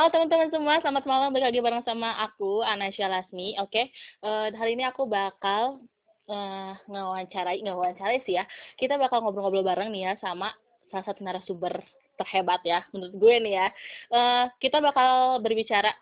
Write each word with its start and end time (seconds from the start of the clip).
Halo 0.00 0.16
teman-teman 0.16 0.48
semua, 0.48 0.80
selamat 0.80 1.04
malam 1.04 1.28
balik 1.28 1.52
lagi 1.52 1.60
bareng 1.60 1.84
sama 1.84 2.16
aku, 2.24 2.64
Anasya 2.64 3.04
Lasmi. 3.04 3.52
Oke, 3.60 3.92
uh, 4.24 4.48
hari 4.48 4.72
ini 4.72 4.88
aku 4.88 5.04
bakal 5.04 5.84
uh, 6.24 6.72
ngewawancarai, 6.88 7.60
ngewawancarai 7.60 8.24
sih 8.24 8.40
ya. 8.40 8.48
Kita 8.80 8.96
bakal 8.96 9.20
ngobrol-ngobrol 9.20 9.60
bareng 9.60 9.92
nih 9.92 10.08
ya 10.08 10.12
sama 10.24 10.56
salah 10.88 11.04
satu 11.04 11.20
narasumber 11.20 11.84
terhebat 12.16 12.64
ya, 12.64 12.80
menurut 12.96 13.12
gue 13.12 13.34
nih 13.44 13.54
ya. 13.60 13.66
Uh, 14.08 14.44
kita 14.56 14.80
bakal 14.80 15.36
berbicara 15.44 15.92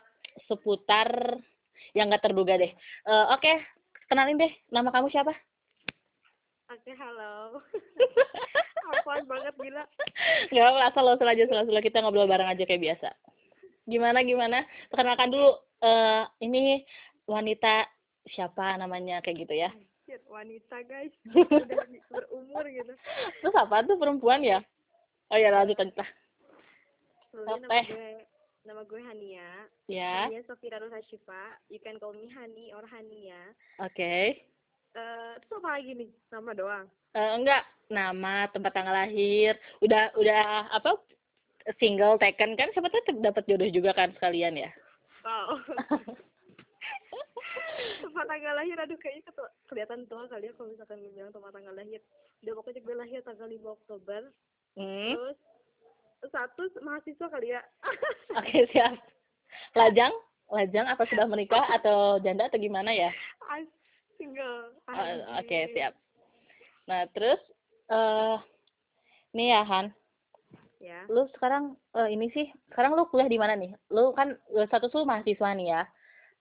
seputar 0.46 1.34
yang 1.90 2.06
gak 2.06 2.22
terduga 2.22 2.54
deh. 2.54 2.70
Uh, 3.02 3.34
Oke, 3.34 3.50
kenalin 4.06 4.38
deh, 4.38 4.54
nama 4.70 4.94
kamu 4.94 5.10
siapa? 5.10 5.34
Oke, 6.70 6.94
halo. 6.94 7.66
Apaan 8.94 9.26
banget 9.26 9.58
gila. 9.58 9.82
Gak 10.54 10.62
apa-apa, 10.62 10.86
asal 10.86 11.02
lo 11.02 11.18
aja, 11.18 11.44
selalu 11.50 11.82
kita 11.82 11.98
ngobrol 11.98 12.30
bareng 12.30 12.46
aja 12.46 12.62
kayak 12.62 12.94
biasa 12.94 13.10
gimana 13.88 14.20
gimana? 14.20 14.62
Perkenalkan 14.92 15.32
dulu 15.32 15.56
uh, 15.80 16.28
ini 16.44 16.84
wanita 17.24 17.88
siapa 18.28 18.76
namanya 18.76 19.24
kayak 19.24 19.48
gitu 19.48 19.54
ya. 19.56 19.72
Shit, 20.04 20.20
wanita 20.28 20.76
guys. 20.84 21.12
Udah 21.32 21.84
berumur 22.12 22.64
gitu. 22.68 22.92
Terus 23.40 23.56
apa 23.56 23.84
tuh 23.84 23.96
perempuan 23.96 24.44
ya? 24.44 24.60
Oh 25.28 25.36
ya 25.36 25.52
lanjut 25.52 25.76
lanjut 25.76 25.96
lah. 26.00 26.10
Nama 27.36 27.84
gue 27.84 28.08
nama 28.64 28.82
gue 28.84 29.00
Hania. 29.00 29.50
Ya. 29.88 30.28
Hania 30.28 30.44
Sofira 30.48 30.80
Rosa 30.80 31.00
Shifa 31.08 31.56
you 31.68 31.80
can 31.80 32.00
call 32.00 32.16
me 32.16 32.28
Hani 32.32 32.72
or 32.72 32.84
Hania. 32.88 33.52
Oke. 33.84 33.92
Okay. 33.96 34.24
Uh, 34.96 35.36
terus 35.44 35.60
apa 35.60 35.68
lagi 35.76 35.92
nih? 35.92 36.10
Nama 36.32 36.50
doang. 36.56 36.86
Uh, 37.12 37.32
enggak. 37.36 37.64
Nama 37.88 38.48
tempat 38.52 38.72
tanggal 38.72 38.96
lahir. 38.96 39.56
Udah 39.84 40.12
udah 40.16 40.72
apa 40.72 40.96
single 41.76 42.16
taken 42.16 42.56
kan 42.56 42.72
siapa 42.72 42.88
tahu 42.88 43.20
dapat 43.20 43.44
jodoh 43.44 43.68
juga 43.68 43.92
kan 43.92 44.08
sekalian 44.16 44.56
ya? 44.56 44.70
Wow. 45.20 45.60
Tempat 47.78 48.26
tanggal 48.26 48.54
lahir 48.58 48.74
aduh 48.80 48.98
kayaknya 48.98 49.22
ketua, 49.28 49.48
kelihatan 49.70 50.02
tua 50.10 50.26
kali 50.26 50.50
ya 50.50 50.52
kalau 50.56 50.72
misalkan 50.72 50.98
bilang 51.14 51.30
tempat 51.30 51.52
tanggal 51.54 51.74
lahir. 51.76 52.00
Udah 52.42 52.52
pokoknya 52.58 52.80
gue 52.82 52.94
lahir 52.96 53.20
tanggal 53.22 53.46
5 53.46 53.76
Oktober. 53.78 54.20
Hmm. 54.78 55.14
terus 55.14 55.38
satu 56.30 56.62
mahasiswa 56.82 57.26
kali 57.30 57.54
ya. 57.54 57.62
Oke 58.38 58.46
okay, 58.50 58.62
siap. 58.74 58.94
Lajang? 59.78 60.14
Lajang 60.48 60.86
apa 60.88 61.04
sudah 61.06 61.28
menikah 61.28 61.66
atau 61.76 62.18
janda 62.24 62.48
atau 62.48 62.58
gimana 62.58 62.90
ya? 62.90 63.12
Single. 64.18 64.74
Oh, 64.90 64.98
oke 65.38 65.46
okay, 65.46 65.70
siap. 65.70 65.94
Nah 66.90 67.06
terus 67.14 67.38
eh 67.86 67.94
uh, 67.94 68.36
nih 69.30 69.54
ya 69.54 69.62
Han 69.62 69.94
ya. 70.78 71.06
Lu 71.10 71.26
sekarang 71.34 71.78
uh, 71.94 72.08
ini 72.08 72.30
sih 72.34 72.46
sekarang 72.72 72.94
lu 72.94 73.06
kuliah 73.10 73.30
di 73.30 73.38
mana 73.38 73.54
nih? 73.54 73.74
Lu 73.90 74.10
kan 74.14 74.34
uh, 74.54 74.66
status 74.66 74.94
lu 74.94 75.06
mahasiswa 75.06 75.54
nih 75.54 75.68
ya. 75.70 75.82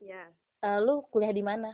Ya. 0.01 0.23
Uh, 0.61 0.79
lu 0.81 0.93
kuliah 1.13 1.33
di 1.33 1.43
mana? 1.45 1.73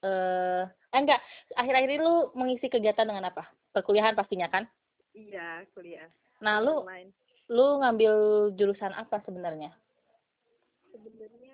Eh 0.00 0.64
uh, 0.64 0.96
enggak 0.96 1.20
akhir-akhir 1.54 1.90
ini 1.96 2.00
lu 2.02 2.30
mengisi 2.34 2.66
kegiatan 2.66 3.06
dengan 3.06 3.30
apa? 3.30 3.46
Perkuliahan 3.70 4.18
pastinya 4.18 4.50
kan? 4.50 4.66
Iya 5.14 5.66
kuliah. 5.74 6.06
Nah 6.42 6.58
lu 6.62 6.82
Online. 6.82 7.10
lu 7.50 7.82
ngambil 7.82 8.14
jurusan 8.54 8.94
apa 8.94 9.22
sebenarnya? 9.26 9.70
Sebenarnya 10.90 11.49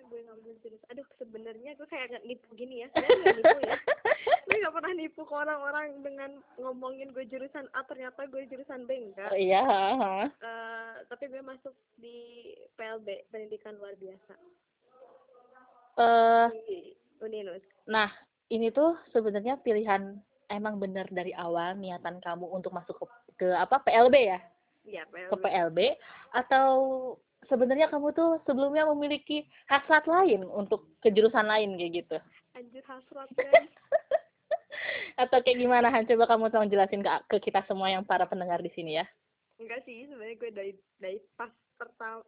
gue 0.67 0.75
jurusan 0.75 0.91
aduh 0.91 1.06
sebenarnya 1.22 1.70
gue 1.78 1.86
kayak 1.86 2.11
nggak 2.11 2.27
nipu 2.27 2.50
gini 2.59 2.83
ya 2.83 2.89
nggak 2.91 3.39
nipu 3.39 3.59
ya. 3.62 3.78
Gue 4.47 4.62
nggak 4.62 4.75
pernah 4.78 4.92
nipu 4.95 5.23
ke 5.27 5.34
orang-orang 5.34 5.86
dengan 6.03 6.31
ngomongin 6.58 7.11
gue 7.11 7.27
jurusan 7.27 7.67
A 7.75 7.83
ternyata 7.86 8.27
gue 8.27 8.47
jurusan 8.50 8.86
B 8.86 9.11
enggak. 9.11 9.31
Oh, 9.31 9.39
iya 9.39 9.62
uh, 9.62 11.03
tapi 11.06 11.31
gue 11.31 11.42
masuk 11.42 11.75
di 11.98 12.50
PLB 12.75 13.31
pendidikan 13.31 13.78
luar 13.78 13.95
biasa. 13.98 14.34
Uh, 15.98 16.47
di 16.67 16.95
Uninus. 17.23 17.62
nah 17.86 18.11
ini 18.51 18.70
tuh 18.70 18.98
sebenarnya 19.11 19.58
pilihan 19.62 20.19
emang 20.51 20.78
benar 20.78 21.07
dari 21.11 21.35
awal 21.35 21.79
niatan 21.79 22.18
kamu 22.23 22.46
untuk 22.51 22.70
masuk 22.74 22.98
ke, 23.02 23.07
ke 23.42 23.48
apa 23.55 23.83
PLB 23.83 24.14
ya? 24.30 24.41
Iya, 24.86 25.02
PLB. 25.11 25.30
ke 25.30 25.36
PLB 25.42 25.79
atau 26.35 26.67
sebenarnya 27.48 27.90
kamu 27.90 28.12
tuh 28.12 28.39
sebelumnya 28.46 28.86
memiliki 28.90 29.46
hasrat 29.67 30.07
lain 30.07 30.46
untuk 30.46 30.86
kejurusan 31.02 31.46
lain 31.46 31.79
kayak 31.79 31.92
gitu. 32.05 32.17
Anjir 32.55 32.84
hasrat 32.86 33.29
kan. 33.34 33.64
Atau 35.23 35.40
kayak 35.42 35.58
gimana 35.58 35.89
Han? 35.90 36.06
Coba 36.06 36.29
kamu 36.29 36.52
tolong 36.52 36.70
jelasin 36.70 37.02
ke, 37.02 37.11
ke 37.33 37.36
kita 37.51 37.64
semua 37.64 37.89
yang 37.90 38.05
para 38.05 38.29
pendengar 38.29 38.61
di 38.61 38.70
sini 38.77 39.01
ya. 39.01 39.06
Enggak 39.56 39.83
sih, 39.89 40.05
sebenarnya 40.05 40.36
gue 40.36 40.51
dari 40.52 40.73
dari 41.01 41.18
pas 41.35 41.48
pertama 41.80 42.20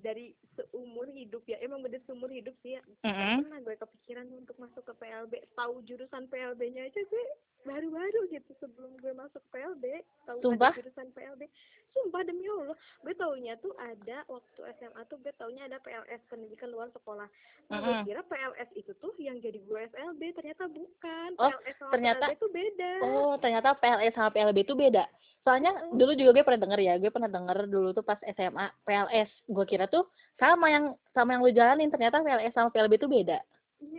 dari 0.00 0.34
seumur 0.58 1.06
hidup 1.10 1.42
ya 1.46 1.58
emang 1.62 1.82
bener 1.82 2.02
seumur 2.06 2.30
hidup 2.30 2.54
sih 2.62 2.78
ya 2.78 2.82
mm 2.82 3.12
-hmm. 3.14 3.36
pernah 3.46 3.60
gue 3.62 3.76
kepikiran 3.78 4.26
untuk 4.34 4.56
masuk 4.58 4.82
ke 4.82 4.94
PLB 4.98 5.32
tahu 5.54 5.82
jurusan 5.86 6.26
PLB-nya 6.30 6.90
aja 6.90 7.00
gue 7.06 7.24
baru-baru 7.62 8.26
gitu 8.30 8.50
sebelum 8.58 8.98
gue 8.98 9.14
masuk 9.14 9.42
PLB 9.54 10.02
tahu 10.26 10.38
jurusan 10.58 11.08
PLB 11.14 11.46
sumpah 11.94 12.22
demi 12.26 12.44
Allah. 12.50 12.76
Gue 13.00 13.14
taunya 13.14 13.54
tuh 13.62 13.72
ada 13.78 14.26
waktu 14.26 14.60
SMA 14.82 15.00
tuh 15.06 15.16
gue 15.22 15.32
taunya 15.38 15.64
ada 15.64 15.78
PLS 15.80 16.20
pendidikan 16.28 16.68
luar 16.74 16.90
sekolah. 16.90 17.30
Nah, 17.70 17.78
mm 17.78 17.80
-hmm. 17.80 17.86
gue 17.86 17.94
kira 18.10 18.22
PLS 18.26 18.70
itu 18.76 18.92
tuh 18.98 19.14
yang 19.22 19.38
jadi 19.38 19.58
gue 19.62 19.80
SLB 19.94 20.20
ternyata 20.34 20.64
bukan. 20.68 21.30
Oh, 21.38 21.48
PLS 21.48 21.76
sama 21.78 21.92
ternyata, 21.94 22.24
PLB 22.26 22.36
itu 22.36 22.48
beda. 22.50 22.92
Oh 23.06 23.34
ternyata 23.38 23.68
PLS 23.78 24.14
sama 24.18 24.30
PLB 24.34 24.58
itu 24.66 24.74
beda. 24.74 25.04
Soalnya 25.46 25.72
mm 25.72 25.80
-hmm. 25.80 25.98
dulu 26.02 26.12
juga 26.18 26.30
gue 26.34 26.44
pernah 26.44 26.62
denger 26.66 26.80
ya 26.82 26.94
gue 26.98 27.10
pernah 27.14 27.30
denger 27.30 27.58
dulu 27.70 27.88
tuh 27.94 28.04
pas 28.04 28.18
SMA 28.20 28.66
PLS 28.84 29.30
gue 29.48 29.64
kira 29.64 29.86
tuh 29.86 30.04
sama 30.34 30.66
yang 30.66 30.84
sama 31.14 31.38
yang 31.38 31.42
lu 31.46 31.52
jalanin 31.54 31.88
ternyata 31.88 32.18
PLS 32.20 32.52
sama 32.52 32.74
PLB 32.74 32.98
itu 32.98 33.06
beda 33.06 33.38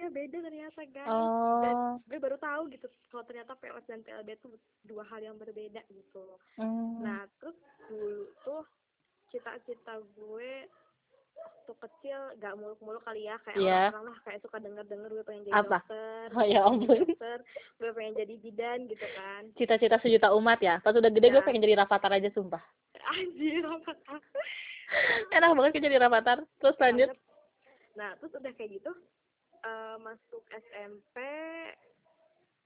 Iya 0.05 0.13
beda 0.13 0.37
ternyata 0.37 0.81
guys. 0.93 1.09
Oh. 1.09 1.65
Dan 1.65 1.75
gue 2.05 2.17
baru 2.21 2.37
tahu 2.37 2.69
gitu 2.69 2.85
kalau 3.09 3.25
ternyata 3.25 3.57
PLS 3.57 3.89
dan 3.89 4.05
PLB 4.05 4.37
itu 4.37 4.53
dua 4.85 5.01
hal 5.09 5.17
yang 5.17 5.33
berbeda 5.33 5.81
gitu. 5.89 6.37
Hmm. 6.61 7.01
Nah 7.01 7.25
terus 7.41 7.57
dulu 7.89 8.29
tuh 8.45 8.61
cita-cita 9.33 9.97
gue 10.13 10.69
waktu 11.33 11.73
kecil 11.73 12.37
gak 12.37 12.53
muluk-muluk 12.53 13.01
kali 13.01 13.25
ya 13.25 13.41
kayak 13.41 13.57
yeah. 13.57 13.89
orang-orang 13.89 14.13
lah 14.13 14.17
kayak 14.29 14.39
suka 14.45 14.61
denger-denger 14.61 15.09
gue 15.09 15.25
pengen 15.25 15.43
jadi 15.49 15.57
Apa? 15.57 15.81
dokter, 15.81 16.27
Oh 16.37 16.45
ya 16.45 16.61
ampun. 16.69 17.01
dokter, 17.01 17.39
gue 17.81 17.91
pengen 17.97 18.13
jadi 18.21 18.33
bidan 18.45 18.79
gitu 18.85 19.07
kan. 19.17 19.41
Cita-cita 19.57 19.97
sejuta 20.05 20.29
umat 20.37 20.61
ya. 20.61 20.77
Pas 20.85 20.93
udah 20.93 21.09
gede 21.09 21.33
Ya. 21.33 21.33
gue 21.33 21.41
pengen 21.49 21.65
jadi 21.65 21.81
rafathar 21.81 22.13
aja 22.13 22.29
sumpah. 22.29 22.61
Anjir 23.09 23.65
apa 23.65 23.91
Enak 25.33 25.49
banget 25.57 25.71
kan 25.73 25.85
jadi 25.89 25.97
rafathar. 25.97 26.37
Terus 26.61 26.77
lanjut. 26.77 27.09
Nah 27.97 28.09
terus 28.21 28.37
udah 28.37 28.53
kayak 28.53 28.69
gitu 28.77 28.93
uh, 29.65 29.95
masuk 29.99 30.43
SMP 30.53 31.17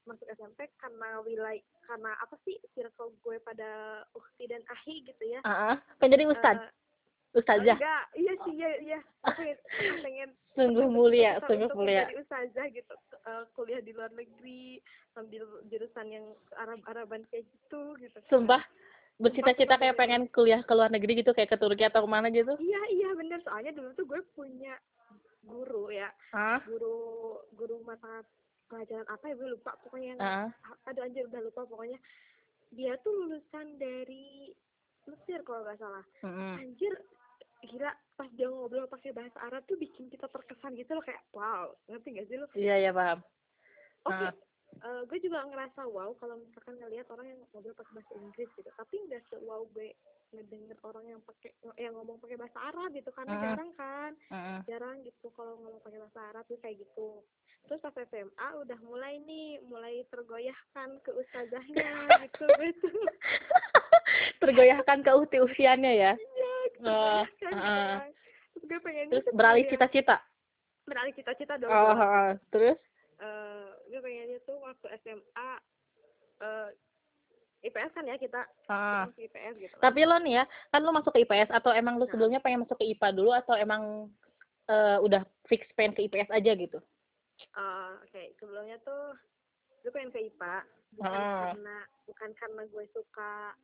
masuk 0.04 0.26
SMP 0.34 0.66
karena 0.78 1.22
wilayah 1.22 1.62
karena 1.86 2.12
apa 2.20 2.34
sih 2.42 2.58
circle 2.74 3.14
gue 3.22 3.38
pada 3.42 3.70
ukti 4.12 4.46
dan 4.46 4.62
ahi 4.68 5.06
gitu 5.06 5.24
ya 5.24 5.40
Ah, 5.42 5.74
uh 5.74 5.78
pengen 5.98 6.18
jadi 6.18 6.26
ustad. 6.28 6.58
Uh, 6.60 6.72
Ustazah. 7.30 7.78
enggak 7.78 8.04
iya 8.18 8.34
sih 8.42 8.54
iya 8.58 8.70
iya 8.82 9.00
pengen, 9.22 9.58
pengen 10.02 10.30
Sungguh 10.58 10.90
mulia, 10.90 11.38
untuk 11.38 11.46
sungguh 11.46 11.70
mulia. 11.78 12.10
menjadi 12.10 12.16
ustazah 12.26 12.66
gitu 12.74 12.94
uh, 13.22 13.46
kuliah 13.54 13.86
di 13.86 13.94
luar 13.94 14.10
negeri 14.18 14.82
ambil 15.14 15.46
jurusan 15.70 16.10
yang 16.10 16.26
Arab 16.58 16.82
Araban 16.90 17.22
kayak 17.30 17.46
gitu 17.46 17.94
gitu 18.02 18.18
Sumpah 18.34 18.66
bercita-cita 19.22 19.78
kayak 19.78 19.94
pengen 19.94 20.26
kuliah 20.34 20.66
ke 20.66 20.74
luar 20.74 20.90
negeri 20.90 21.22
gitu 21.22 21.30
kayak 21.30 21.54
ke 21.54 21.58
Turki 21.62 21.86
atau 21.86 22.02
ke 22.02 22.10
mana 22.10 22.34
gitu. 22.34 22.58
iya 22.58 22.82
iya 22.90 23.10
bener 23.14 23.38
soalnya 23.46 23.78
dulu 23.78 23.94
tuh 23.94 24.10
gue 24.10 24.22
punya 24.34 24.74
guru 25.44 25.92
ya. 25.94 26.10
Ah, 26.36 26.60
guru 26.68 27.38
guru 27.56 27.80
mata 27.84 28.24
pelajaran 28.68 29.08
apa 29.08 29.24
ya 29.32 29.36
gue 29.36 29.50
lupa. 29.56 29.72
Pokoknya 29.82 30.08
yang 30.16 30.20
ah. 30.22 30.50
aduh 30.88 31.04
anjir 31.06 31.26
udah 31.28 31.42
lupa 31.42 31.62
pokoknya. 31.66 32.00
Dia 32.76 32.94
tuh 33.02 33.14
lulusan 33.14 33.82
dari 33.82 34.54
Mesir 35.10 35.42
kalau 35.42 35.66
nggak 35.66 35.80
salah. 35.82 36.06
Mm-mm. 36.22 36.62
anjir 36.62 36.94
gila 37.60 37.92
pas 38.16 38.30
dia 38.40 38.48
ngobrol 38.48 38.88
pakai 38.88 39.12
bahasa 39.12 39.36
Arab 39.44 39.68
tuh 39.68 39.76
bikin 39.76 40.08
kita 40.08 40.32
terkesan 40.32 40.80
gitu 40.80 40.96
loh 40.96 41.04
kayak 41.04 41.20
wow 41.36 41.68
ngerti 41.92 42.16
gak 42.16 42.28
sih 42.32 42.40
lo 42.40 42.48
Iya 42.56 42.88
iya 42.88 42.92
paham. 42.96 43.20
oke 44.08 44.28
eh, 44.80 45.02
gue 45.12 45.20
juga 45.20 45.44
ngerasa 45.44 45.84
wow 45.92 46.16
kalau 46.24 46.40
misalkan 46.40 46.80
ngelihat 46.80 47.04
orang 47.12 47.28
yang 47.36 47.40
ngobrol 47.52 47.76
pakai 47.76 48.00
bahasa 48.00 48.14
Inggris 48.16 48.48
gitu. 48.56 48.70
Tapi 48.72 48.96
nggak 49.12 49.24
se 49.28 49.36
wow 49.44 49.68
gue 49.76 49.92
ngedenger 50.30 50.78
orang 50.84 51.06
yang 51.08 51.22
pakai 51.26 51.50
yang 51.76 51.94
ngomong 51.98 52.18
pakai 52.18 52.38
bahasa 52.38 52.60
Arab 52.70 52.94
gitu 52.94 53.10
karena 53.10 53.34
Mm-mm. 53.34 53.44
jarang 53.44 53.72
kan 53.74 54.12
Mm-mm. 54.30 54.60
jarang 54.66 54.98
gitu 55.02 55.28
kalau 55.34 55.58
ngomong 55.58 55.82
pakai 55.82 56.00
bahasa 56.00 56.20
Arab 56.30 56.44
tuh 56.46 56.60
kayak 56.60 56.78
gitu 56.78 57.26
terus 57.66 57.82
pas 57.82 57.98
SMA 58.08 58.48
udah 58.62 58.80
mulai 58.82 59.18
nih 59.20 59.60
mulai 59.62 60.06
tergoyahkan 60.08 60.90
ke 61.02 61.12
ustazahnya 61.12 61.90
gitu 62.24 62.46
gitu 62.46 62.88
Tergoyahkan 64.40 65.04
ke 65.04 65.12
uti-usiannya 65.12 65.94
ya. 65.94 66.14
iya 66.16 66.54
gitu 66.74 66.88
kan, 66.88 67.54
ah. 67.54 68.02
terus 68.54 68.64
gue 68.66 68.80
pengen 68.80 69.06
Terus 69.12 69.26
beralih 69.36 69.66
cita-cita. 69.68 70.18
beralih 70.86 71.14
cita-cita 71.14 71.54
dong 71.58 71.70
Oh, 71.70 71.94
ah, 71.94 72.34
terus 72.50 72.78
Eh, 73.20 73.70
gue 73.92 74.00
pengennya 74.00 74.40
tuh 74.48 74.56
waktu 74.64 74.88
SMA 75.04 75.52
eh 76.40 76.70
IPS 77.62 77.92
kan 77.92 78.04
ya 78.04 78.16
kita 78.16 78.42
Ah. 78.66 79.04
masuk 79.04 79.20
IPS 79.22 79.54
gitu 79.58 79.74
kan. 79.74 79.84
Tapi 79.84 80.02
lo 80.04 80.16
nih 80.18 80.34
ya, 80.34 80.44
kan 80.70 80.80
lo 80.80 80.92
masuk 80.92 81.12
ke 81.12 81.22
IPS 81.22 81.50
atau 81.50 81.72
emang 81.72 81.96
lo 81.96 82.04
Nah. 82.04 82.10
sebelumnya 82.10 82.40
pengen 82.40 82.64
masuk 82.64 82.78
ke 82.78 82.88
IPA 82.88 83.10
dulu 83.12 83.32
atau 83.32 83.54
emang 83.54 84.08
eh, 84.66 84.98
udah 85.00 85.22
fix 85.44 85.66
pengen 85.74 85.92
ke 85.92 86.06
IPS 86.06 86.30
aja 86.30 86.54
gitu? 86.54 86.78
Eh, 87.52 87.92
oke 88.00 88.22
sebelumnya 88.38 88.78
tuh 88.80 89.18
gue 89.80 89.90
pengen 89.90 90.10
ke 90.10 90.22
IPA 90.24 90.62
bukan 90.94 91.10
Ah. 91.12 91.42
karena 91.50 91.78
bukan 92.06 92.30
karena 92.34 92.62
gue 92.66 92.86
suka 92.90 93.58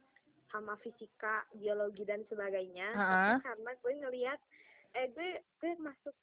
sama 0.48 0.74
fisika 0.78 1.46
biologi 1.54 2.04
dan 2.04 2.26
sebagainya 2.26 2.90
Ah. 2.92 3.06
tapi 3.38 3.44
karena 3.44 3.72
gue 3.76 3.94
ngelihat 3.96 4.40
eh 4.94 5.08
gue 5.10 5.30
gue 5.60 5.72
masuk 5.78 6.16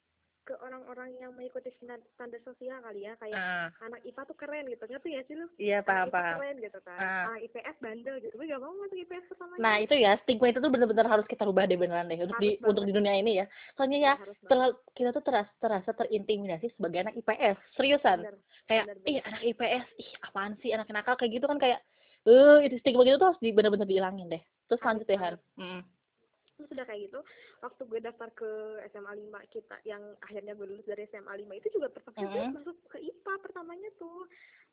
ke 0.43 0.53
orang-orang 0.59 1.15
yang 1.17 1.31
mengikuti 1.31 1.71
standar, 1.73 1.97
standar 2.11 2.35
sosial 2.41 2.77
kali 2.79 3.03
ya 3.03 3.15
kayak 3.15 3.31
Ah. 3.33 3.71
anak 3.79 4.03
IPA 4.03 4.21
tuh 4.23 4.35
keren 4.35 4.67
gitu 4.67 4.83
ngerti 4.83 5.09
ya 5.09 5.21
sih 5.23 5.35
lu 5.35 5.47
Iya 5.55 5.79
paham 5.81 6.03
anak 6.03 6.13
paham. 6.13 6.35
keren 6.35 6.55
gitu 6.59 6.79
kan 6.81 6.97
Ah. 6.97 7.23
anak 7.25 7.41
IPS 7.43 7.77
bandel 7.79 8.15
gitu 8.19 8.33
gue 8.33 8.45
gak 8.45 8.59
mau 8.59 8.75
masuk 8.75 8.97
IPS 8.99 9.25
pertama 9.25 9.53
Nah 9.55 9.75
itu 9.77 9.95
ya 9.95 10.11
stigma 10.19 10.45
itu 10.45 10.59
tuh 10.59 10.67
bener-bener 10.67 11.05
harus 11.05 11.23
kita 11.25 11.43
rubah 11.43 11.63
deh 11.63 11.75
beneran 11.75 12.05
deh 12.05 12.19
untuk 12.21 12.35
di 12.37 12.49
Harus 12.53 12.67
untuk 12.67 12.83
di 12.83 12.91
dunia 12.91 13.15
ini 13.15 13.39
ya. 13.39 13.45
Soalnya 13.73 13.97
ya 13.97 14.13
banget. 14.13 14.35
terlalu 14.45 14.73
kita 14.93 15.09
tuh 15.11 15.23
terasa 15.23 15.51
terasa 15.57 15.89
terintimidasi 15.93 16.67
sebagai 16.71 16.99
anak 17.01 17.15
IPS 17.15 17.57
seriusan. 17.73 18.17
Bener. 18.21 18.35
Kayak 18.65 18.85
bener, 18.85 18.97
ih 19.05 19.17
anak 19.21 19.41
IPS 19.45 19.85
ih 19.97 20.09
apaan 20.21 20.53
sih 20.59 20.69
anak 20.69 20.87
nakal 20.89 21.15
kayak 21.15 21.33
gitu 21.33 21.45
kan 21.45 21.55
kayak 21.57 21.79
eh 22.23 22.57
itu 22.63 22.75
stigma 22.79 23.03
gitu 23.03 23.15
tuh 23.17 23.27
harus 23.29 23.39
di, 23.39 23.51
bener-bener 23.51 23.83
dihilangin 23.83 24.27
deh. 24.29 24.39
Terus 24.65 24.79
lanjut 24.81 25.03
ya 25.05 25.19
Han. 25.21 25.35
Mm. 25.55 25.81
Terus 26.63 26.73
udah 26.73 26.85
kayak 26.85 27.01
gitu 27.03 27.19
waktu 27.59 27.81
gue 27.83 27.99
daftar 28.01 28.29
ke 28.31 28.49
SMA 28.87 29.11
5 29.27 29.53
kita 29.53 29.75
yang 29.83 29.99
akhirnya 30.21 30.53
gue 30.53 30.65
lulus 30.65 30.85
dari 30.85 31.03
SMA 31.05 31.33
5 31.35 31.43
itu 31.53 31.67
juga 31.71 31.91
terpaksa 31.91 32.21
gue 32.21 32.31
Mm-mm. 32.41 32.55
masuk 32.55 32.75
ke 32.87 32.97
IPA 32.99 33.33
pertamanya 33.39 33.89
tuh 33.93 34.23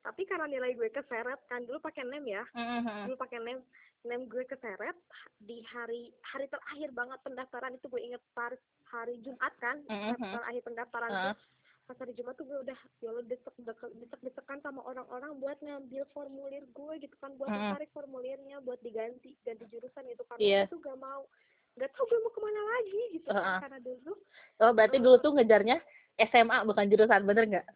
tapi 0.00 0.22
karena 0.25 0.46
nilai 0.46 0.72
gue 0.72 0.88
keseret 0.88 1.40
kan 1.44 1.60
dulu 1.62 1.76
pakai 1.78 2.04
nem 2.04 2.25
ya 2.25 2.46
Mm-mm. 2.52 3.04
dulu 3.04 3.16
pakai 3.16 3.38
nem 3.38 3.58
nem 4.02 4.22
gue 4.25 4.44
keseret 4.44 4.96
di 5.38 5.60
hari 5.66 6.08
hari 6.25 6.46
terakhir 6.46 6.88
banget 6.90 7.19
pendaftaran 7.20 7.75
itu 7.75 7.84
gue 7.87 8.00
inget 8.00 8.22
par 8.31 8.54
hari 8.87 9.19
Jumat 9.19 9.52
kan 9.58 9.76
Mhm. 9.82 10.16
terakhir 10.16 10.62
pendaftaran 10.64 11.10
Ah. 11.10 11.25
tuh 11.28 11.37
pas 11.84 11.98
hari 11.98 12.14
Jumat 12.14 12.32
tuh 12.32 12.46
gue 12.46 12.58
udah 12.60 12.78
ya 12.96 13.08
Allah 13.08 13.25
desek 13.25 13.50
desek 13.58 13.90
desek 13.92 14.20
desekan 14.22 14.62
sama 14.62 14.78
orang-orang 14.81 15.34
buat 15.37 15.58
ngambil 15.58 16.06
formulir 16.08 16.62
gue 16.64 16.94
gitu 16.98 17.12
kan 17.19 17.34
buat 17.34 17.50
Mhm. 17.50 17.70
tarik 17.75 17.90
formulirnya 17.90 18.56
buat 18.60 18.78
diganti 18.78 19.34
ganti 19.42 19.66
jurusan 19.66 20.06
itu 20.06 20.22
karena 20.25 20.40
Iya. 20.40 20.60
gue 20.64 20.70
tuh 20.70 20.81
gak 20.81 20.96
mau 20.96 21.26
gak 21.72 21.90
tau 21.90 22.05
gue 22.05 22.19
mau 22.19 22.28
ke 22.28 22.40
mana 22.40 22.61
lagi 22.69 23.00
gitu 23.12 23.26
kan 23.26 23.37
Heeh. 23.37 23.58
karena 23.62 23.78
dulu 23.81 24.12
Oh 24.58 24.70
berarti 24.70 24.96
dulu 24.96 25.17
tuh 25.17 25.32
ngejarnya 25.32 25.76
SMA 26.20 26.58
bukan 26.62 26.84
jurusan 26.87 27.22
bener 27.22 27.44
nggak? 27.46 27.67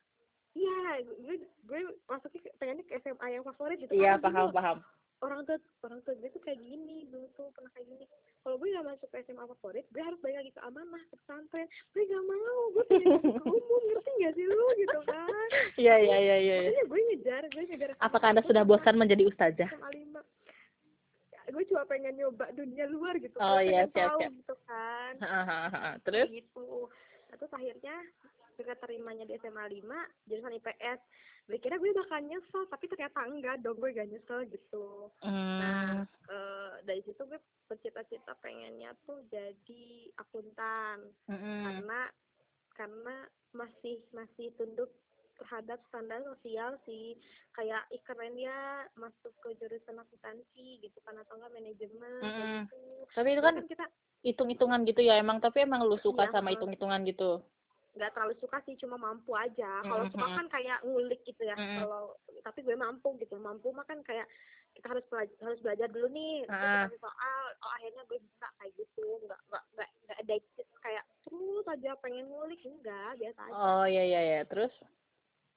iya 0.53 0.79
gue 1.01 1.37
gue 1.63 1.81
masuknya 2.05 2.41
pengennya 2.55 2.85
ke 2.85 3.01
SMA 3.01 3.27
yang 3.31 3.43
favorit 3.43 3.79
gitu 3.79 3.91
Iya 3.91 4.17
paham 4.17 4.35
dulu 4.45 4.53
paham. 4.53 4.79
orang 5.19 5.41
tua 5.43 5.57
orang 5.83 6.01
tua 6.01 6.15
gue 6.15 6.29
tuh 6.29 6.39
kayak 6.39 6.61
gini 6.61 7.09
dulu 7.09 7.25
tuh 7.33 7.49
pernah 7.51 7.73
kayak 7.73 7.89
gini 7.89 8.05
kalau 8.39 8.55
gue 8.55 8.69
gak 8.69 8.85
masuk 8.85 9.09
ke 9.09 9.25
SMA 9.25 9.45
favorit 9.49 9.85
gue 9.89 9.99
harus 9.99 10.21
balik 10.21 10.37
lagi 10.39 10.51
ke 10.51 10.61
amanah 10.61 11.03
ke 11.03 11.15
pesantren 11.17 11.65
gue 11.91 12.03
gak 12.05 12.25
mau 12.25 12.61
gue 12.71 12.85
pengen 12.87 13.09
ke 13.25 13.43
umum 13.43 13.81
ngerti 13.89 14.11
gak 14.21 14.33
sih 14.35 14.45
lu 14.45 14.67
gitu 14.77 14.99
kan 15.03 15.49
Iya 15.81 15.95
iya 15.99 16.17
iya 16.21 16.37
iya. 16.39 16.57
iya. 16.69 16.83
gue 16.85 17.01
ngejar 17.09 17.43
gue 17.49 17.63
ngejar 17.65 17.89
Apakah 17.99 18.29
anda 18.31 18.43
sudah 18.43 18.63
bosan 18.63 18.95
menjadi 18.95 19.25
ustazah? 19.25 19.67
SMA 19.67 19.89
lima 19.91 20.21
gue 21.47 21.65
cuma 21.67 21.85
pengen 21.85 22.15
nyoba 22.15 22.49
dunia 22.51 22.87
luar 22.87 23.17
gitu 23.17 23.37
Oh, 23.37 23.59
iya, 23.59 23.85
siap, 23.89 24.15
tahu 24.15 24.21
siap. 24.21 24.33
gitu 24.35 24.55
kan. 24.65 25.13
Terus? 26.03 26.27
Gitu 26.31 26.69
Nah, 27.25 27.37
terus 27.37 27.53
akhirnya 27.53 27.97
gue 28.55 28.77
terimanya 28.79 29.25
di 29.27 29.35
SMA 29.35 29.67
5 29.67 29.83
jurusan 30.25 30.55
IPS 30.55 31.01
gue 31.45 31.59
kira 31.59 31.77
gue 31.77 31.91
bakal 31.93 32.23
nyesel 32.23 32.63
tapi 32.71 32.87
ternyata 32.87 33.21
enggak 33.27 33.59
dong 33.61 33.77
gue 33.77 33.91
gak 33.91 34.07
nyesel 34.07 34.47
gitu 34.47 35.11
Hmm. 35.21 36.07
Eh, 36.25 36.73
dari 36.87 37.03
situ 37.03 37.19
gue 37.21 37.37
bercita-cita 37.67 38.33
pengennya 38.39 38.95
tuh 39.03 39.19
jadi 39.27 39.85
akuntan 40.17 41.11
Mm-mm. 41.27 41.61
karena 41.67 42.01
karena 42.73 43.17
masih 43.51 43.99
masih 44.11 44.55
tunduk 44.55 44.89
terhadap 45.35 45.79
standar 45.89 46.23
sosial 46.23 46.79
sih 46.85 47.19
kayak 47.53 47.83
ih 47.91 48.03
keren 48.03 48.35
ya 48.35 48.87
masuk 48.95 49.35
ke 49.41 49.55
jurusan 49.59 49.99
akuntansi 49.99 50.79
gitu 50.79 50.99
kan 51.03 51.19
atau 51.19 51.37
enggak 51.37 51.55
manajemen 51.55 52.13
Mm-mm. 52.23 52.67
gitu 52.67 52.83
Tapi 53.13 53.29
itu 53.33 53.43
kan 53.43 53.55
kan 53.57 53.67
kita 53.67 53.87
hitung-hitungan 54.23 54.81
gitu 54.87 55.01
ya 55.01 55.19
emang 55.19 55.39
tapi 55.39 55.63
emang 55.63 55.85
lu 55.85 55.99
suka 56.01 56.27
Iya, 56.27 56.33
sama 56.33 56.51
hitung-hitungan 56.51 57.03
gitu. 57.05 57.43
nggak 57.95 58.11
terlalu 58.11 58.35
suka 58.43 58.59
sih 58.67 58.75
cuma 58.75 58.99
mampu 58.99 59.39
aja 59.39 59.79
kalau 59.87 60.03
suka 60.11 60.27
Mhm. 60.27 60.35
kan 60.35 60.47
kayak 60.51 60.83
ngulik 60.83 61.23
gitu 61.23 61.47
ya 61.47 61.55
Mhm. 61.55 61.79
kalau 61.79 62.19
tapi 62.43 62.67
gue 62.67 62.75
mampu 62.75 63.15
gitu 63.23 63.39
mampu 63.39 63.71
mah 63.71 63.87
kan 63.87 64.03
kayak 64.03 64.27
kita 64.75 64.91
harus 64.91 65.07
belajar 65.07 65.37
harus 65.39 65.61
belajar 65.63 65.87
dulu 65.95 66.11
nih 66.11 66.43
Ah. 66.51 66.91
dikasih 66.91 66.99
soal 66.99 67.43
oh 67.63 67.71
akhirnya 67.79 68.03
gue 68.11 68.19
bisa 68.19 68.47
kayak 68.59 68.73
gitu 68.75 69.07
nggak 69.23 69.39
nggak 69.47 69.65
nggak 69.79 69.89
nggak 70.11 70.19
addicted 70.27 70.67
kayak 70.83 71.07
terus 71.23 71.67
aja 71.71 71.91
pengen 72.03 72.27
ngulik 72.27 72.59
enggak 72.67 73.15
biasa 73.15 73.41
aja 73.47 73.55
Oh 73.55 73.87
iya 73.87 74.03
iya 74.03 74.21
iya. 74.27 74.41
Terus? 74.43 74.75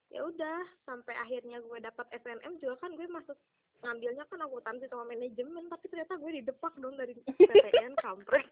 Ya 0.08 0.24
udah 0.24 0.58
sampai 0.88 1.14
akhirnya 1.20 1.60
gue 1.60 1.80
dapat 1.84 2.06
SNM 2.16 2.64
juga 2.64 2.76
kan 2.80 2.96
gue 2.96 3.08
masuk 3.12 3.38
ngambilnya 3.84 4.24
kan 4.32 4.40
akuntansi 4.42 4.88
sama 4.88 5.06
manajemen 5.06 5.68
tapi 5.68 5.86
ternyata 5.92 6.16
gue 6.18 6.32
didepak 6.42 6.74
dong 6.80 6.96
dari 6.96 7.14
PTN 7.28 7.94
kampret 8.06 8.48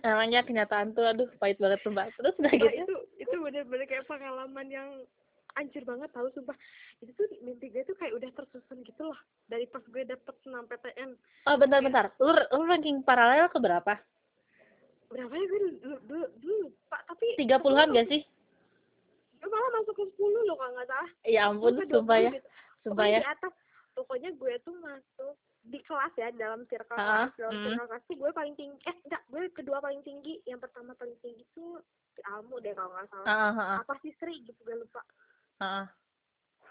Namanya 0.00 0.40
kenyataan 0.40 0.96
tuh 0.96 1.04
aduh 1.04 1.28
pahit 1.36 1.60
banget 1.60 1.80
sumpah. 1.84 2.08
Terus 2.16 2.32
udah 2.40 2.48
Nah, 2.48 2.56
gitu. 2.56 2.80
itu 2.80 2.96
itu 3.20 3.36
bener-bener 3.36 3.84
kayak 3.84 4.08
pengalaman 4.08 4.66
yang 4.72 4.88
anjir 5.56 5.84
banget 5.84 6.08
tahu 6.16 6.32
sumpah 6.32 6.56
itu 7.04 7.12
tuh 7.12 7.28
mimpi 7.44 7.68
gue 7.68 7.84
tuh 7.84 7.96
kayak 7.98 8.16
udah 8.16 8.30
tersusun 8.32 8.80
gitu 8.86 9.02
loh 9.04 9.18
dari 9.50 9.68
pas 9.68 9.84
gue 9.84 10.02
dapet 10.06 10.34
senam 10.40 10.64
PTN 10.64 11.10
Oh 11.44 11.56
bentar-bentar. 11.60 12.14
Lu, 12.20 12.32
lu 12.32 12.62
ranking 12.64 13.04
paralel 13.04 13.52
ke 13.52 13.58
berapa? 13.60 13.94
berapa 15.08 15.32
ya 15.32 15.44
gue 15.48 15.58
dulu 15.80 15.96
dulu, 16.04 16.26
dulu 16.36 16.66
pak 16.92 17.00
tapi 17.08 17.26
Tiga 17.40 17.56
puluhan 17.56 17.96
gak 17.96 18.08
sih? 18.12 18.20
Malah 19.40 19.70
masuk 19.76 19.94
ke 19.94 20.04
10 20.12 20.18
loh 20.44 20.56
kalau 20.56 20.72
nggak 20.72 20.88
salah 20.88 21.10
Ya 21.22 21.40
ampun, 21.46 21.72
Sampai 21.72 21.86
20 21.86 21.94
sumpah 21.94 22.18
ya. 22.18 22.30
gitu. 22.32 22.48
Sumpah 22.82 23.06
ya. 23.06 23.18
di 23.18 23.28
atas 23.28 23.52
pokoknya 23.92 24.30
gue 24.32 24.52
tuh 24.60 24.74
masuk 24.76 25.34
di 25.60 25.78
kelas 25.80 26.14
ya 26.14 26.28
dalam 26.32 26.60
circle 26.64 26.94
Ah, 26.94 27.28
kelas 27.28 27.34
dalam 27.36 27.52
hmm. 27.52 27.64
circle 27.68 27.86
kelas 27.86 28.04
tuh 28.04 28.16
gue 28.16 28.30
paling 28.32 28.54
tinggi 28.54 28.78
eh 28.82 28.96
enggak 29.04 29.22
gue 29.28 29.42
kedua 29.52 29.78
paling 29.78 30.00
tinggi 30.00 30.34
yang 30.42 30.56
pertama 30.56 30.94
paling 30.94 31.18
tinggi 31.18 31.42
tuh 31.50 31.82
si 32.14 32.20
Almu 32.24 32.56
deh 32.58 32.72
kalau 32.72 32.90
nggak 32.90 33.06
salah 33.08 33.26
heeh, 33.52 33.76
apa 33.78 33.92
sih 33.98 34.14
Sri 34.16 34.42
gitu 34.42 34.58
gue 34.62 34.76
lupa 34.76 35.02
heeh. 35.58 35.84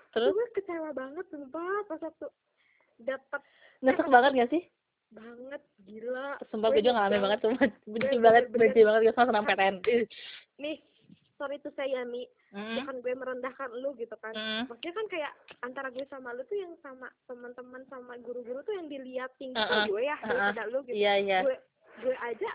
Terus 0.10 0.24
Terus 0.24 0.34
gue 0.34 0.48
kecewa 0.56 0.90
banget 0.92 1.26
sumpah 1.28 1.68
pas 1.86 2.00
waktu 2.02 2.28
dapet 3.00 3.42
nyesek 3.80 4.08
banget 4.08 4.32
gak 4.34 4.50
sih? 4.50 4.64
banget 5.08 5.62
gila 5.80 6.36
Sumpah 6.48 6.68
gue 6.70 6.82
juga 6.82 6.96
ngalamin 6.98 7.22
banget 7.22 7.40
sumpah. 7.40 7.68
Benci 7.86 8.18
banget, 8.18 8.44
benci 8.50 8.82
banget 8.82 9.00
gue 9.04 9.14
sama 9.14 9.28
senam 9.30 9.46
PTN. 9.46 9.76
Ih. 9.86 10.04
nih 10.58 10.78
sorry 11.36 11.60
tuh 11.60 11.72
saya 11.72 12.02
Mi 12.04 12.26
Mm, 12.50 12.80
bukan 12.80 12.96
gue 13.02 13.14
merendahkan 13.14 13.70
lu 13.76 13.92
gitu 13.94 14.16
kan 14.16 14.32
mm. 14.32 14.62
maksudnya 14.66 14.94
kan 14.94 15.06
kayak 15.08 15.32
antara 15.60 15.88
gue 15.90 16.06
sama 16.06 16.32
lu 16.32 16.42
tuh 16.44 16.56
yang 16.56 16.74
sama 16.78 17.06
teman-teman 17.26 17.84
sama 17.86 18.16
guru-guru 18.18 18.60
tuh 18.62 18.72
yang 18.72 18.88
dilihat 18.88 19.36
tinggi 19.36 19.52
Uh-uh, 19.54 19.84
tuh 19.84 19.92
gue 19.92 20.02
ya 20.02 20.16
uh-uh. 20.16 20.26
daripada 20.26 20.64
lu 20.66 20.80
gitu 20.82 20.96
Iya 20.96 21.14
iya. 21.18 21.40
gue 21.42 21.56
gue 22.00 22.16
aja 22.16 22.50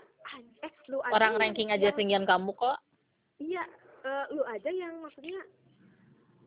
eh 0.63 0.73
lu 0.87 0.97
aja 0.99 1.13
Orang 1.13 1.31
yang- 1.31 1.41
ranking 1.43 1.69
aja 1.69 1.93
tinggian 1.93 2.25
kamu 2.25 2.51
kok. 2.53 2.73
iya 3.37 3.61
eh, 4.01 4.25
lu 4.29 4.41
aja 4.43 4.65
yang 4.67 4.97
maksudnya 4.97 5.37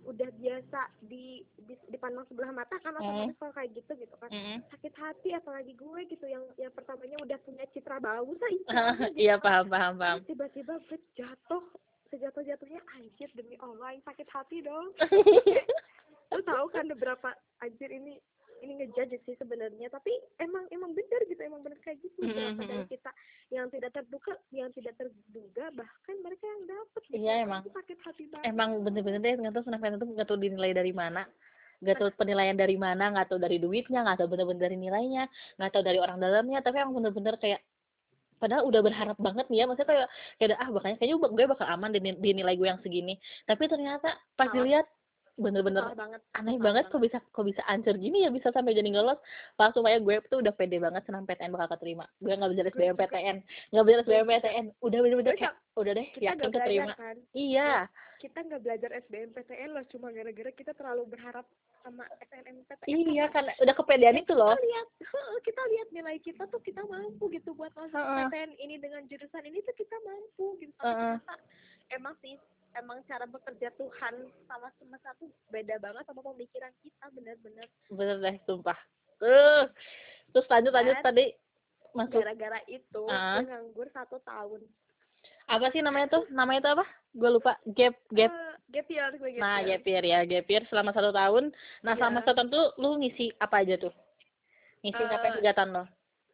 udah 0.02 0.30
biasa 0.32 0.80
di, 1.00 1.42
di 1.56 1.74
dipandang 1.88 2.22
sebelah 2.24 2.50
mata 2.50 2.78
kan 2.78 2.94
otomatis 2.94 3.34
kalau 3.36 3.50
kayak 3.52 3.74
gitu 3.74 3.92
gitu 3.96 4.14
kan 4.16 4.26
Mm. 4.28 4.58
sakit 4.68 4.94
hati 4.96 5.28
apalagi 5.32 5.70
gue 5.72 6.00
gitu 6.08 6.22
yang 6.24 6.42
yang 6.56 6.70
pertamanya 6.70 7.18
udah 7.20 7.38
punya 7.40 7.62
citra 7.68 7.98
bagus 7.98 8.38
lah 8.42 8.50
itu 8.54 8.70
Iya 9.16 9.34
paham 9.36 9.66
paham 9.66 9.94
paham. 9.96 10.18
tiba-tiba 10.24 10.78
gue 10.80 10.98
jatuh 11.14 11.62
sejatuh 12.10 12.42
jatuhnya 12.44 12.80
anjir 12.96 13.30
demi 13.34 13.58
Allah 13.58 13.96
yang 13.96 14.04
sakit 14.04 14.28
hati 14.30 14.62
dong 14.62 14.92
lu 16.34 16.42
tahu 16.42 16.66
kan 16.75 16.86
beberapa 16.90 17.30
anjir 17.62 17.90
ini 17.90 18.18
ini 18.64 18.72
ngejudge 18.82 19.20
sih 19.28 19.36
sebenarnya 19.36 19.92
tapi 19.92 20.12
emang 20.40 20.64
emang 20.72 20.96
benar 20.96 21.20
gitu 21.28 21.40
emang 21.44 21.60
benar 21.60 21.78
kayak 21.84 22.00
gitu 22.00 22.16
Mm, 22.16 22.32
beberapa 22.32 22.62
mm, 22.64 22.68
dari 22.72 22.84
mm. 22.84 22.90
kita 22.90 23.10
yang 23.52 23.66
tidak 23.68 23.90
terduga 23.92 24.34
yang 24.50 24.70
tidak 24.72 24.94
terduga 24.96 25.64
bahkan 25.76 26.16
mereka 26.25 26.44
yang 26.48 26.62
dapat 26.64 27.02
gitu. 27.06 27.16
Iya, 27.22 27.34
emang. 27.44 27.62
Itu 27.62 27.72
sakit 27.76 27.98
hati 28.02 28.25
banget 28.32 28.44
Emang 28.48 28.70
bener-bener 28.82 29.20
deh 29.20 29.34
nggak 29.36 29.52
tahu 29.52 29.64
senam 29.68 29.80
PTN 29.84 30.00
tuh 30.00 30.08
nggak 30.16 30.28
tahu 30.28 30.38
dinilai 30.40 30.72
dari 30.72 30.92
mana. 30.96 31.22
Nggak 31.84 31.96
tahu 32.00 32.08
penilaian 32.16 32.56
dari 32.56 32.76
mana, 32.80 33.04
nggak 33.12 33.26
tahu 33.28 33.38
dari 33.38 33.60
duitnya, 33.60 34.00
nggak 34.00 34.16
tahu 34.25 34.28
bener-bener 34.32 34.62
dari 34.64 34.76
nilainya, 34.80 35.25
nggak 35.60 35.70
tahu 35.76 35.82
dari 35.84 35.98
orang 36.00 36.16
dalamnya, 36.16 36.58
tapi 36.64 36.80
emang 36.80 36.96
bener-bener 36.96 37.36
kayak 37.36 37.60
padahal 38.37 38.69
udah 38.69 38.81
berharap 38.85 39.16
banget 39.16 39.47
nih 39.49 39.59
ya 39.62 39.64
maksudnya 39.64 39.88
kayak 39.88 40.09
kayak 40.40 40.59
ah 40.61 40.69
bakalnya 40.73 40.97
kayaknya 41.00 41.16
gue 41.19 41.45
bakal 41.49 41.66
aman 41.66 41.90
di, 41.93 42.00
di 42.00 42.31
nilai 42.37 42.55
gue 42.57 42.69
yang 42.69 42.81
segini 42.85 43.14
tapi 43.49 43.64
ternyata 43.69 44.16
pas 44.37 44.49
Salah. 44.49 44.55
dilihat 44.61 44.87
bener-bener 45.37 45.85
banget. 45.93 46.21
aneh 46.33 46.57
banget 46.57 46.88
kok 46.88 46.97
bisa 46.97 47.21
kok 47.21 47.45
bisa 47.45 47.61
ancur 47.69 47.93
gini 48.00 48.25
ya 48.25 48.33
bisa 48.33 48.49
sampai 48.57 48.73
jadi 48.73 48.88
nggak 48.88 49.05
lolos 49.05 49.21
pas 49.61 49.69
supaya 49.69 50.00
gue 50.00 50.16
tuh 50.33 50.40
udah 50.40 50.52
pede 50.57 50.81
banget 50.81 51.05
senang 51.05 51.28
PTN 51.28 51.52
bakal 51.52 51.76
keterima 51.76 52.09
gue 52.25 52.33
nggak 52.33 52.49
belajar 52.57 52.66
SBM. 52.73 52.97
PTN 52.97 53.37
nggak 53.69 53.85
belajar 53.85 54.00
SBM. 54.09 54.26
PTN 54.33 54.66
udah 54.81 54.99
bener-bener 55.05 55.35
kayak 55.37 55.55
udah 55.76 55.93
deh 55.93 56.07
kita 56.16 56.25
yakin 56.33 56.49
keterima 56.49 56.93
kan 56.97 57.16
iya 57.37 57.85
kita 58.16 58.38
nggak 58.42 58.62
belajar 58.64 58.90
SBMPTN 59.06 59.70
loh 59.76 59.85
cuma 59.92 60.08
gara-gara 60.12 60.50
kita 60.52 60.73
terlalu 60.73 61.04
berharap 61.12 61.46
sama 61.85 62.04
SNMPTN 62.25 62.88
iya 62.88 63.26
kan 63.30 63.44
udah 63.61 63.75
kepedean 63.76 64.18
itu 64.18 64.32
loh. 64.32 64.56
Kita 64.56 64.66
lihat 64.66 64.87
kita 65.44 65.62
lihat 65.70 65.88
nilai 65.92 66.16
kita 66.20 66.42
tuh 66.50 66.61
kita 66.64 66.82
mampu 66.88 67.28
gitu 67.30 67.52
buat 67.52 67.70
masuk 67.76 67.94
Heeh. 67.94 68.26
PTN 68.32 68.52
ini 68.58 68.76
dengan 68.80 69.02
jurusan 69.06 69.44
ini 69.44 69.62
tuh 69.62 69.76
kita 69.76 69.96
mampu 70.02 70.58
gitu. 70.61 70.73
Tapi 70.80 70.90
Heeh. 70.90 71.16
ternyata 71.20 71.35
emang 71.94 72.14
sih 72.25 72.35
emang 72.76 72.99
cara 73.08 73.25
bekerja 73.25 73.73
Tuhan 73.78 74.14
sama 74.50 74.68
semesta 74.76 75.14
tuh 75.16 75.30
beda 75.49 75.80
banget 75.80 76.04
sama 76.08 76.20
pemikiran 76.20 76.73
kita 76.82 77.04
benar-benar. 77.12 77.66
Bener 77.92 78.16
deh 78.20 78.37
sumpah. 78.44 78.78
Uh. 79.16 79.64
terus 80.35 80.44
lanjut 80.52 80.73
lanjut 80.76 81.00
tadi 81.00 81.32
masuk. 81.96 82.20
gara-gara 82.20 82.61
itu 82.68 83.02
gue 83.08 83.44
nganggur 83.49 83.88
satu 83.96 84.20
tahun 84.20 84.61
apa 85.46 85.66
sih 85.70 85.80
namanya 85.80 86.10
tuh? 86.10 86.24
Namanya 86.28 86.60
tuh 86.60 86.72
apa? 86.74 86.86
Gue 87.12 87.30
lupa. 87.30 87.52
Gap 87.68 87.94
gap. 88.10 88.28
Eh, 88.28 88.52
gap 88.68 88.86
year 88.86 89.10
gue 89.12 89.30
gap 89.32 89.40
nah 89.40 89.56
year. 89.58 89.78
gap 89.78 89.84
year 89.84 90.04
ya 90.04 90.18
gap 90.24 90.46
year 90.46 90.62
selama 90.66 90.90
satu 90.90 91.10
tahun. 91.10 91.44
Nah 91.80 91.92
Iya. 91.92 91.98
selama 91.98 92.18
satu 92.20 92.34
tahun 92.36 92.50
tuh 92.50 92.64
lu 92.76 92.98
ngisi 92.98 93.30
apa 93.38 93.62
aja 93.62 93.74
tuh? 93.76 93.94
Ngisi 94.80 95.00
Eh, 95.00 95.08
apa 95.08 95.28
kegiatan 95.34 95.70
lo? 95.70 95.84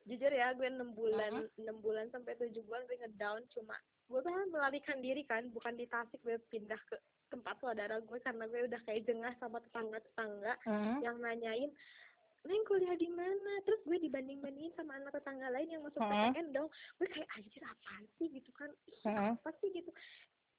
jujur 0.03 0.29
ya 0.29 0.51
gue 0.53 0.67
enam 0.67 0.91
bulan 0.93 1.47
enam 1.57 1.79
bulan 1.79 2.11
sampai 2.11 2.35
tujuh 2.35 2.67
bulan 2.67 2.83
gue 2.85 2.99
ngedown. 2.99 3.39
Cuma 3.51 3.79
gue 4.09 4.21
kan 4.21 4.51
melarikan 4.51 4.99
diri 4.99 5.23
kan 5.23 5.47
bukan 5.51 5.79
di 5.79 5.87
Tasik 5.87 6.19
gue 6.21 6.43
pindah 6.51 6.81
ke 6.85 6.99
tempat 7.31 7.55
saudara 7.61 7.97
gue 7.97 8.19
karena 8.19 8.45
gue 8.45 8.67
udah 8.67 8.81
kayak 8.83 9.07
jengah 9.07 9.31
sama 9.39 9.63
tetangga 9.63 10.03
tetangga 10.03 10.53
Hmm. 10.67 10.99
yang 11.01 11.17
nanyain 11.17 11.71
Neng 12.43 12.63
kuliah 12.67 12.99
di 12.99 13.07
mana? 13.07 13.53
Terus 13.63 13.81
gue 13.87 13.99
dibanding 14.03 14.43
bandingin 14.43 14.75
sama 14.75 14.99
anak 14.99 15.15
tetangga 15.15 15.47
lain 15.51 15.71
yang 15.71 15.83
masuk 15.87 16.03
Hmm. 16.03 16.35
PTN 16.35 16.49
dong. 16.51 16.69
Gue 16.99 17.07
kayak 17.07 17.29
anjir 17.39 17.63
apaan 17.63 18.05
sih 18.19 18.29
gitu 18.29 18.51
kan? 18.59 18.71
Ih, 18.91 19.01
Hmm. 19.07 19.39
apa 19.39 19.51
sih 19.63 19.71
gitu? 19.71 19.91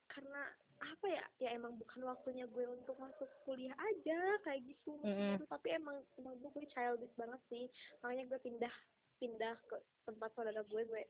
Karena 0.08 0.42
apa 0.80 1.06
ya? 1.10 1.24
Ya 1.44 1.50
emang 1.52 1.76
bukan 1.76 2.08
waktunya 2.08 2.48
gue 2.48 2.66
untuk 2.70 2.96
masuk 3.00 3.28
kuliah 3.44 3.76
aja 3.76 4.20
kayak 4.48 4.64
gitu. 4.64 4.96
Hmm. 5.04 5.36
Gitu. 5.36 5.44
Tapi 5.50 5.68
emang 5.76 6.00
emang 6.16 6.40
gue 6.40 6.64
childish 6.72 7.16
banget 7.20 7.42
sih. 7.52 7.66
Makanya 8.00 8.24
gue 8.32 8.40
pindah 8.40 8.74
pindah 9.20 9.56
ke 9.68 9.76
tempat 10.04 10.30
saudara 10.36 10.64
gue 10.64 10.82
gue 10.84 11.04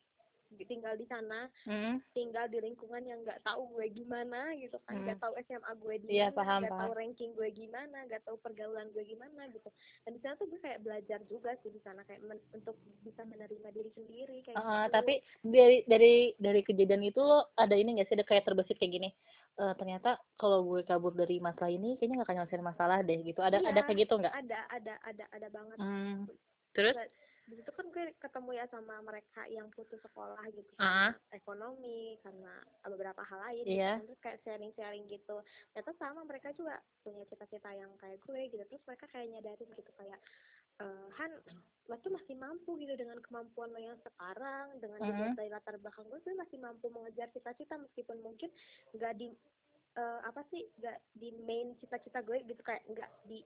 tinggal 0.59 0.93
di 0.93 1.03
sana 1.03 1.49
Hmm. 1.63 1.97
tinggal 2.11 2.45
di 2.45 2.59
lingkungan 2.59 3.01
yang 3.01 3.19
nggak 3.19 3.41
tahu 3.41 3.65
gue 3.71 3.89
gimana 3.89 4.53
gitu 4.53 4.77
kan 4.79 4.93
nggak 4.95 5.17
Hmm. 5.17 5.23
tahu 5.23 5.33
SMA 5.41 5.71
gue 5.75 5.95
di 5.99 6.07
Iya, 6.11 6.27
mana 6.27 6.37
paham, 6.37 6.59
nggak 6.59 6.71
tahu 6.71 6.79
paham. 6.85 6.99
ranking 6.99 7.31
gue 7.31 7.49
gimana 7.51 7.97
nggak 8.03 8.21
tahu 8.23 8.37
pergaulan 8.37 8.87
gue 8.89 9.03
gimana 9.03 9.41
gitu 9.47 9.69
dan 10.03 10.11
di 10.11 10.19
sana 10.19 10.33
tuh 10.35 10.47
gue 10.47 10.59
kayak 10.59 10.79
belajar 10.79 11.19
juga 11.25 11.51
sih 11.57 11.69
di 11.69 11.79
sana 11.79 12.01
kayak 12.03 12.21
men- 12.21 12.45
untuk 12.51 12.75
bisa 13.01 13.21
menerima 13.23 13.67
diri 13.69 13.89
sendiri 13.91 14.37
kayak 14.41 14.55
Uh, 14.55 14.85
gitu. 14.85 14.93
tapi 14.93 15.13
dari 15.41 15.77
dari 15.83 16.13
dari 16.37 16.61
kejadian 16.61 17.03
itu 17.03 17.17
lo 17.17 17.49
ada 17.55 17.73
ini 17.73 17.95
gak 17.95 18.07
sih 18.07 18.15
ada 18.15 18.23
kayak 18.23 18.43
terbesit 18.43 18.77
kayak 18.77 18.93
gini 18.93 19.11
Eh, 19.53 19.73
ternyata 19.75 20.17
kalau 20.33 20.65
gue 20.65 20.81
kabur 20.81 21.13
dari 21.13 21.37
masalah 21.37 21.69
ini 21.69 21.93
kayaknya 21.93 22.17
gak 22.17 22.25
akan 22.25 22.35
nyelesain 22.41 22.65
masalah 22.65 22.97
deh 22.99 23.21
gitu 23.21 23.37
ada 23.37 23.61
Iya. 23.61 23.69
ada 23.69 23.81
kayak 23.83 23.99
gitu 24.01 24.13
nggak 24.17 24.33
ada 24.35 24.59
ada 24.67 24.93
ada 25.03 25.25
ada 25.29 25.47
banget 25.47 25.77
Hmm. 25.77 26.25
terus 26.71 26.97
di 27.43 27.59
situ 27.59 27.71
kan 27.75 27.85
gue 27.91 28.15
ketemu 28.17 28.49
ya 28.55 28.65
sama 28.71 29.03
mereka 29.03 29.43
yang 29.51 29.67
putus 29.69 29.99
sekolah 29.99 30.39
gitu 30.49 30.71
Ah. 30.79 31.11
karena 31.11 31.19
ekonomi 31.35 32.15
karena 32.23 32.53
beberapa 32.87 33.19
hal 33.21 33.39
lain 33.51 33.65
gitu. 33.67 34.07
terus 34.07 34.19
kayak 34.23 34.39
sharing-sharing 34.41 35.05
gitu 35.11 35.43
ternyata 35.75 35.91
sama 35.99 36.23
mereka 36.23 36.55
juga 36.55 36.79
punya 37.03 37.27
cita-cita 37.27 37.69
yang 37.75 37.91
kayak 37.99 38.23
gue 38.23 38.41
gitu 38.47 38.63
terus 38.63 38.83
mereka 38.87 39.05
kayak 39.11 39.27
nyadarin 39.29 39.69
gitu 39.75 39.91
kayak 39.99 40.19
eh 40.79 41.07
Han 41.19 41.31
lo 41.91 41.95
tuh 41.99 42.15
masih 42.15 42.35
mampu 42.39 42.79
gitu 42.79 42.95
dengan 42.95 43.19
kemampuan 43.19 43.69
lo 43.69 43.79
yang 43.79 43.99
sekarang 43.99 44.79
dengan 44.79 45.03
Mhm. 45.03 45.11
dilihat 45.11 45.35
dari 45.35 45.49
latar 45.51 45.75
belakang 45.77 46.07
gue 46.07 46.19
gue 46.23 46.35
masih 46.39 46.57
mampu 46.63 46.87
mengejar 46.89 47.27
cita-cita 47.35 47.75
meskipun 47.75 48.23
mungkin 48.23 48.49
nggak 48.95 49.13
di 49.19 49.27
eh, 49.93 50.19
apa 50.25 50.41
sih 50.49 50.63
nggak 50.79 50.97
di 51.13 51.29
main 51.45 51.75
cita-cita 51.77 52.23
gue 52.23 52.39
gitu 52.47 52.63
kayak 52.63 52.81
nggak 52.87 53.09
di 53.27 53.43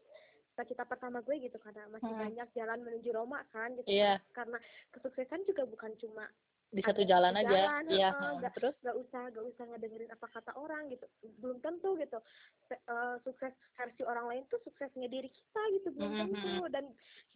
cita-cita 0.57 0.89
pertama 0.89 1.21
gue 1.21 1.37
gitu 1.37 1.61
karena 1.61 1.85
masih 1.87 2.09
Mhm. 2.09 2.17
banyak 2.17 2.47
jalan 2.51 2.79
menuju 2.81 3.09
Roma 3.13 3.45
kan 3.53 3.77
gitu 3.77 3.85
Iya. 3.85 4.17
kan. 4.25 4.33
karena 4.33 4.57
kesuksesan 4.89 5.45
juga 5.45 5.69
bukan 5.69 5.93
cuma 6.01 6.25
di 6.67 6.81
satu 6.83 6.99
jalan 6.99 7.31
aja 7.31 7.47
jalan, 7.47 7.83
iya 7.87 8.09
Hmm. 8.11 8.41
nggak- 8.41 8.55
terus 8.57 8.75
nggak 8.81 8.97
usah 8.97 9.21
nggak 9.31 9.45
usah 9.45 9.63
ngedengerin 9.69 10.11
apa 10.11 10.27
kata 10.27 10.51
orang 10.57 10.89
gitu 10.89 11.05
belum 11.39 11.61
tentu 11.61 11.93
gitu 11.95 12.19
Se- 12.67 12.81
eh, 12.81 13.15
sukses 13.23 13.53
versi 13.71 14.01
orang 14.03 14.25
lain 14.27 14.43
tuh 14.49 14.59
suksesnya 14.65 15.07
diri 15.07 15.29
kita 15.29 15.61
gitu 15.77 15.93
belum 15.93 16.11
Mhm. 16.11 16.19
tentu 16.25 16.53
dan 16.67 16.85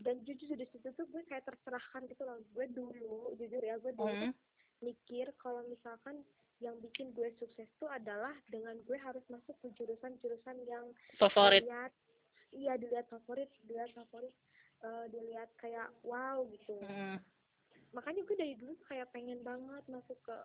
dan 0.01 0.15
jujur 0.25 0.51
di 0.51 0.65
situ 0.67 0.89
tuh 0.91 1.05
gue 1.07 1.21
kayak 1.23 1.45
tercerahkan 1.45 2.09
gitu 2.09 2.25
loh 2.25 2.41
gue 2.43 2.65
dulu 2.73 3.37
jujur 3.37 3.61
ya 3.61 3.77
gue 3.77 3.93
dulu 3.93 4.09
Hmm. 4.09 4.21
tuh 4.25 4.33
mikir 4.81 5.29
kalau 5.37 5.61
misalkan 5.63 6.25
yang 6.59 6.75
bikin 6.81 7.13
gue 7.13 7.31
sukses 7.39 7.69
tuh 7.79 7.87
adalah 7.87 8.33
dengan 8.49 8.75
gue 8.83 8.97
harus 8.97 9.23
masuk 9.29 9.55
ke 9.61 9.69
jurusan-jurusan 9.79 10.57
yang 10.65 10.89
favorit 11.15 11.63
iya 12.51 12.77
dilihat 12.77 13.07
favorit 13.07 13.49
dilihat 13.67 13.91
favorit 13.95 14.33
eh, 14.83 15.05
dilihat 15.11 15.49
kayak 15.59 15.87
wow 16.03 16.43
gitu 16.51 16.79
Hmm. 16.83 17.17
makanya 17.91 18.23
gue 18.23 18.35
dari 18.39 18.55
dulu 18.55 18.75
kayak 18.87 19.11
pengen 19.11 19.43
banget 19.43 19.83
masuk 19.91 20.15
ke 20.23 20.35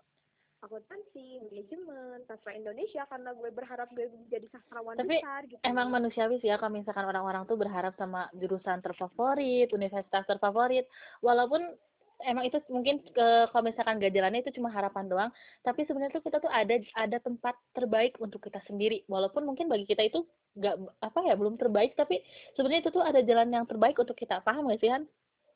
akuntansi, 0.64 1.38
manajemen, 1.46 2.24
sastra 2.24 2.56
Indonesia 2.56 3.04
karena 3.06 3.30
gue 3.36 3.50
berharap 3.52 3.88
gue 3.92 4.08
jadi 4.32 4.48
sastrawan 4.48 4.96
Tapi 4.96 5.20
besar 5.20 5.44
gitu. 5.44 5.60
emang 5.62 5.92
manusiawi 5.92 6.40
sih 6.40 6.48
ya 6.48 6.56
kalau 6.56 6.80
misalkan 6.80 7.04
orang-orang 7.04 7.44
tuh 7.44 7.60
berharap 7.60 7.92
sama 8.00 8.26
jurusan 8.34 8.80
terfavorit, 8.80 9.68
universitas 9.76 10.24
terfavorit, 10.24 10.88
walaupun 11.20 11.76
emang 12.24 12.48
itu 12.48 12.56
mungkin 12.72 13.04
ke 13.12 13.26
kalau 13.52 13.64
misalkan 13.66 14.00
gak 14.00 14.14
jalannya 14.14 14.40
itu 14.40 14.56
cuma 14.56 14.72
harapan 14.72 15.04
doang, 15.10 15.30
tapi 15.60 15.84
sebenarnya 15.84 16.16
tuh 16.16 16.24
kita 16.24 16.40
tuh 16.40 16.48
ada 16.48 16.80
ada 16.96 17.18
tempat 17.20 17.56
terbaik 17.76 18.16
untuk 18.22 18.40
kita 18.40 18.62
sendiri, 18.64 19.04
walaupun 19.10 19.44
mungkin 19.44 19.68
bagi 19.68 19.84
kita 19.84 20.06
itu 20.08 20.24
gak 20.56 20.76
apa 21.04 21.20
ya 21.28 21.34
belum 21.36 21.60
terbaik, 21.60 21.92
tapi 21.98 22.24
sebenarnya 22.56 22.88
itu 22.88 22.90
tuh 22.94 23.04
ada 23.04 23.20
jalan 23.20 23.52
yang 23.52 23.64
terbaik 23.68 23.98
untuk 24.00 24.16
kita, 24.16 24.40
paham 24.40 24.72
gak 24.72 24.80
sih 24.80 24.88
Han? 24.88 25.04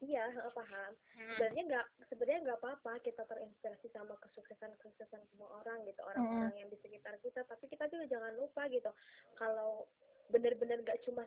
Iya, 0.00 0.32
heeh, 0.32 0.52
paham. 0.56 0.92
Sebenarnya 1.36 1.62
nggak 1.68 1.86
sebenarnya 2.08 2.40
nggak 2.48 2.58
apa-apa 2.64 3.04
kita 3.04 3.20
terinspirasi 3.28 3.92
sama 3.92 4.16
kesuksesan 4.24 4.72
kesuksesan 4.80 5.20
semua 5.28 5.60
orang 5.60 5.84
gitu 5.84 6.00
orang-orang 6.08 6.56
yang 6.56 6.68
di 6.72 6.80
sekitar 6.80 7.20
kita, 7.20 7.44
tapi 7.44 7.68
kita 7.68 7.84
juga 7.92 8.08
jangan 8.08 8.32
lupa 8.40 8.64
gitu 8.72 8.88
kalau 9.36 9.84
benar-benar 10.30 10.78
nggak 10.80 11.02
cuma 11.02 11.26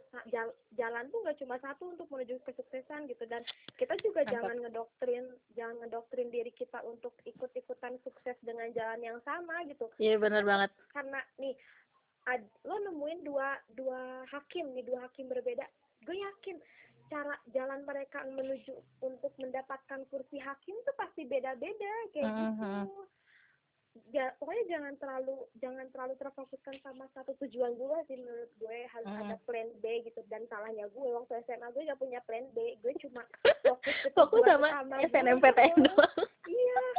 jalan 0.74 1.05
tuh 1.07 1.19
nggak 1.22 1.38
cuma 1.38 1.55
satu 1.60 1.91
untuk 1.91 2.07
menuju 2.07 2.39
kesuksesan 2.41 3.05
gitu 3.05 3.24
dan 3.25 3.43
kita 3.75 3.93
juga 4.00 4.24
Mantap. 4.24 4.33
jangan 4.33 4.55
ngedoktrin 4.60 5.25
jangan 5.53 5.75
ngedoktrin 5.79 6.29
diri 6.29 6.51
kita 6.51 6.79
untuk 6.81 7.12
ikut-ikutan 7.24 8.00
sukses 8.01 8.36
dengan 8.41 8.72
jalan 8.72 9.00
yang 9.00 9.19
sama 9.22 9.62
gitu 9.65 9.91
Iya 9.98 10.15
benar 10.17 10.43
banget. 10.43 10.72
karena 10.89 11.19
nih 11.38 11.55
ad, 12.24 12.41
lo 12.63 12.79
nemuin 12.81 13.19
dua 13.22 13.55
dua 13.69 14.00
hakim 14.25 14.72
nih 14.72 14.83
dua 14.83 15.05
hakim 15.05 15.27
berbeda 15.27 15.67
gue 16.01 16.15
yakin 16.15 16.57
cara 17.05 17.36
jalan 17.50 17.83
mereka 17.83 18.24
menuju 18.25 18.74
untuk 19.00 19.36
mendapatkan 19.38 20.01
kursi 20.07 20.36
hakim 20.36 20.74
tuh 20.81 20.95
pasti 20.95 21.24
beda-beda 21.24 21.93
kayak 22.10 22.31
Mhm. 22.31 22.41
gitu 22.41 22.91
ja, 24.09 24.33
pokoknya 24.35 24.65
jangan 24.67 24.93
terlalu 24.95 25.35
jangan 25.55 25.85
terlalu 25.89 26.13
terfokuskan 26.15 26.75
sama 26.79 27.05
satu 27.12 27.38
tujuan 27.39 27.73
juga 27.73 28.01
sih 28.03 28.15
menurut 28.15 28.50
gue 28.55 28.77
harus 28.88 29.05
Mhm. 29.05 29.21
ada 29.23 29.35
plan 29.43 29.69
B 29.79 30.01
gitu 30.03 30.21
dan 30.27 30.41
salahnya 30.47 30.85
gue 30.88 31.07
waktu 31.12 31.33
SMA 31.43 31.67
gue 31.69 31.85
gak 31.85 31.97
punya 31.97 32.19
plan 32.21 32.45
B 32.51 32.77
gue 32.79 32.93
cuma 33.00 33.21
fokus 33.63 33.95
ke 34.01 34.09
Fokus 34.12 34.41
sama 34.43 34.69
gue. 34.91 35.05
SNMPTN 35.07 35.77
doang. 35.79 36.15
iya 36.45 36.81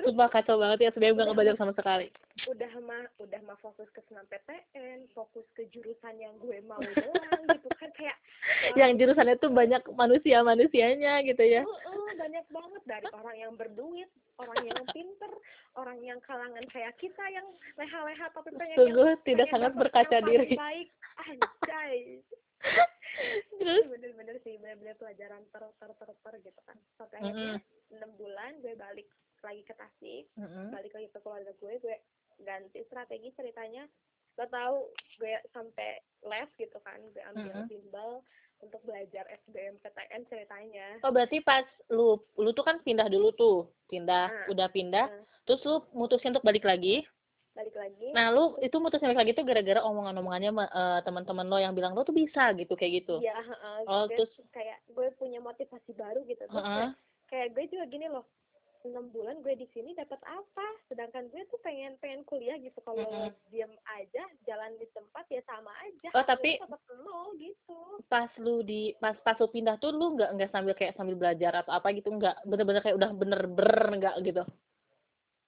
Sumpah 0.00 0.28
kacau 0.28 0.56
banget 0.56 0.78
ya, 0.80 0.90
sebenarnya 0.90 1.16
gak 1.16 1.28
ngebelajar 1.28 1.56
sama 1.56 1.72
sekali. 1.72 2.08
udah 2.46 2.72
mah 2.80 3.02
udah 3.18 3.40
mah 3.42 3.58
fokus 3.58 3.90
ke 3.90 4.00
senam 4.04 4.22
PTN 4.26 5.10
fokus 5.10 5.42
ke 5.52 5.66
jurusan 5.68 6.14
yang 6.16 6.38
gue 6.38 6.62
mau 6.62 6.78
doang 6.78 7.42
gitu 7.48 7.68
kan 7.74 7.90
kayak 7.92 8.14
Yang 8.78 8.90
jurusannya 8.96 9.36
tuh 9.36 9.50
banyak 9.50 9.82
manusia-manusianya 9.90 11.18
gitu 11.24 11.42
ya. 11.42 11.62
Heeh, 11.62 12.10
banyak 12.14 12.46
banget 12.48 12.82
dari 12.84 13.06
orang 13.10 13.36
yang 13.36 13.52
berduit 13.54 14.08
orang 14.38 14.62
yang 14.64 14.82
pinter 14.88 15.32
orang 15.74 15.98
yang 16.00 16.18
kalangan 16.20 16.64
kayak 16.68 16.94
kita 16.96 17.24
yang 17.28 17.46
leha-leha 17.74 18.26
tapi 18.30 18.50
pengen 18.52 18.76
Sungguh 18.76 19.08
yang, 19.08 19.22
tidak 19.22 19.46
pengen 19.46 19.54
sangat 19.54 19.72
berkaca 19.76 20.18
diri. 20.24 20.54
baik 20.54 20.88
anjay 21.20 21.96
Terus? 23.58 23.82
bener-bener 23.88 24.38
sih 24.40 24.54
bener-bener 24.56 24.94
pelajaran 24.94 25.42
ter 25.48 25.62
ter 25.74 25.90
ter 25.92 26.10
ter 26.14 26.34
gitu 26.40 26.60
kan 26.62 26.78
sampai 26.96 27.18
Mm-mm. 27.18 27.28
akhirnya 27.28 27.56
enam 27.90 28.10
bulan 28.14 28.52
gue 28.60 28.74
balik 28.74 29.08
lagi 29.40 29.62
ke 29.62 29.74
Tasik 29.74 30.24
Mm-mm. 30.36 30.70
balik 30.70 30.92
lagi 30.92 31.08
ke 31.08 31.18
keluarga 31.18 31.50
gue 31.52 31.74
gue 31.76 31.96
ganti 32.40 32.78
strategi 32.86 33.34
ceritanya 33.34 33.90
lo 34.38 34.46
tahu 34.46 34.76
gue 35.18 35.34
sampai 35.50 35.98
les 36.24 36.50
gitu 36.56 36.78
kan 36.78 36.98
gue 37.10 37.22
ambil 37.26 37.54
Mhm. 37.56 37.66
bimbel 37.66 38.10
untuk 38.58 38.80
belajar 38.82 39.24
SBMPTN 39.46 40.22
ceritanya 40.26 40.86
Oh 41.02 41.10
berarti 41.10 41.38
pas 41.40 41.64
lu 41.88 42.18
lu 42.36 42.50
tuh 42.50 42.66
kan 42.66 42.82
pindah 42.82 43.06
dulu 43.06 43.30
tuh, 43.32 43.56
pindah, 43.86 44.26
Ah. 44.28 44.46
udah 44.50 44.68
pindah, 44.68 45.06
Ah. 45.06 45.22
terus 45.46 45.62
lu 45.62 45.80
mutusin 45.92 46.34
untuk 46.34 46.44
balik 46.44 46.64
lagi. 46.64 47.06
balik 47.54 47.74
lagi 47.74 48.14
Nah, 48.14 48.30
lu 48.30 48.54
itu 48.62 48.78
mutusin 48.78 49.10
balik 49.10 49.18
lagi 49.26 49.32
tuh 49.34 49.42
gara-gara 49.42 49.82
omongan-omongannya 49.82 50.50
eh, 50.54 51.00
teman-teman 51.02 51.42
lo 51.42 51.58
yang 51.58 51.74
bilang 51.74 51.90
lo 51.90 52.06
tuh 52.06 52.14
bisa 52.14 52.54
gitu 52.54 52.78
kayak 52.78 53.02
gitu. 53.02 53.18
Iya, 53.18 53.34
heeh, 53.34 53.76
Oh, 53.90 54.06
terus 54.06 54.30
kayak 54.54 54.78
gue 54.86 55.10
punya 55.18 55.42
motivasi 55.42 55.90
baru 55.98 56.22
gitu. 56.22 56.46
Terus 56.46 56.54
Heeh. 56.54 56.70
kayak, 56.70 56.94
kayak 57.26 57.48
gue 57.58 57.64
juga 57.74 57.84
gini 57.90 58.06
loh, 58.06 58.22
enam 58.88 59.08
bulan 59.08 59.38
gue 59.38 59.54
di 59.54 59.68
sini 59.70 59.92
dapat 59.92 60.18
apa? 60.22 60.66
Sedangkan 60.86 61.28
gue 61.28 61.44
tuh 61.46 61.60
pengen 61.60 61.94
pengen 61.96 62.24
kuliah 62.24 62.56
gitu. 62.56 62.80
Kalau 62.80 62.98
Mm-mm. 62.98 63.30
diam 63.48 63.68
aja, 63.86 64.24
jalan 64.42 64.72
di 64.76 64.88
tempat 64.90 65.24
ya 65.28 65.44
sama 65.44 65.70
aja. 65.80 66.08
Oh, 66.12 66.24
tapi- 66.24 66.56
nol 66.98 67.36
gitu. 67.36 67.76
pas 68.06 68.32
lu 68.36 68.60
di 68.62 68.96
pas 68.96 69.12
pas 69.18 69.36
lu 69.36 69.46
pindah 69.46 69.76
tuh 69.76 69.92
lu 69.92 70.16
nggak 70.16 70.30
nggak 70.34 70.50
sambil 70.50 70.72
kayak 70.72 70.96
sambil 70.96 71.12
belajar 71.14 71.52
atau 71.54 71.72
apa 71.72 71.92
gitu 71.92 72.08
nggak 72.08 72.40
bener-bener 72.42 72.80
kayak 72.80 72.96
udah 72.96 73.10
bener-bener 73.12 73.78
nggak 73.98 74.14
gitu. 74.24 74.42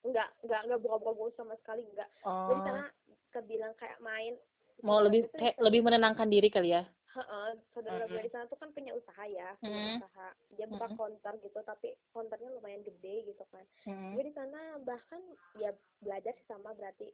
Enggak, 0.00 0.28
enggak, 0.40 0.60
enggak 0.64 0.80
buka-buka 0.80 1.32
sama 1.34 1.54
sekali. 1.56 1.84
Gue 1.84 1.96
di 1.96 2.04
Oh. 2.24 2.60
sana 2.60 2.88
kebilang 3.30 3.72
kayak 3.74 3.98
main. 4.00 4.34
Mau 4.80 5.00
lebih 5.00 5.24
Itu 5.24 5.36
kayak 5.36 5.56
lebih 5.58 5.80
menenangkan 5.82 6.24
diri 6.26 6.48
kali 6.48 6.72
ya. 6.72 6.84
Heeh, 7.10 7.48
saudara 7.70 8.06
gue 8.06 8.22
di 8.22 8.30
sana 8.30 8.46
tuh 8.46 8.54
kan 8.54 8.70
punya 8.70 8.94
usaha 8.94 9.24
ya, 9.24 9.58
punya 9.58 9.74
Mm-mm. 9.74 9.98
usaha. 9.98 10.28
Dia 10.54 10.66
buka 10.66 10.86
Mm-mm. 10.86 10.96
konter 10.96 11.34
gitu, 11.40 11.58
tapi 11.60 11.88
konternya 12.10 12.50
lumayan 12.50 12.82
gede 12.82 13.26
gitu 13.26 13.44
kan. 13.48 13.66
Hmm. 13.82 14.12
gue 14.12 14.22
di 14.22 14.34
sana 14.34 14.76
bahkan 14.80 15.22
ya 15.56 15.70
belajar 15.98 16.34
sih 16.34 16.46
sama 16.46 16.70
berarti 16.72 17.10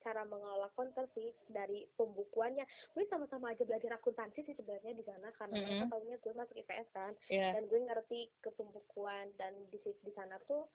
cara 0.00 0.22
mengelola 0.24 0.66
konten 0.72 1.04
sih 1.12 1.30
dari 1.46 1.84
pembukuannya 1.94 2.64
gue 2.94 3.04
sama-sama 3.06 3.52
aja 3.52 3.62
belajar 3.62 3.94
akuntansi 3.94 4.42
sih 4.42 4.54
sebenarnya 4.54 4.92
di 4.92 5.04
sana 5.04 5.30
karena 5.32 5.60
mereka 5.60 5.84
Mm-mm. 5.84 5.90
tahunya 5.90 6.16
gue 6.18 6.32
masuk 6.32 6.56
IPS 6.56 6.88
kan 6.90 7.12
Iya. 7.28 7.48
dan 7.54 7.62
gue 7.66 7.80
ngerti 7.80 8.20
ke 8.40 8.50
pembukuan 8.52 9.30
dan 9.36 9.52
di 9.68 9.78
di 9.78 10.12
sana 10.12 10.40
tuh 10.44 10.66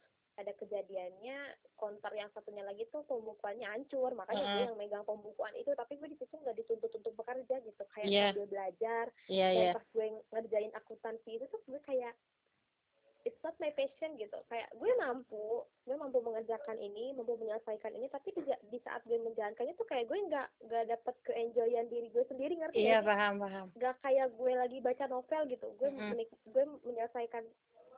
satunya 2.58 2.74
lagi 2.74 2.90
tuh 2.90 3.06
pembukuannya 3.06 3.68
hancur 3.68 4.12
makanya 4.12 4.42
gue 4.42 4.50
Mm-mm. 4.50 4.66
yang 4.66 4.78
megang 4.80 5.06
pembukuan 5.06 5.54
itu 5.54 5.70
tapi 5.72 5.94
gue 5.96 6.10
di 6.10 6.18
situ 6.18 6.34
nggak 6.34 6.58
dituntut 6.58 6.90
untuk 6.92 7.14
bekerja 7.16 7.56
gitu 7.62 7.84
kayak 7.88 8.08
Iya. 8.08 8.26
sambil 8.28 8.48
belajar 8.48 9.06
Iya, 9.28 9.48
dan 9.48 9.62
iya. 9.62 9.72
pas 9.72 9.86
gue 9.88 10.06
ngerjain 10.28 10.74
akuntansi 10.74 11.30
itu 11.32 11.46
tuh 11.46 11.62
gue 11.64 11.78
kayak 11.84 12.14
it's 13.24 13.38
not 13.44 13.54
my 13.58 13.70
passion 13.72 14.16
gitu 14.16 14.40
kayak 14.48 14.72
gue 14.72 14.92
mampu 14.98 15.46
gue 15.84 15.96
mampu 15.96 16.18
mengerjakan 16.20 16.78
ini 16.80 17.14
mampu 17.14 17.36
menyelesaikan 17.36 17.94
ini 17.94 18.08
tapi 18.08 18.34
di, 18.34 18.42
di 18.42 18.80
saat 18.80 19.06
gue 19.06 19.20
menjalankannya 19.20 19.76
tuh 19.76 19.86
kayak 19.86 20.08
gue 20.08 20.18
nggak 20.18 20.48
nggak 20.64 20.84
dapet 20.90 21.16
keenjoyan 21.24 21.86
diri 21.86 22.10
gue 22.10 22.26
sendiri 22.26 22.58
ngerti 22.58 22.82
Iya, 22.82 22.98
sih? 22.98 23.06
paham, 23.06 23.34
paham. 23.38 23.68
nggak 23.72 23.96
kayak 24.02 24.28
gue 24.32 24.52
lagi 24.56 24.78
baca 24.80 25.06
novel 25.06 25.42
gitu 25.46 25.68
gue 25.76 25.90
Mm-mm. 25.92 26.10
menik- 26.10 26.42
gue 26.48 26.64
menyelesaikan 26.84 27.46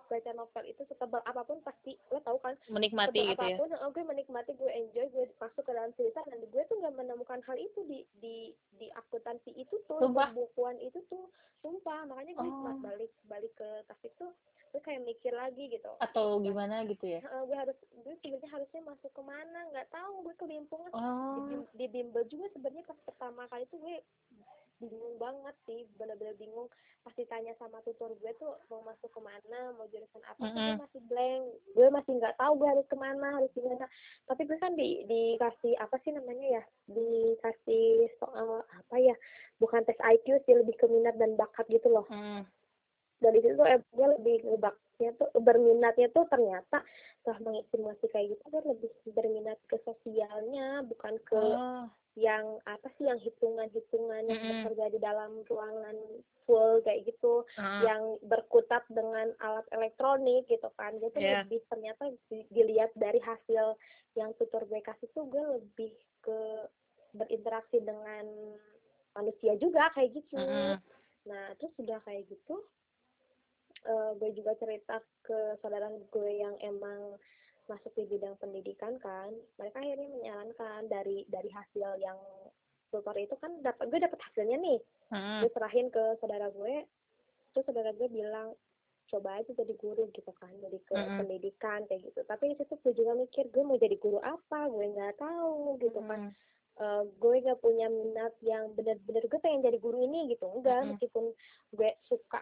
baca 0.09 0.31
novel 0.33 0.63
itu 0.65 0.81
setebal 0.83 1.21
apa 1.21 1.41
pun 1.43 1.61
pasti 1.61 1.93
lo 2.09 2.19
tau 2.19 2.35
kan 2.37 2.57
Menikmati 2.67 3.21
gitu 3.23 3.37
ya. 3.39 3.55
apa 3.55 3.61
pun 3.61 3.69
oh, 3.71 3.89
gue 3.89 4.03
menikmati 4.03 4.51
gue 4.51 4.67
enjoy 4.67 5.05
gue 5.07 5.25
masuk 5.37 5.61
ke 5.61 5.71
dalam 5.71 5.93
cerita 5.93 6.25
dan 6.25 6.41
gue 6.41 6.63
tuh 6.65 6.75
nggak 6.75 6.95
menemukan 6.95 7.39
hal 7.41 7.55
itu 7.55 7.79
di 7.85 8.01
di 8.17 8.49
di 8.75 8.89
akuntansi 8.91 9.53
itu 9.53 9.77
tuh 9.85 10.01
Sumpah? 10.01 10.29
di 10.29 10.41
bukuan 10.41 10.75
itu 10.79 10.99
tuh 11.05 11.29
sumpah 11.59 12.03
makanya 12.03 12.33
gue 12.35 12.49
Oh. 12.49 12.73
balik 12.79 13.11
balik 13.23 13.53
ke 13.53 13.69
tasik 13.85 14.11
tuh 14.15 14.33
gue 14.69 14.77
kayak 14.79 15.01
mikir 15.01 15.31
lagi 15.31 15.65
gitu 15.67 15.89
Atau 15.97 16.37
gimana 16.39 16.85
gitu 16.85 17.01
ya. 17.03 17.25
Gue 17.41 17.57
harus 17.57 17.73
gue 17.95 18.13
sebenarnya 18.19 18.49
harusnya 18.51 18.81
masuk 18.83 19.09
ke 19.09 19.21
mana 19.21 19.65
nggak 19.67 19.89
tahu 19.89 20.21
gue 20.23 20.35
kelimpungan 20.35 20.89
di, 20.89 20.99
Oh. 20.99 21.41
bim- 21.43 21.69
di 21.73 21.85
bimbel 21.87 22.23
juga 22.25 22.45
sebenarnya 22.49 22.85
pas 22.85 22.99
pertama 22.99 23.45
kali 23.47 23.65
tuh 23.65 23.77
gue 23.77 23.97
bingung 24.79 25.15
banget 25.15 25.55
sih 25.63 25.83
bener-bener 25.95 26.35
bingung 26.35 26.71
pasti 26.99 27.23
tanya 27.25 27.55
sama 27.55 27.79
tutor 27.83 28.11
gue 28.15 28.31
tuh 28.35 28.55
mau 28.67 28.79
masuk 28.81 29.07
ke 29.07 29.19
mana 29.19 29.71
mau 29.73 29.87
jurusan 29.87 30.23
apa 30.23 30.39
tuh 30.41 30.49
gue 30.49 30.63
Mm-mm. 30.65 30.79
masih 30.79 31.01
blank 31.05 31.43
gue 31.73 31.87
masih 31.89 32.11
nggak 32.15 32.35
tahu 32.35 32.53
gue 32.55 32.67
harus 32.67 32.87
ke 32.87 32.97
mana 32.97 33.27
harus 33.35 33.51
gimana 33.51 33.85
tapi 34.25 34.41
gue 34.43 34.57
kan 34.57 34.73
di 34.73 35.03
dikasih 35.03 35.73
apa 35.77 35.95
sih 35.99 36.11
namanya 36.11 36.59
ya 36.59 36.63
dikasih 36.89 37.87
soal 38.17 38.63
apa 38.63 38.95
ya 38.97 39.15
bukan 39.57 39.83
tes 39.83 39.99
IQ 39.99 40.39
sih 40.43 40.55
lebih 40.55 40.75
ke 40.75 40.87
minat 40.87 41.15
dan 41.15 41.35
bakat 41.35 41.67
gitu 41.67 41.87
loh 41.87 42.07
Hmm. 42.07 42.43
dari 43.19 43.39
situ 43.39 43.59
eh, 43.61 43.83
gue 43.91 44.07
lebih 44.15 44.47
ngebaknya 44.47 45.11
tuh 45.15 45.29
berminatnya 45.35 46.07
tuh 46.09 46.23
ternyata 46.27 46.79
setelah 47.19 47.39
mengestimasi 47.43 48.05
kayak 48.09 48.31
gitu 48.31 48.43
gue 48.47 48.63
lebih 48.65 48.91
berminat 49.11 49.59
ke 49.67 49.75
sosialnya 49.83 50.83
bukan 50.83 51.15
ke 51.23 51.35
Oh. 51.39 51.87
Yang 52.29 52.45
apa 52.63 52.85
sih 52.93 53.09
yang 53.09 53.17
hitungan-hitungan 53.17 54.21
yang 54.23 54.37
Mm-mm. 54.37 54.51
bekerja 54.61 54.85
di 54.93 54.99
dalam 55.01 55.41
ruangan 55.49 55.97
full 56.45 56.77
kayak 56.81 57.09
gitu 57.09 57.41
Ah. 57.57 57.81
yang 57.81 58.01
berkutat 58.21 58.85
dengan 58.87 59.33
alat 59.41 59.65
elektronik 59.73 60.45
gitu 60.45 60.69
kan 60.77 60.93
gitu 60.97 61.17
Iya. 61.17 61.41
lebih 61.41 61.59
ternyata 61.65 62.03
di- 62.29 62.45
dilihat 62.49 62.93
dari 62.93 63.17
hasil 63.19 63.73
yang 64.13 64.29
tutor 64.37 64.61
gue 64.65 64.77
kasih 64.79 65.09
tuh 65.11 65.25
gue 65.25 65.41
lebih 65.57 65.89
ke 66.21 66.39
berinteraksi 67.11 67.81
dengan 67.81 68.25
manusia 69.17 69.57
juga 69.57 69.89
kayak 69.93 70.13
gitu 70.13 70.37
Mm-mm. 70.37 70.77
nah 71.25 71.43
terus 71.57 71.73
sudah 71.73 71.97
kayak 72.05 72.29
gitu 72.29 72.61
eh, 73.81 74.11
gue 74.17 74.29
juga 74.35 74.53
cerita 74.55 75.01
ke 75.23 75.57
saudara 75.59 75.89
gue 75.89 76.31
yang 76.31 76.53
emang 76.61 77.17
masuk 77.69 77.93
di 77.93 78.09
bidang 78.09 78.35
pendidikan 78.35 78.97
kan 78.97 79.29
mereka 79.55 79.77
akhirnya 79.79 80.09
menyarankan 80.09 80.89
dari 80.89 81.23
dari 81.29 81.47
hasil 81.47 82.01
yang 82.01 82.17
tutor 82.89 83.13
itu 83.15 83.37
kan 83.37 83.53
dapat 83.61 83.85
gue 83.87 83.99
dapat 84.01 84.19
hasilnya 84.19 84.57
nih 84.57 84.79
Hmm. 85.09 85.41
gue 85.41 85.49
serahin 85.53 85.89
ke 85.89 86.21
saudara 86.21 86.49
gue 86.49 86.85
terus 87.49 87.65
saudara 87.65 87.89
gue 87.93 88.09
bilang 88.09 88.53
coba 89.09 89.41
aja 89.41 89.49
jadi 89.57 89.73
guru 89.73 90.05
gitu 90.13 90.29
kan 90.37 90.53
jadi 90.61 90.77
ke 90.85 90.93
Mm-mm. 90.93 91.17
pendidikan 91.17 91.81
kayak 91.85 92.05
gitu 92.05 92.21
tapi 92.25 92.53
di 92.53 92.61
situ 92.61 92.77
gue 92.85 92.93
juga 92.93 93.17
mikir 93.17 93.49
gue 93.49 93.63
mau 93.65 93.73
jadi 93.73 93.97
guru 93.97 94.21
apa 94.21 94.69
gue 94.69 94.85
nggak 94.85 95.17
tahu 95.17 95.81
gitu 95.81 96.01
kan 96.05 96.29
Hmm. 96.29 96.33
Eh, 96.79 97.03
gue 97.19 97.43
gak 97.43 97.59
punya 97.59 97.91
minat 97.91 98.31
yang 98.39 98.71
bener-bener 98.71 99.19
gue 99.27 99.39
pengen 99.43 99.67
jadi 99.67 99.75
guru 99.83 99.99
ini 99.99 100.31
gitu 100.31 100.47
enggak 100.47 100.79
Mm-mm. 100.87 100.95
meskipun 100.95 101.25
gue 101.75 101.89
suka 102.07 102.39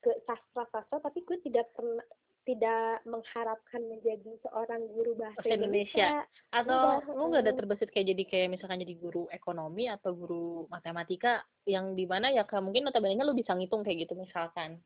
ke 0.00 0.10
sastra 0.24 0.64
sastra 0.72 1.04
tapi 1.04 1.20
gue 1.20 1.36
tidak 1.44 1.68
pernah 1.76 2.00
tidak 2.44 3.00
mengharapkan 3.08 3.80
menjadi 3.88 4.36
seorang 4.44 4.84
guru 4.92 5.16
bahasa 5.16 5.40
Bahasa 5.40 5.56
Indonesia. 5.56 6.08
Atau 6.52 6.76
Enggak, 6.76 7.16
lu 7.16 7.24
nggak 7.32 7.44
ada 7.48 7.54
terbesit 7.56 7.88
kayak 7.90 8.08
jadi 8.12 8.24
kayak 8.28 8.48
misalkan 8.52 8.84
jadi 8.84 8.94
guru 9.00 9.24
ekonomi 9.32 9.88
atau 9.88 10.12
guru 10.12 10.68
matematika 10.68 11.40
yang 11.64 11.96
di 11.96 12.04
mana 12.04 12.28
ya 12.28 12.44
kayak 12.44 12.62
mungkin 12.62 12.84
notabene 12.84 13.24
lu 13.24 13.32
bisa 13.32 13.56
ngitung 13.56 13.80
kayak 13.80 14.04
gitu 14.04 14.14
misalkan. 14.14 14.76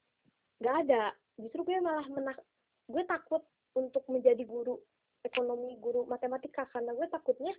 nggak 0.58 0.76
ada 0.90 1.14
justru 1.38 1.62
gue 1.62 1.78
malah 1.78 2.02
menak 2.10 2.34
gue 2.90 3.02
takut 3.06 3.46
untuk 3.78 4.02
menjadi 4.10 4.42
guru 4.42 4.74
ekonomi 5.22 5.78
guru 5.78 6.02
matematika 6.10 6.66
karena 6.74 6.90
gue 6.98 7.06
takutnya 7.06 7.54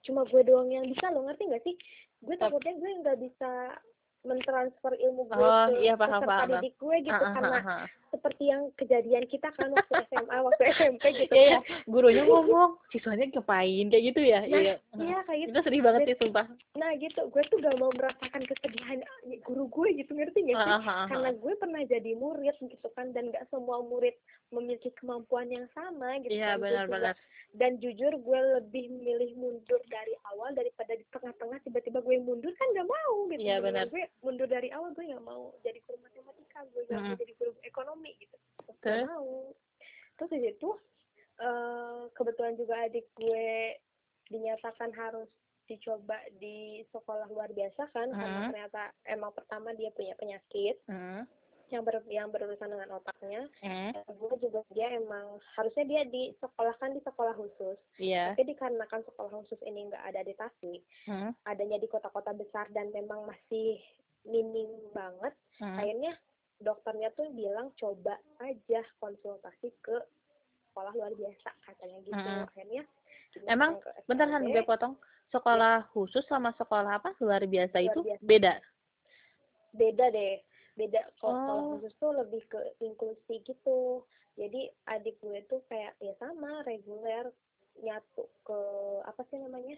cuma 0.00 0.24
gue 0.24 0.40
doang 0.40 0.72
yang 0.72 0.88
bisa 0.88 1.12
lo 1.12 1.28
ngerti 1.28 1.52
nggak 1.52 1.64
sih 1.68 1.76
gue 2.24 2.36
takutnya 2.40 2.72
gue 2.80 2.90
nggak 3.04 3.18
bisa 3.20 3.76
mentransfer 4.24 4.96
ilmu 4.96 5.28
gue 5.28 5.36
Oh, 5.36 5.68
ke 5.68 5.84
iya, 5.84 5.94
paham, 6.00 6.24
peserta 6.24 6.32
paham. 6.32 6.48
didik 6.56 6.74
gue 6.80 6.96
gitu 7.04 7.24
ah, 7.28 7.32
karena 7.36 7.58
ah, 7.60 7.68
ah. 7.84 7.86
Seperti 8.14 8.46
yang 8.46 8.70
kejadian 8.74 9.26
kita 9.26 9.50
kan 9.50 9.68
waktu 9.68 9.92
SMA 10.06 10.36
waktu 10.38 10.62
SMP 10.78 11.02
gitu 11.16 11.34
Iya, 11.34 11.58
kan. 11.58 11.82
gurunya 11.84 12.22
ngomong, 12.30 12.78
siswanya 12.88 13.26
ngapain 13.28 13.90
kayak 13.90 14.04
gitu 14.08 14.20
ya. 14.22 14.40
Nah, 14.44 14.60
iya. 14.60 14.74
iya 14.94 15.18
kayak 15.22 15.38
gitu 15.40 15.50
Itu 15.50 15.60
sedih 15.62 15.82
banget 15.82 16.00
sih 16.06 16.18
sumpah. 16.18 16.46
nah 16.74 16.90
gitu 16.94 17.20
gue 17.26 17.42
tuh 17.44 17.58
gak 17.58 17.74
mau 17.74 17.90
merasakan 17.90 18.42
kesedihan 18.44 18.98
ah, 19.00 19.18
guru 19.42 19.66
gue 19.66 19.88
gitu 19.98 20.12
ngerti 20.12 20.38
gak 20.44 20.56
sih 20.56 20.70
Ah, 20.70 20.78
ah, 20.78 20.88
ah, 21.02 21.06
karena 21.06 21.30
gue 21.32 21.52
pernah 21.56 21.82
jadi 21.82 22.10
murid 22.14 22.56
gitu 22.60 22.88
kan 22.92 23.10
dan 23.10 23.28
gak 23.28 23.46
semua 23.48 23.82
murid 23.82 24.14
memiliki 24.48 24.94
kemampuan 24.94 25.48
yang 25.48 25.66
sama 25.70 26.18
gitu 26.20 26.34
Iya, 26.34 26.54
kan. 26.54 26.62
Benar-benar. 26.62 27.14
dan 27.54 27.78
jujur 27.78 28.10
gue 28.10 28.40
lebih 28.58 28.90
milih 28.92 29.30
mundur 29.34 29.78
dari 29.86 30.10
awal 30.26 30.50
daripada 30.52 30.90
di 30.90 31.06
tengah-tengah 31.08 31.62
tiba-tiba 31.62 31.98
gue 31.98 32.18
mundur 32.18 32.50
kan 32.52 32.66
gak 32.72 32.84
mau 32.84 33.14
gitu 33.28 33.40
Iya, 33.40 33.58
benar. 33.58 33.86
gue 33.86 34.02
mundur 34.20 34.46
dari 34.46 34.68
awal 34.70 34.90
gue 34.90 35.04
gak 35.04 35.22
mau 35.22 35.54
jadi 35.62 35.78
guru 35.80 35.98
matematika 36.54 36.70
gue 36.70 36.82
gak 36.86 36.94
mau 36.94 37.10
Mm-mm. 37.10 37.18
jadi 37.18 37.32
guru 37.34 37.52
ekonomi 37.62 38.10
gitu 38.16 38.36
Terus? 38.80 39.02
gak 39.02 39.10
mau 39.10 39.28
terus 40.14 40.30
di 40.30 40.40
situ 40.44 40.68
eh, 41.36 42.00
kebetulan 42.14 42.54
juga 42.54 42.74
adik 42.80 43.06
gue 43.12 43.48
dinyatakan 44.30 44.94
harus 44.94 45.26
dicoba 45.64 46.14
di 46.36 46.84
sekolah 46.92 47.26
luar 47.26 47.48
biasa 47.50 47.88
kan 47.90 48.12
karena 48.12 48.38
Mm. 48.38 48.48
ternyata 48.52 48.82
emang 49.06 49.32
pertama 49.32 49.72
dia 49.72 49.88
punya 49.90 50.12
penyakit 50.14 50.76
Hmm. 50.84 51.24
yang 51.72 51.80
ber, 51.82 52.04
yang 52.06 52.28
berurusan 52.28 52.68
dengan 52.68 52.92
otaknya 52.94 53.48
Hmm. 53.58 53.90
yang 53.90 54.04
kedua 54.04 54.36
juga 54.38 54.60
dia 54.70 54.92
emang 54.92 55.40
harusnya 55.56 55.84
dia 55.88 56.02
disekolahkan 56.04 56.92
di 56.92 57.00
sekolah 57.00 57.32
khusus 57.34 57.80
Iya. 57.96 58.36
tapi 58.36 58.44
dikarenakan 58.46 59.02
sekolah 59.02 59.32
khusus 59.40 59.60
ini 59.64 59.88
nggak 59.88 60.04
ada 60.04 60.20
di 60.20 60.36
Tasik 60.36 60.80
Hmm. 61.08 61.32
adanya 61.42 61.80
di 61.80 61.88
kota-kota 61.88 62.30
besar 62.30 62.68
dan 62.70 62.92
memang 62.92 63.24
masih 63.24 63.80
minim 64.22 64.68
banget 64.92 65.32
Hmm. 65.58 65.80
akhirnya 65.80 66.12
dokternya 66.58 67.10
tuh 67.12 67.30
bilang 67.30 67.72
coba 67.74 68.14
aja 68.38 68.80
konsultasi 68.96 69.72
ke 69.80 69.96
sekolah 70.66 70.92
luar 70.92 71.12
biasa 71.12 71.50
katanya 71.62 71.98
gitu 72.02 72.18
Mm. 72.20 72.44
akhirnya 72.44 72.82
Emang, 73.44 73.82
Bentar 74.06 74.30
Han, 74.30 74.46
SLB. 74.46 74.52
gue 74.52 74.62
potong. 74.64 74.94
Sekolah 75.28 75.90
khusus 75.90 76.22
sama 76.24 76.54
sekolah 76.54 77.02
apa? 77.02 77.10
Luar 77.18 77.42
biasa 77.42 77.76
Luar 77.76 77.86
itu 77.88 78.00
biasa. 78.04 78.22
beda. 78.22 78.54
beda 79.72 80.06
deh 80.08 80.38
beda 80.74 81.02
kalau 81.16 81.34
sekolah 81.34 81.58
Oh. 81.60 81.70
khusus 81.72 81.94
tuh 81.96 82.12
lebih 82.14 82.42
ke 82.46 82.58
inklusi 82.80 83.42
gitu 83.42 84.06
jadi 84.34 84.70
adik 84.88 85.18
gue 85.18 85.42
tuh 85.44 85.58
kayak 85.64 85.98
ya 85.98 86.14
sama 86.14 86.62
reguler 86.62 87.30
nyatu 87.76 88.22
ke 88.42 88.58
apa 89.02 89.22
sih 89.24 89.36
namanya 89.36 89.74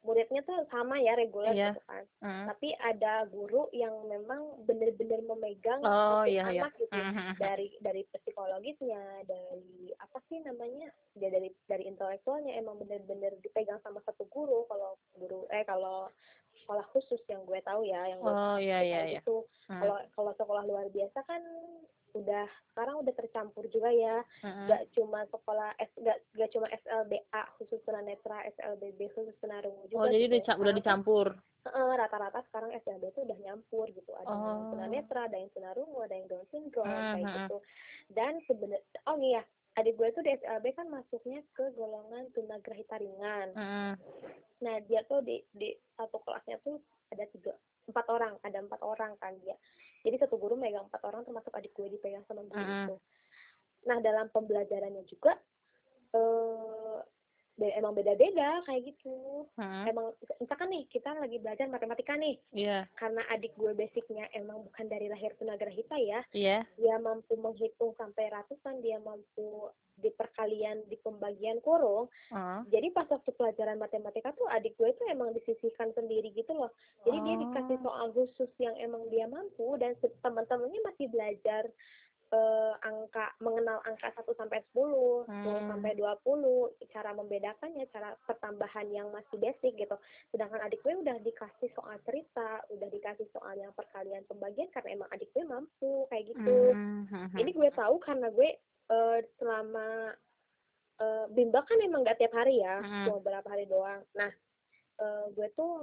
muridnya 0.00 0.40
tuh 0.42 0.64
sama 0.66 0.96
ya 0.96 1.12
reguler 1.12 1.52
Iya. 1.52 1.70
gitu 1.70 1.82
kan 1.84 2.04
Mm. 2.20 2.46
tapi 2.48 2.68
ada 2.74 3.12
guru 3.26 3.68
yang 3.70 3.92
memang 4.04 4.40
bener-bener 4.64 5.20
memegang 5.20 5.80
Oh, 5.80 6.24
iya, 6.24 6.48
iya. 6.48 6.64
anak 6.64 6.72
gitu 6.76 6.88
Mhm. 6.90 7.36
dari 7.36 7.68
dari 7.78 8.02
psikologisnya 8.10 9.00
dari 9.24 9.92
apa 9.94 10.18
sih 10.26 10.40
namanya 10.40 10.88
ya 11.14 11.28
dari 11.28 11.52
dari 11.66 11.84
intelektualnya 11.84 12.56
emang 12.56 12.80
bener-bener 12.80 13.36
dipegang 13.38 13.76
sama 13.80 14.00
satu 14.00 14.24
guru 14.26 14.64
kalau 14.66 14.96
guru 15.14 15.44
eh 15.48 15.64
kalau 15.64 16.08
sekolah 16.60 16.86
khusus 16.88 17.20
yang 17.26 17.44
gue 17.44 17.60
tahu 17.60 17.84
ya 17.84 18.00
yang 18.06 18.20
gue 18.20 18.30
Oh 18.30 18.56
iya 18.56 18.80
iya 18.80 18.96
kayak 18.96 19.06
iya. 19.06 19.20
gitu 19.20 19.36
Mm. 19.68 19.80
kalau 19.80 19.96
kalau 20.14 20.32
sekolah 20.34 20.64
luar 20.64 20.86
biasa 20.88 21.18
kan 21.22 21.42
udah 22.12 22.44
sekarang 22.70 22.96
udah 22.98 23.12
tercampur 23.12 23.64
juga 23.66 23.88
ya 23.88 24.20
nggak 24.40 24.92
cuma 24.92 25.22
sekolah 25.26 25.74
S 25.76 25.90
nggak 25.94 26.18
nggak 26.32 26.50
cuma 26.50 26.66
SLBA 26.72 27.20
khusus 27.56 27.80
tunanetra 27.80 28.38
SLBB 28.50 29.10
khusus 29.10 29.36
tunarungu 29.36 29.84
juga 29.86 30.00
Oh 30.00 30.06
jadi 30.06 30.24
gitu. 30.24 30.32
udah, 30.32 30.42
ca- 30.44 30.58
udah 30.58 30.72
dicampur. 30.72 31.26
eh, 31.60 31.94
rata-rata 31.94 32.40
sekarang 32.42 32.72
SLB 32.74 33.04
itu 33.06 33.20
udah 33.22 33.38
nyampur 33.38 33.86
gitu 33.88 34.12
ada 34.14 34.28
yang 34.28 34.40
Oh. 34.58 34.68
tunanetra 34.70 35.20
ada 35.24 35.36
yang 35.36 35.50
tunarungu 35.50 35.98
ada 36.00 36.14
yang 36.14 36.26
Down 36.26 36.46
syndrome 36.48 36.88
Hmm, 36.88 37.12
kayak 37.12 37.26
gitu 37.36 37.56
dan 38.10 38.32
sebenarnya 38.42 38.86
oh 39.04 39.16
iya 39.16 39.42
adik 39.72 39.94
gue 39.94 40.08
tuh 40.10 40.20
di 40.20 40.32
SLB 40.32 40.66
kan 40.72 40.86
masuknya 40.88 41.40
ke 41.52 41.68
golongan 41.70 42.26
tunagrahita 42.30 42.96
ringan 42.96 43.48
Mm. 43.52 43.92
nah 44.58 44.76
dia 44.82 45.00
tuh 45.04 45.20
di 45.20 45.40
di 45.50 45.68
satu 45.94 46.18
kelasnya 46.18 46.58
tuh 46.60 46.80
ada 47.08 47.24
tiga 47.28 47.52
empat 47.86 48.06
orang 48.08 48.34
ada 48.40 48.58
empat 48.58 48.80
orang 48.80 49.12
kan 49.16 49.36
dia 49.38 49.54
jadi 50.00 50.16
satu 50.26 50.40
guru 50.40 50.56
megang 50.56 50.88
empat 50.88 51.02
orang 51.04 51.22
termasuk 51.24 51.52
adik 51.52 51.72
gue 51.76 51.92
dipegang 51.92 52.24
sama 52.24 52.44
guru 52.44 52.60
Mm-mm. 52.60 52.86
itu 52.88 52.96
nah 53.88 53.98
dalam 54.04 54.28
pembelajarannya 54.28 55.04
juga 55.08 55.36
eh 56.12 56.69
emang 57.70 57.92
beda-beda 57.92 58.64
kayak 58.64 58.88
gitu 58.88 59.44
Mm. 59.56 59.84
emang 59.86 60.06
misalkan 60.38 60.68
nih 60.68 60.84
kita 60.86 61.12
lagi 61.12 61.36
belajar 61.36 61.66
matematika 61.66 62.16
nih 62.16 62.40
Iya 62.50 62.88
karena 62.94 63.20
adik 63.28 63.52
gue 63.54 63.72
basicnya 63.72 64.24
emang 64.32 64.64
bukan 64.64 64.86
dari 64.86 65.06
lahir 65.06 65.36
tunagrahita 65.36 65.96
ya 65.96 66.20
iya. 66.30 66.64
dia 66.74 66.96
mampu 66.96 67.36
menghitung 67.36 67.92
sampai 67.94 68.30
ratusan 68.30 68.80
dia 68.80 68.96
mampu 68.98 69.68
di 69.96 70.08
perkalian 70.08 70.80
di 70.86 70.96
pembagian 70.96 71.60
kurung 71.60 72.08
Oh. 72.30 72.60
jadi 72.66 72.88
pas 72.90 73.04
waktu 73.04 73.30
pelajaran 73.30 73.76
matematika 73.76 74.32
tuh 74.32 74.48
adik 74.48 74.72
gue 74.74 74.88
tuh 74.94 75.04
emang 75.06 75.34
disisihkan 75.34 75.92
sendiri 75.92 76.32
gitu 76.32 76.54
loh 76.54 76.72
jadi 77.02 77.18
dia 77.18 77.34
Oh. 77.34 77.40
dikasih 77.44 77.78
soal 77.80 78.06
khusus 78.10 78.50
yang 78.56 78.72
emang 78.78 79.04
dia 79.08 79.26
mampu 79.26 79.76
dan 79.76 79.92
teman-temannya 80.22 80.80
masih 80.82 81.06
belajar 81.08 81.68
eh, 82.30 82.74
angka 82.86 83.34
mengenal 83.42 83.82
angka 83.82 84.14
1 84.14 84.38
sampai 84.38 84.62
10, 84.70 85.26
10 85.26 85.58
Hmm. 85.58 85.66
sampai 85.66 85.98
20, 85.98 86.70
cara 86.86 87.10
membedakannya, 87.10 87.90
cara 87.90 88.14
pertambahan 88.22 88.86
yang 88.88 89.10
masih 89.10 89.34
basic 89.36 89.74
gitu. 89.74 89.98
Sedangkan 90.30 90.62
adik 90.62 90.78
gue 90.80 90.94
udah 90.94 91.18
dikasih 91.18 91.74
soal 91.74 91.98
cerita, 92.06 92.62
udah 92.70 92.86
dikasih 92.86 93.26
soal 93.34 93.58
yang 93.58 93.74
perkalian 93.74 94.22
pembagian 94.30 94.70
karena 94.70 95.02
emang 95.02 95.10
adik 95.10 95.26
gue 95.34 95.42
mampu 95.42 96.06
kayak 96.06 96.30
gitu. 96.30 96.58
Mm. 96.70 97.34
Ini 97.34 97.50
gue 97.50 97.70
tahu 97.74 97.98
karena 97.98 98.30
gue 98.30 98.50
eh, 98.90 99.18
selama 99.38 100.14
eh, 101.00 101.24
bimbel 101.32 101.64
kan 101.64 101.78
emang 101.80 102.06
gak 102.06 102.18
tiap 102.20 102.34
hari 102.34 102.62
ya, 102.62 102.78
Mm. 102.78 103.10
cuma 103.10 103.18
beberapa 103.18 103.48
hari 103.48 103.66
doang. 103.66 104.06
Nah, 104.14 104.30
eh, 105.02 105.24
gue 105.34 105.48
tuh 105.54 105.82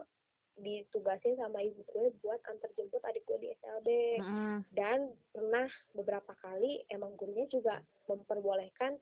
ditugasin 0.57 1.37
sama 1.37 1.61
ibu 1.61 1.81
gue 1.85 2.09
buat 2.19 2.41
antar 2.45 2.69
jemput 2.73 3.01
adik 3.05 3.23
gue 3.23 3.37
di 3.37 3.47
SLB 3.55 3.87
Mm. 4.17 4.59
dan 4.73 4.99
pernah 5.29 5.65
beberapa 5.93 6.33
kali 6.41 6.81
emang 6.89 7.13
gurunya 7.15 7.45
juga 7.47 7.77
memperbolehkan 8.05 8.97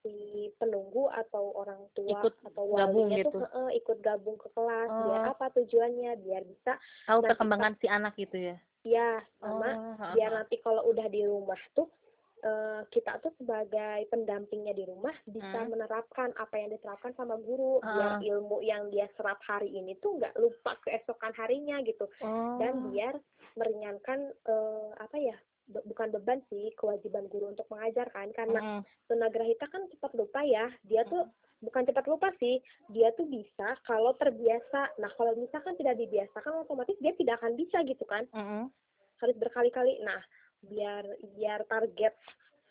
si 0.00 0.12
penunggu 0.56 1.08
atau 1.08 1.52
orang 1.56 1.80
tua 1.92 2.20
Ikut 2.20 2.34
atau 2.44 2.64
walinya 2.68 3.16
gitu. 3.16 3.28
tuh 3.30 3.40
"Heeh, 3.40 3.68
ikut 3.80 3.98
gabung 4.00 4.36
ke 4.36 4.48
kelas 4.52 4.88
Oh. 4.90 5.00
biar 5.02 5.20
apa 5.26 5.46
tujuannya 5.52 6.12
biar 6.20 6.42
bisa 6.44 6.76
Tahu 7.04 7.20
perkembangan 7.24 7.76
si 7.78 7.86
anak 7.88 8.12
gitu 8.16 8.36
ya. 8.36 8.56
ya 8.82 9.20
sama 9.40 9.76
Oh, 9.96 10.12
biar 10.12 10.28
nanti 10.30 10.60
kalau 10.60 10.84
udah 10.88 11.08
di 11.08 11.24
rumah 11.24 11.56
tuh 11.72 11.88
eh, 12.44 12.80
kita 12.86 13.18
tuh 13.18 13.32
sebagai 13.34 14.04
pendampingnya 14.06 14.72
di 14.72 14.84
rumah 14.84 15.16
bisa 15.24 15.58
Hmm. 15.58 15.72
menerapkan 15.72 16.28
apa 16.36 16.54
yang 16.54 16.68
diterapkan 16.70 17.12
sama 17.12 17.34
guru 17.38 17.80
Ah. 17.80 17.88
biar 17.88 18.12
ilmu 18.22 18.60
yang 18.60 18.88
dia 18.88 19.08
serap 19.14 19.40
hari 19.42 19.68
ini 19.70 19.96
tuh 19.96 20.16
nggak 20.16 20.36
lupa 20.36 20.76
keesokan 20.80 21.32
harinya 21.32 21.80
gitu 21.80 22.04
Oh. 22.20 22.56
dan 22.58 22.84
biar 22.86 23.16
meringankan 23.54 24.20
eh, 24.44 24.90
apa 24.98 25.16
ya 25.16 25.36
be- 25.64 25.80
bukan 25.86 26.12
beban 26.12 26.44
sih 26.44 26.68
kewajiban 26.74 27.24
guru 27.26 27.48
untuk 27.48 27.64
mengajarkan 27.66 28.28
karena 28.30 28.60
Mm. 28.60 28.80
tunagrahita 29.06 29.64
kan 29.66 29.88
cepat 29.88 30.12
lupa 30.12 30.44
ya 30.44 30.68
dia 30.84 31.00
tuh 31.04 31.24
bukan 31.58 31.82
cepat 31.82 32.04
lupa 32.04 32.28
sih 32.36 32.60
dia 32.90 33.08
tuh 33.12 33.24
bisa 33.24 33.72
kalau 33.82 34.12
terbiasa 34.14 34.92
nah 34.94 35.08
kalau 35.10 35.32
misalkan 35.34 35.72
tidak 35.74 35.96
dibiasakan 35.96 36.60
otomatis 36.60 36.92
dia 36.98 37.16
tidak 37.16 37.40
akan 37.40 37.56
bisa 37.56 37.80
gitu 37.82 38.04
kan 38.04 38.28
Mm-mm. 38.30 38.68
harus 39.16 39.36
berkali-kali 39.38 39.96
nah 40.02 40.20
biar 40.66 41.04
biar 41.34 41.60
target 41.64 42.14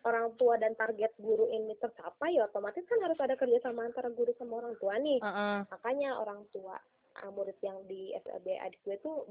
orang 0.04 0.36
tua 0.36 0.60
dan 0.60 0.76
target 0.76 1.16
guru 1.16 1.48
ini 1.48 1.74
tercapai 1.80 2.36
ya 2.36 2.46
otomatis 2.46 2.84
kan 2.84 3.00
harus 3.00 3.16
ada 3.18 3.34
kerjasama 3.34 3.88
antara 3.88 4.12
guru 4.12 4.36
sama 4.36 4.60
orang 4.60 4.76
tua 4.76 5.00
nih 5.00 5.20
Heeh. 5.20 5.60
makanya 5.72 6.20
orang 6.20 6.44
tua 6.52 6.76
ah, 7.16 7.32
murid 7.32 7.56
yang 7.64 7.80
di 7.88 8.12
SLB 8.20 8.60
adik 8.60 8.84
gue 8.84 9.00
tuh 9.00 9.24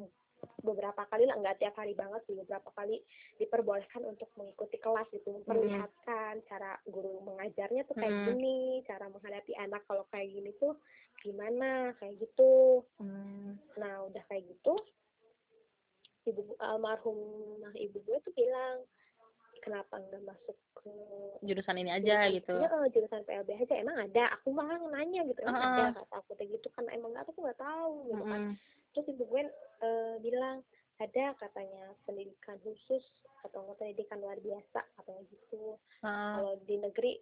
beberapa 0.65 1.07
kali 1.07 1.23
lah 1.23 1.39
nggak 1.39 1.61
tiap 1.61 1.77
hari 1.77 1.95
banget 1.95 2.19
sih 2.27 2.35
beberapa 2.35 2.67
kali 2.75 2.99
diperbolehkan 3.37 4.03
untuk 4.03 4.27
mengikuti 4.35 4.75
kelas 4.75 5.07
gitu 5.15 5.39
memperlihatkan 5.39 6.43
cara 6.51 6.75
guru 6.89 7.23
mengajarnya 7.23 7.87
tuh 7.87 7.95
kayak 7.95 8.11
Mm. 8.11 8.27
gini 8.33 8.59
cara 8.83 9.07
menghadapi 9.07 9.53
anak 9.55 9.87
kalau 9.87 10.03
kayak 10.11 10.35
gini 10.35 10.51
tuh 10.59 10.75
gimana 11.23 11.95
kayak 12.01 12.19
gitu 12.19 12.83
Mm. 12.99 13.55
nah 13.79 14.03
udah 14.03 14.23
kayak 14.27 14.51
gitu 14.51 14.75
ibu 16.25 16.55
almarhum 16.57 17.19
ibu 17.75 17.99
gue 17.99 18.19
tuh 18.21 18.33
bilang 18.33 18.87
kenapa 19.59 19.95
nggak 19.97 20.23
masuk 20.23 20.57
ke 20.75 20.91
Jurusan 21.43 21.79
ini 21.79 21.91
aja 21.91 22.27
jurusan- 22.27 22.35
gitu. 22.35 22.55
Iya, 22.57 22.69
eh, 22.69 22.87
jurusan 22.91 23.23
PLB 23.23 23.51
aja 23.57 23.75
emang 23.77 23.97
ada 24.01 24.25
aku 24.33 24.49
malah 24.51 24.79
nanya 24.91 25.23
gitu 25.25 25.39
emang 25.41 25.55
Heeh. 25.57 25.87
ada 25.89 25.99
kata 25.99 26.15
aku 26.19 26.31
gitu 26.37 26.69
kan 26.71 26.85
emang 26.89 27.15
aku 27.15 27.31
nggak 27.37 27.59
tahu 27.59 27.95
gitu 28.09 28.25
kan 28.25 28.43
terus 28.93 29.07
ibu 29.09 29.23
gue 29.25 29.43
eh, 29.81 30.15
bilang 30.21 30.63
ada 30.99 31.25
katanya 31.37 31.85
pendidikan 32.05 32.59
khusus 32.61 33.03
atau 33.43 33.59
nggak 33.61 33.79
pendidikan 33.79 34.19
luar 34.19 34.39
biasa 34.39 34.81
katanya 34.97 35.23
gitu 35.29 35.79
Heeh. 36.01 36.33
kalau 36.37 36.53
di 36.63 36.77
negeri 36.79 37.13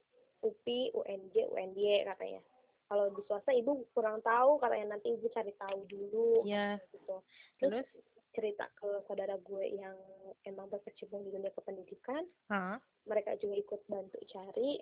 UPI 0.40 0.92
UNJ 0.92 1.34
UNY 1.46 2.04
katanya 2.06 2.40
kalau 2.86 3.06
di 3.08 3.22
swasta 3.22 3.52
ibu 3.52 3.84
kurang 3.92 4.18
tahu 4.20 4.56
katanya 4.56 4.96
nanti 4.96 5.12
ibu 5.12 5.28
cari 5.28 5.52
tahu 5.54 5.78
dulu 5.86 6.42
Iya. 6.42 6.80
gitu 6.90 7.16
terus 7.60 7.84
Terus? 7.84 7.88
Cerita 8.30 8.70
ke 8.74 8.86
saudara 9.04 9.34
gue 9.36 9.64
yang 9.72 9.96
emang 10.44 10.68
berkecimpung 10.68 11.22
di 11.22 11.30
dunia 11.30 11.50
kependidikan 11.50 12.22
Heeh. 12.48 12.76
mereka 13.04 13.34
juga 13.36 13.54
ikut 13.56 13.80
bantu 13.86 14.18
cari 14.26 14.78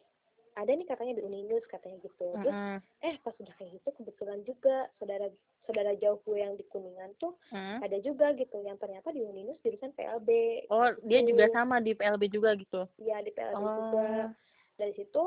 ada 0.55 0.69
nih 0.69 0.85
katanya 0.85 1.15
di 1.15 1.23
Uninus 1.23 1.63
katanya 1.67 1.97
gitu 2.01 2.35
terus 2.37 2.51
Mm-mm. 2.53 2.79
eh 3.01 3.15
pas 3.19 3.33
udah 3.33 3.55
kayak 3.55 3.73
gitu 3.73 3.89
kebetulan 3.95 4.41
juga 4.43 4.77
saudara 4.99 5.31
saudara 5.65 5.93
jauh 5.95 6.19
gue 6.21 6.39
yang 6.39 6.55
di 6.55 6.65
kuningan 6.67 7.15
tuh 7.17 7.37
Mm. 7.49 7.79
ada 7.81 7.97
juga 8.01 8.27
gitu 8.33 8.59
yang 8.61 8.77
ternyata 8.77 9.09
di 9.09 9.23
Uninus 9.23 9.57
jurusan 9.61 9.93
PLB 9.93 10.29
Oh, 10.69 10.91
dia 11.03 11.21
gitu. 11.21 11.33
juga 11.33 11.47
sama 11.49 11.79
di 11.79 11.95
PLB 11.95 12.29
juga 12.29 12.53
gitu. 12.55 12.85
iya 12.99 13.21
di 13.21 13.31
PLB 13.31 13.55
Oh. 13.57 13.75
juga 13.87 14.35
dari 14.77 14.93
situ 14.93 15.23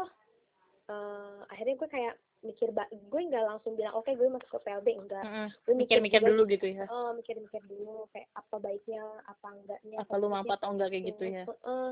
eh 0.85 1.39
akhirnya 1.47 1.75
gue 1.75 1.89
kayak 1.89 2.15
mikir 2.41 2.73
ba 2.73 2.89
gue 2.89 3.21
nggak 3.21 3.45
langsung 3.45 3.77
bilang 3.77 3.93
oke 3.93 4.09
gue 4.09 4.25
masuk 4.25 4.49
ke 4.49 4.59
PLB 4.65 4.87
enggak 4.97 5.21
Mm-mm. 5.21 5.47
gue 5.61 5.73
Mikir-mikir 5.77 6.21
dulu 6.21 6.41
gitu 6.49 6.65
ya. 6.67 6.89
oh 6.89 7.13
mikir-mikir 7.13 7.61
dulu 7.69 8.09
kayak 8.09 8.29
apa 8.33 8.55
baiknya 8.57 9.03
apa 9.29 9.47
enggaknya 9.53 9.97
Apa 10.01 10.13
lu 10.17 10.27
bagusnya 10.27 10.57
atau 10.57 10.69
enggak 10.73 10.89
kayak 10.89 11.05
gitu 11.13 11.23
ya. 11.29 11.43
Heeh. 11.45 11.89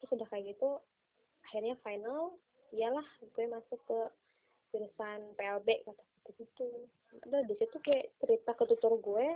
terus 0.00 0.10
udah 0.16 0.28
kayak 0.32 0.44
gitu 0.56 0.68
akhirnya 1.44 1.74
final 1.84 2.32
iyalah 2.72 3.04
gue 3.20 3.44
masuk 3.46 3.80
ke 3.84 3.98
jurusan 4.72 5.20
PLB 5.36 5.68
kata 5.84 6.02
gitu 6.40 6.64
udah 7.28 7.44
di 7.44 7.54
situ 7.60 7.76
kayak 7.84 8.08
cerita 8.16 8.56
ke 8.56 8.64
tutor 8.64 8.96
gue 8.96 9.26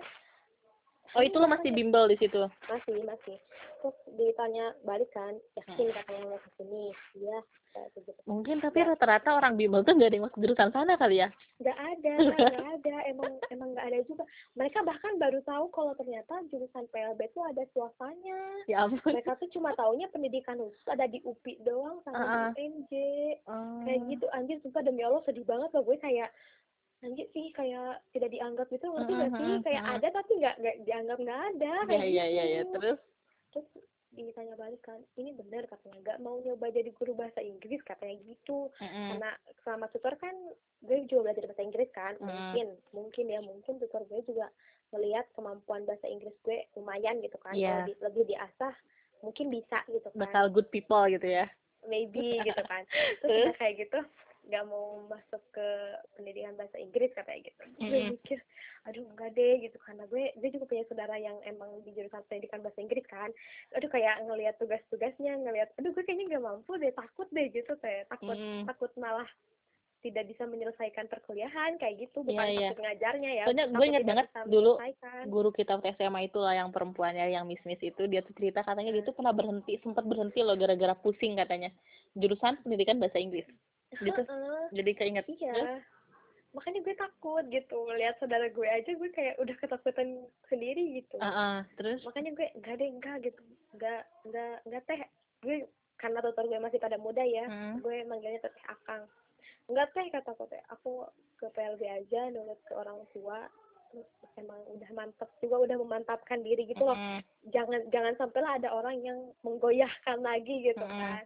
Oh, 1.12 1.23
itu 1.23 1.37
lo 1.37 1.47
masih 1.47 1.71
bimbel 1.71 2.07
di 2.07 2.16
situ. 2.16 2.42
masih 2.66 2.97
masih 3.03 3.37
terus 3.77 3.97
ditanya 4.11 4.75
balik 4.83 5.07
kan 5.11 5.31
yakin 5.55 5.87
katanya 5.88 6.25
mau 6.27 6.38
ke 6.38 6.51
sini 6.55 6.90
iya 7.14 7.38
kayak 7.71 7.88
gitu 7.95 8.11
Mungkin 8.25 8.57
tapi 8.59 8.83
rata-rata 8.83 9.31
orang 9.33 9.55
bimbel 9.55 9.81
tuh 9.81 9.92
nggak 9.92 10.09
ada 10.09 10.16
yang 10.16 10.27
masuk 10.27 10.40
jurusan 10.40 10.71
sana 10.71 10.97
kali 10.97 11.16
ya. 11.19 11.29
nggak 11.57 11.77
ada 11.77 12.12
nggak 12.27 12.66
ada 12.75 12.97
emang 13.07 13.33
emang 13.47 13.69
nggak 13.71 13.87
ada 13.87 13.99
juga 14.03 14.25
mereka 14.55 14.79
bahkan 14.83 15.12
baru 15.16 15.38
tahu 15.42 15.64
kalau 15.71 15.92
ternyata 15.95 16.35
jurusan 16.49 16.85
PLB 16.88 17.21
itu 17.23 17.40
ada 17.42 17.62
swastanya 17.71 18.40
Ya 18.64 18.83
ampun. 18.83 19.12
mereka 19.12 19.37
tuh 19.37 19.49
cuma 19.51 19.71
taunya 19.73 20.09
pendidikan 20.09 20.57
khusus 20.59 20.87
ada 20.87 21.05
di 21.05 21.21
UPI 21.21 21.62
doang 21.62 22.01
sama 22.03 22.16
Uh-uh. 22.19 22.49
di 22.51 22.64
UNJ 22.64 22.92
Oh. 23.47 23.85
kayak 23.85 24.01
gitu 24.09 24.27
anjir 24.33 24.57
sumpah 24.59 24.83
demi 24.83 25.01
Allah 25.01 25.23
sedih 25.23 25.45
banget 25.45 25.71
loh 25.71 25.85
gue 25.85 25.97
kayak 25.97 26.33
anjir 27.00 27.26
sih 27.30 27.52
kayak 27.52 28.00
tidak 28.11 28.30
dianggap 28.30 28.66
gitu 28.68 28.88
ngerti 28.88 29.12
gak 29.12 29.32
sih 29.32 29.48
Mhm, 29.52 29.62
kayak 29.62 29.82
ada 29.87 30.09
tapi 30.11 30.32
nggak 30.37 30.56
nggak 30.56 30.76
dianggap 30.82 31.18
nggak 31.18 31.40
ada 31.52 31.72
Iya 31.76 31.87
kayak 31.87 32.06
iya 32.06 32.24
iya 32.24 32.44
iya. 32.44 32.59
gitu. 32.62 32.72
Terus 32.74 33.00
terus 33.52 33.68
ditanya 34.16 34.56
balik 34.56 34.80
kan 34.80 34.96
ini 35.14 35.28
bener 35.30 35.68
katanya 35.68 36.00
nggak 36.00 36.18
mau 36.20 36.40
nyoba 36.40 36.72
jadi 36.72 36.88
guru 36.90 37.12
bahasa 37.12 37.44
Inggris 37.44 37.85
katanya 37.85 38.16
gitu 38.24 38.72
Mm-mm. 38.74 39.12
karena 39.12 39.30
selama 39.61 39.92
tutor 39.92 40.16
kan 40.16 40.32
gue 40.80 41.04
juga 41.04 41.28
belajar 41.28 41.44
bahasa 41.44 41.61
Inggris 41.61 41.90
kan 41.92 42.16
Mm. 42.16 42.24
mungkin 42.24 42.66
mungkin 42.92 43.24
ya 43.28 43.40
mungkin 43.40 43.76
tutor 43.76 44.09
gue 44.09 44.24
juga 44.24 44.48
melihat 44.88 45.28
kemampuan 45.32 45.85
bahasa 45.85 46.09
Inggris 46.09 46.32
gue 46.40 46.64
lumayan 46.72 47.20
gitu 47.20 47.37
kan 47.37 47.52
kalau 47.52 47.85
di- 47.85 48.00
lebih 48.00 48.24
diasah 48.26 48.72
mungkin 49.20 49.52
bisa 49.52 49.85
gitu 49.87 50.09
kan 50.09 50.16
bakal 50.18 50.44
good 50.48 50.68
people 50.70 51.04
gitu 51.06 51.28
ya 51.28 51.44
maybe 51.85 52.40
gitu 52.40 52.62
kan 52.64 52.88
terus 53.20 53.52
kayak 53.54 53.85
gitu 53.85 54.00
nggak 54.46 54.64
mau 54.70 55.02
masuk 55.11 55.42
ke 55.50 55.68
pendidikan 56.14 56.54
bahasa 56.54 56.78
Inggris 56.78 57.11
katanya 57.12 57.50
gitu 57.50 57.62
gue 57.76 57.90
Mm-mm. 57.90 58.14
mikir 58.14 58.38
aduh 58.87 59.02
enggak 59.02 59.35
deh 59.35 59.54
gitu 59.59 59.76
karena 59.82 60.06
gue 60.06 60.30
gue 60.38 60.48
juga 60.54 60.64
punya 60.70 60.85
saudara 60.87 61.18
yang 61.18 61.35
emang 61.42 61.82
di 61.82 61.90
jurusan 61.90 62.22
pendidikan 62.30 62.62
bahasa 62.62 62.78
Inggris 62.78 63.02
kan 63.11 63.35
aduh 63.74 63.90
kayak 63.90 64.22
ngelihat 64.22 64.54
tugas-tugasnya 64.62 65.35
ngelihat 65.42 65.74
aduh 65.76 65.90
gue 65.90 66.04
kayaknya 66.06 66.38
nggak 66.38 66.46
mampu 66.46 66.78
deh 66.78 66.94
takut 66.94 67.26
deh 67.35 67.46
gitu 67.50 67.74
kayak 67.82 68.06
takut 68.06 68.38
Mm. 68.38 68.68
takut 68.70 68.92
malah 68.94 69.26
tidak 70.04 70.30
bisa 70.30 70.46
menyelesaikan 70.46 71.11
perkuliahan 71.11 71.82
kayak 71.82 71.98
gitu 71.98 72.22
Iya, 72.22 72.28
bukan 72.30 72.46
iya. 72.46 72.59
takut 72.70 72.78
ngajarnya 72.78 73.30
ya 73.32 73.44
Soalnya 73.50 73.66
gue 73.66 73.87
tidak 73.90 74.06
banget 74.06 74.26
dulu 74.46 74.72
guru 75.26 75.50
kita 75.50 75.70
waktu 75.74 75.90
SMA 75.98 76.20
itu 76.30 76.38
lah 76.38 76.54
yang 76.54 76.70
perempuannya 76.70 77.26
yang 77.26 77.42
miss-miss 77.42 77.82
itu 77.82 78.06
dia 78.06 78.22
tuh 78.22 78.30
cerita 78.38 78.62
katanya 78.62 78.94
dia 78.94 79.02
tuh 79.02 79.16
pernah 79.18 79.35
berhenti 79.35 79.74
sempat 79.82 80.06
berhenti 80.06 80.46
loh 80.46 80.54
gara-gara 80.54 80.94
pusing 80.94 81.35
katanya 81.35 81.74
jurusan 82.14 82.54
pendidikan 82.62 83.02
bahasa 83.02 83.18
Inggris 83.18 83.50
gitu 83.98 84.20
Heeh. 84.20 84.64
jadi 84.72 84.90
keinget 84.92 85.26
iya 85.28 85.54
Terus? 85.54 85.85
makanya 86.52 86.80
gue 86.82 86.94
takut 86.96 87.44
gitu 87.46 87.78
lihat 87.92 88.16
saudara 88.16 88.48
gue 88.48 88.64
aja 88.64 88.88
gue 88.88 89.11
kayak 89.11 89.37
udah 89.37 89.56
ketakutan 89.56 90.09
sendiri 90.46 91.00
gitu 91.00 91.20
Ah, 91.20 91.28
ah. 91.28 91.56
terus 91.76 92.00
makanya 92.02 92.32
gue 92.32 92.48
enggak 92.54 92.74
deh 92.76 92.88
enggak 92.88 93.16
gitu 93.22 93.40
enggak 93.72 94.02
enggak 94.24 94.54
enggak 94.64 94.82
teh 94.85 95.00
gue 95.44 95.56
karena 95.96 96.18
tutor 96.20 96.44
gue 96.44 96.56
masih 96.56 96.80
pada 96.80 96.96
muda 96.96 97.20
ya 97.20 97.44
Hmm. 97.44 97.80
gue 97.80 97.96
manggilnya 98.04 98.40
teteh 98.40 98.64
akang 98.66 99.04
enggak 99.68 99.88
teh 99.92 100.06
kata 100.09 100.32
aku 100.32 100.44
teh 100.48 100.62
aku 100.68 100.92
ke 101.37 101.46
PLB 101.52 101.82
aja 101.85 102.20
nurut 102.32 102.61
ke 102.64 102.72
orang 102.72 103.04
tua 103.12 103.44
terus 103.92 104.09
emang 104.37 104.61
udah 104.66 104.90
mantap 104.92 105.28
juga 105.38 105.56
udah 105.61 105.76
memantapkan 105.76 106.40
diri 106.40 106.64
gitu 106.64 106.82
loh 106.82 106.96
Mm-mm. 106.96 107.20
jangan 107.48 107.85
jangan 107.88 108.16
sampailah 108.16 108.56
ada 108.56 108.72
orang 108.72 108.96
yang 109.00 109.18
menggoyahkan 109.40 110.20
lagi 110.20 110.64
gitu 110.64 110.80
Mm-mm. 110.80 110.96
kan 110.96 111.24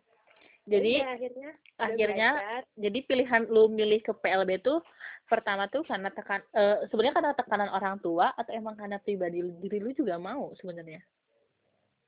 jadi 0.71 0.93
Udah, 1.03 1.13
akhirnya 1.19 1.51
akhirnya 1.77 2.29
belajar. 2.39 2.63
jadi 2.79 2.99
pilihan 3.05 3.43
lu 3.51 3.67
milih 3.67 4.01
ke 4.01 4.13
PLB 4.15 4.63
tuh 4.63 4.79
pertama 5.27 5.67
tuh 5.71 5.83
karena 5.87 6.11
tekan 6.11 6.43
eh, 6.55 6.87
sebenarnya 6.91 7.15
karena 7.19 7.33
tekanan 7.35 7.71
orang 7.71 7.97
tua 7.99 8.31
atau 8.35 8.51
emang 8.55 8.79
karena 8.79 9.03
pribadi 9.03 9.43
diri 9.63 9.79
lu 9.83 9.91
juga 9.95 10.19
mau 10.19 10.51
sebenarnya 10.59 11.03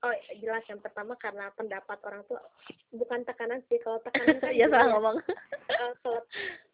oh 0.03 0.15
jelas 0.43 0.67
yang 0.67 0.83
pertama 0.83 1.15
karena 1.15 1.51
pendapat 1.55 1.99
orang 2.03 2.23
tua 2.27 2.43
bukan 2.91 3.23
tekanan 3.23 3.63
sih 3.71 3.79
kalau 3.83 4.03
tekanan 4.03 4.39
kan 4.43 4.51
ya 4.55 4.67
salah 4.71 4.87
ya. 4.87 4.93
ngomong 4.95 5.17
Eh, 5.73 5.93
kalau 6.03 6.21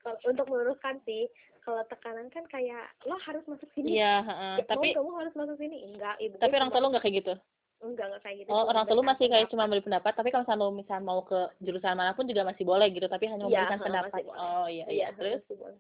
kalau 0.03 0.17
untuk 0.27 0.47
meluruskan 0.49 0.97
sih 1.05 1.29
kalau 1.61 1.85
tekanan 1.93 2.33
kan 2.33 2.49
kayak 2.49 2.89
lo 3.05 3.21
harus 3.21 3.45
masuk 3.45 3.69
sini 3.77 4.01
iya 4.01 4.25
heeh. 4.25 4.55
Ya, 4.59 4.65
tapi 4.65 4.97
kamu 4.97 5.13
harus 5.21 5.35
masuk 5.37 5.57
sini 5.61 5.85
enggak 5.93 6.17
ibu 6.17 6.41
tapi 6.41 6.55
orang 6.57 6.71
tua 6.73 6.81
lu 6.81 6.89
nggak 6.91 7.05
kayak 7.05 7.17
gitu 7.23 7.35
enggak 7.79 8.07
enggak 8.11 8.23
kayak 8.27 8.37
gitu 8.43 8.49
oh 8.51 8.63
cuma 8.63 8.71
orang 8.75 8.85
tua 8.87 8.97
lu 8.99 9.05
masih 9.07 9.27
kayak 9.27 9.47
pendapat. 9.47 9.53
cuma 9.55 9.71
beri 9.71 9.83
pendapat 9.87 10.13
tapi 10.19 10.29
kalau 10.35 10.43
misalnya 10.45 10.63
lu 10.67 10.75
misal 10.75 10.99
mau 11.03 11.21
ke 11.23 11.41
jurusan 11.63 11.95
mana 11.95 12.13
pun 12.17 12.27
juga 12.27 12.43
masih 12.43 12.65
boleh 12.67 12.87
gitu 12.91 13.07
tapi 13.07 13.25
hanya 13.31 13.45
Iya, 13.45 13.47
memberikan 13.47 13.79
heeh, 13.79 13.87
pendapat 13.87 14.11
masih 14.13 14.27
boleh. 14.27 14.41
oh 14.43 14.67
iya 14.67 14.87
iya 14.91 15.07
terus 15.15 15.41
masih 15.47 15.59
boleh. 15.59 15.79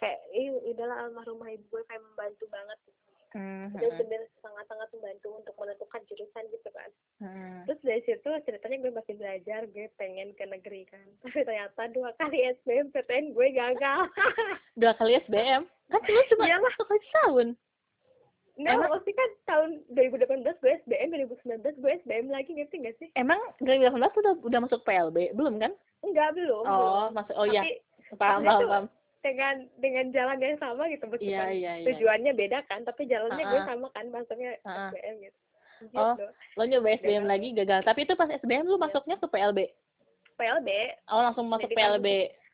kayak 0.00 0.18
ih 0.36 0.48
udahlah 0.68 0.96
almarhumah 1.08 1.48
ibu 1.52 1.64
gue 1.68 1.82
kayak 1.88 2.02
membantu 2.04 2.44
banget 2.52 2.78
Hmm, 3.30 3.70
dia 3.78 3.86
hmm, 3.86 3.94
bener 4.02 4.26
sangat-sangat 4.42 4.90
membantu 4.90 5.38
untuk 5.38 5.54
menentukan 5.54 6.02
jurusan 6.10 6.50
gitu 6.50 6.66
kan 6.74 6.90
hmm. 7.22 7.62
terus 7.62 7.78
dari 7.86 8.02
situ 8.02 8.26
ceritanya 8.26 8.82
gue 8.82 8.90
masih 8.90 9.14
belajar 9.14 9.60
gue 9.70 9.86
pengen 10.02 10.34
ke 10.34 10.50
negeri 10.50 10.82
kan 10.90 11.06
tapi 11.22 11.46
ternyata 11.46 11.94
dua 11.94 12.10
kali 12.18 12.42
SBMPTN 12.58 13.30
gue 13.30 13.48
gagal 13.54 14.10
dua 14.82 14.98
kali 14.98 15.14
SBM 15.30 15.62
kan 15.94 16.00
cuma 16.02 16.42
Iyalah. 16.42 16.74
satu 16.74 16.84
kali 16.90 17.00
setahun 17.06 17.48
Enggak, 18.52 18.74
Emang- 18.74 18.90
maksudnya 18.90 19.16
kan 19.16 19.30
tahun 19.44 19.68
2018 19.88 20.60
gue 20.60 20.72
SBM, 20.80 21.08
2019 21.12 21.74
gue 21.76 21.90
SBM 21.98 22.26
lagi, 22.28 22.50
ngerti 22.50 22.76
gak 22.78 22.96
sih? 22.96 23.08
emang 23.14 23.40
2018 23.58 23.88
tuh 24.10 24.20
udah 24.20 24.34
udah 24.42 24.60
masuk 24.60 24.80
PLB 24.82 25.16
belum 25.32 25.54
kan 25.56 25.72
Enggak, 26.00 26.28
belum. 26.34 26.62
oh 26.62 26.68
belum. 26.68 27.08
masuk 27.14 27.34
oh 27.34 27.46
iya 27.46 27.62
paham 28.14 28.42
paham 28.42 28.60
paham 28.64 28.84
dengan 29.20 29.54
dengan 29.76 30.04
jalan 30.10 30.38
yang 30.38 30.56
sama 30.56 30.88
gitu, 30.88 31.04
meskipun 31.04 31.28
Iya, 31.30 31.44
iya, 31.52 31.72
iya. 31.76 31.86
tujuannya 31.86 32.32
beda 32.32 32.58
kan, 32.64 32.80
tapi 32.82 33.04
jalannya 33.04 33.44
gue 33.44 33.52
Ah, 33.54 33.62
ah. 33.62 33.68
sama 33.68 33.86
kan, 33.90 34.04
masuknya 34.08 34.50
Ah, 34.60 34.68
ah. 34.68 34.90
SBM 34.90 35.16
gitu. 35.20 35.38
Oh. 35.92 36.12
Gitu. 36.12 36.26
lo 36.54 36.62
nyoba 36.66 36.88
SBM 36.94 37.12
Gagal. 37.18 37.30
lagi 37.30 37.48
gagal 37.54 37.80
tapi 37.82 38.00
itu 38.02 38.12
pas 38.14 38.28
SBM 38.30 38.64
lu 38.64 38.74
Iya. 38.74 38.82
masuknya 38.82 39.16
ke 39.16 39.26
PLB 39.26 39.58
PLB. 40.34 40.68
oh 41.06 41.20
langsung 41.22 41.46
masuk 41.46 41.64
Pendidikan 41.66 41.96
PLB 41.96 42.08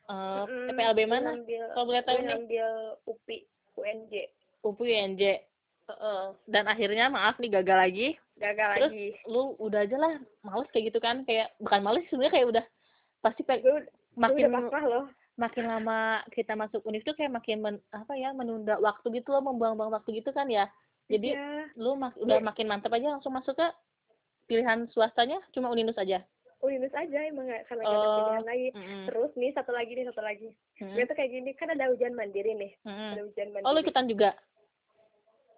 Eh, 0.06 0.44
mm, 0.46 0.70
PLB 0.72 0.98
gue 1.00 1.08
mana 1.08 1.30
kalau 1.72 1.84
boleh 1.84 1.98
tahu 2.00 2.14
gue 2.14 2.22
nih 2.22 2.30
ngambil 2.32 2.68
UPI, 3.04 3.38
UNJ. 3.74 4.12
UPI 4.62 4.86
UNJ 4.96 5.22
Dan 6.44 6.64
akhirnya 6.64 7.06
maaf 7.06 7.36
nih 7.36 7.50
gagal 7.52 7.78
lagi 7.80 8.08
Gagal 8.36 8.68
Terus? 8.74 8.90
lagi. 8.90 9.08
lu 9.24 9.42
udah 9.56 9.80
aja 9.80 9.96
lah 9.96 10.12
males 10.42 10.68
kayak 10.68 10.90
gitu 10.90 10.98
kan 10.98 11.22
kayak 11.22 11.54
bukan 11.56 11.80
males 11.80 12.04
sebenarnya 12.06 12.34
kayak 12.34 12.48
udah 12.50 12.64
pasti 13.18 13.40
pe- 13.40 13.58
Gue, 13.58 13.80
gue 13.80 13.82
makin 14.14 14.44
udah 14.44 14.60
pasrah 14.60 14.84
loh. 14.84 15.04
makin 15.36 15.64
lama 15.64 15.98
kita 16.30 16.52
masuk 16.52 16.80
univ 16.82 17.00
tuh 17.00 17.12
kayak 17.12 17.30
makin 17.30 17.58
men, 17.58 17.76
apa 17.90 18.12
ya 18.12 18.30
menunda 18.30 18.76
waktu 18.76 19.08
gitu 19.14 19.30
loh 19.30 19.42
membuang-buang 19.42 19.88
waktu 19.90 20.16
gitu 20.16 20.30
kan 20.30 20.46
ya 20.46 20.68
jadi 21.06 21.32
Iya. 21.32 21.64
lu 21.76 21.94
mak- 21.94 22.16
udah 22.16 22.36
Iya. 22.36 22.44
makin 22.44 22.66
mantep 22.66 22.90
aja 22.90 23.08
langsung 23.10 23.32
masuk 23.32 23.54
ke 23.54 23.66
pilihan 24.46 24.84
swastanya 24.90 25.40
cuma 25.50 25.68
Uninus 25.68 25.96
aja 25.96 26.20
Uninus 26.58 26.92
aja 26.92 27.18
emang 27.22 27.46
gak, 27.46 27.68
karena 27.68 27.82
gak 27.82 27.92
ada 27.94 28.00
Oh. 28.02 28.16
pilihan 28.18 28.44
lagi. 28.44 28.68
Mm-mm. 28.72 29.02
Terus 29.06 29.30
nih, 29.34 29.50
satu 29.52 29.70
lagi 29.70 29.92
nih, 29.92 30.06
satu 30.06 30.18
lagi. 30.18 30.48
Mm-mm. 30.80 30.88
Gue 30.90 31.04
tuh 31.04 31.12
kayak 31.12 31.30
gini, 31.30 31.50
kan 31.52 31.68
ada 31.68 31.92
ujian 31.92 32.16
mandiri 32.16 32.52
nih. 32.54 32.72
Mm-mm. 32.80 33.10
Ada 33.12 33.22
ujian 33.22 33.48
mandiri. 33.50 33.68
oh 33.68 33.72
lu 33.72 33.80
ikutan 33.82 34.08
juga 34.08 34.32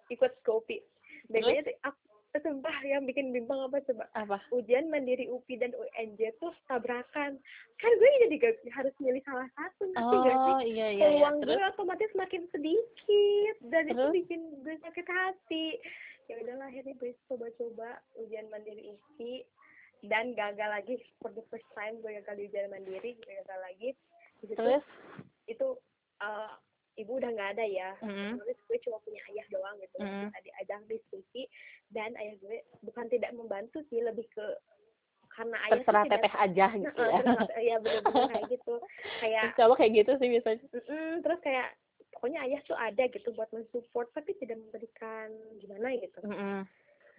ikut 0.09 0.31
Skopi. 0.41 0.81
Bedanya 1.29 1.69
tuh 1.69 1.75
aku 1.85 2.09
sumpah 2.37 2.77
yang 2.85 3.09
bikin 3.09 3.33
bimbang 3.33 3.57
apa 3.65 3.81
coba? 3.89 4.05
apa 4.13 4.37
Ujian 4.53 4.93
mandiri 4.93 5.25
UPI 5.25 5.65
dan 5.65 5.73
UNJ 5.73 6.37
tuh 6.37 6.53
tabrakan. 6.69 7.41
Kan 7.81 7.91
gue 7.97 8.09
jadi 8.29 8.35
gak, 8.37 8.55
harus 8.69 8.93
milih 9.01 9.23
salah 9.25 9.49
satu, 9.57 9.89
ngerti 9.89 10.17
gak 10.21 10.37
sih? 10.37 10.53
oh 10.53 10.61
iya 10.61 10.67
iya 10.69 10.85
iya 10.93 11.05
Peluang 11.09 11.35
terus 11.41 11.57
gue 11.57 11.65
otomatis 11.73 12.11
makin 12.13 12.43
sedikit 12.53 13.55
dan 13.73 13.83
itu 13.89 13.97
Terus? 13.97 14.13
bikin 14.13 14.41
gue 14.61 14.75
sakit 14.85 15.07
hati. 15.09 15.67
Ya 16.29 16.35
udahlah 16.45 16.69
akhirnya 16.69 16.93
gue 17.01 17.11
coba-coba 17.25 17.89
ujian 18.21 18.45
mandiri 18.53 18.93
UPI 18.93 19.33
dan 20.05 20.31
gagal 20.37 20.69
lagi 20.69 21.01
for 21.19 21.33
the 21.33 21.43
first 21.49 21.65
time 21.73 21.97
gue 22.05 22.13
gagal 22.21 22.35
di 22.37 22.43
ujian 22.45 22.69
mandiri, 22.69 23.17
gue 23.17 23.33
gagal 23.41 23.59
lagi. 23.65 23.89
Di 24.39 24.45
situ 24.53 24.59
terus 24.61 24.85
itu 25.49 25.67
eh, 26.21 26.53
ibu 26.99 27.15
udah 27.15 27.31
nggak 27.31 27.51
ada 27.55 27.65
ya 27.65 27.89
Mm-mm. 28.03 28.35
terus 28.37 28.59
gue 28.67 28.77
cuma 28.83 28.99
punya 29.01 29.21
ayah 29.31 29.45
doang 29.47 29.75
gitu 29.79 29.95
Mm. 29.97 30.27
bisa 30.27 30.39
diajak 30.43 30.81
diskusi 30.85 31.41
dan 31.89 32.11
ayah 32.19 32.35
gue 32.37 32.57
bukan 32.83 33.05
tidak 33.07 33.31
membantu 33.31 33.79
sih 33.87 34.03
lebih 34.03 34.27
ke 34.29 34.45
karena 35.29 35.55
ayah 35.65 35.79
terserah 35.79 36.03
tidak 36.03 36.19
teteh 36.19 36.35
aja 36.35 36.65
gitu 36.75 36.99
ya 37.01 37.19
terserah- 37.23 37.63
ya 37.63 37.75
bener-bener 37.79 38.27
kayak 38.27 38.45
gitu 38.53 38.75
kayak 39.19 39.43
coba 39.55 39.73
kayak 39.79 39.91
gitu 40.03 40.11
sih 40.19 40.27
biasanya 40.27 40.59
mm, 40.75 41.13
terus 41.23 41.39
kayak 41.39 41.67
pokoknya 42.11 42.39
ayah 42.43 42.59
tuh 42.67 42.75
ada 42.75 43.03
gitu 43.07 43.29
buat 43.31 43.47
mensupport 43.55 44.07
tapi 44.11 44.35
tidak 44.35 44.59
memberikan 44.59 45.31
gimana 45.63 45.95
gitu 45.95 46.19
Mm-mm. 46.27 46.67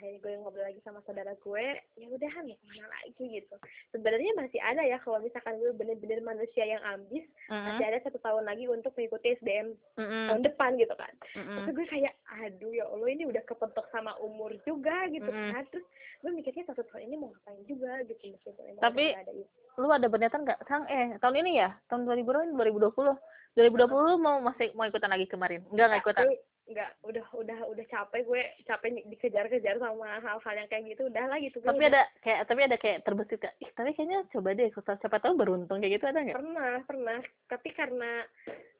Kayak 0.01 0.19
gue 0.19 0.33
ngobrol 0.41 0.65
lagi 0.65 0.81
sama 0.81 1.05
saudara 1.05 1.37
gue 1.37 1.65
ya 1.95 2.07
udah 2.09 2.33
mau 2.41 2.57
ke 2.57 2.65
mana 2.67 2.87
lagi 2.89 3.25
gitu. 3.31 3.57
Sebenarnya 3.93 4.33
masih 4.35 4.57
ada 4.59 4.83
ya 4.83 4.97
kalau 4.99 5.21
misalkan 5.21 5.61
gue 5.61 5.71
bener-bener 5.77 6.25
manusia 6.25 6.65
yang 6.65 6.81
ambis 6.89 7.23
Mm-mm. 7.47 7.65
masih 7.69 7.85
ada 7.85 7.99
satu 8.01 8.17
tahun 8.19 8.49
lagi 8.49 8.65
untuk 8.67 8.97
mengikuti 8.97 9.37
SBM 9.37 9.77
Mm-mm. 10.01 10.25
tahun 10.33 10.43
depan 10.43 10.71
gitu 10.81 10.95
kan. 10.97 11.13
Mm-mm. 11.37 11.57
tapi 11.61 11.71
gue 11.77 11.87
kayak 11.87 12.13
aduh 12.41 12.73
ya 12.73 12.85
allah 12.89 13.09
ini 13.13 13.29
udah 13.29 13.43
kepentok 13.45 13.85
sama 13.93 14.17
umur 14.19 14.57
juga 14.65 15.05
gitu 15.13 15.29
Mm-mm. 15.29 15.53
kan. 15.53 15.65
Terus 15.69 15.87
gue 16.25 16.31
mikirnya 16.33 16.65
satu 16.65 16.81
tahun 16.89 17.05
ini 17.07 17.15
mau 17.21 17.29
ngapain 17.31 17.61
juga 17.69 17.93
gitu 18.09 18.23
meskipun 18.33 18.81
Tapi- 18.81 19.13
ada 19.13 19.33
itu. 19.37 19.53
lu 19.77 19.89
ada 19.89 20.09
berniatan 20.09 20.43
nggak 20.45 20.61
Kang? 20.65 20.85
Eh 20.89 21.21
tahun 21.21 21.45
ini 21.45 21.61
ya? 21.61 21.77
Tahun 21.87 22.09
2000 22.09 22.57
2020 22.57 23.17
2020 23.51 24.09
lu 24.09 24.15
mau 24.17 24.39
masih 24.39 24.71
mau 24.73 24.87
ikutan 24.87 25.11
lagi 25.11 25.27
kemarin? 25.27 25.61
Enggak 25.69 25.87
nggak 25.91 26.03
ikutan 26.07 26.27
nggak 26.71 26.91
udah 27.03 27.27
udah 27.35 27.59
udah 27.67 27.85
capek 27.91 28.23
gue 28.23 28.43
capek 28.63 29.03
dikejar-kejar 29.11 29.77
sama 29.77 30.23
hal-hal 30.23 30.55
yang 30.55 30.69
kayak 30.71 30.87
gitu 30.87 31.11
udah 31.11 31.25
lah 31.27 31.39
gitu 31.43 31.59
tapi 31.59 31.83
udah- 31.83 31.91
ada 31.91 32.03
kayak 32.23 32.41
tapi 32.47 32.61
ada 32.63 32.77
kayak 32.79 32.99
terbesit 33.03 33.39
kayak 33.43 33.57
ih 33.59 33.71
tapi 33.75 33.91
kayaknya 33.93 34.23
coba 34.31 34.55
deh 34.55 34.71
siapa 34.71 34.95
siapa 34.97 35.19
tahu 35.19 35.35
beruntung 35.35 35.83
kayak 35.83 35.99
gitu 35.99 36.07
ada 36.07 36.23
nggak? 36.23 36.37
Pernah 36.39 36.75
pernah. 36.87 37.19
Tapi 37.47 37.69
karena 37.75 38.11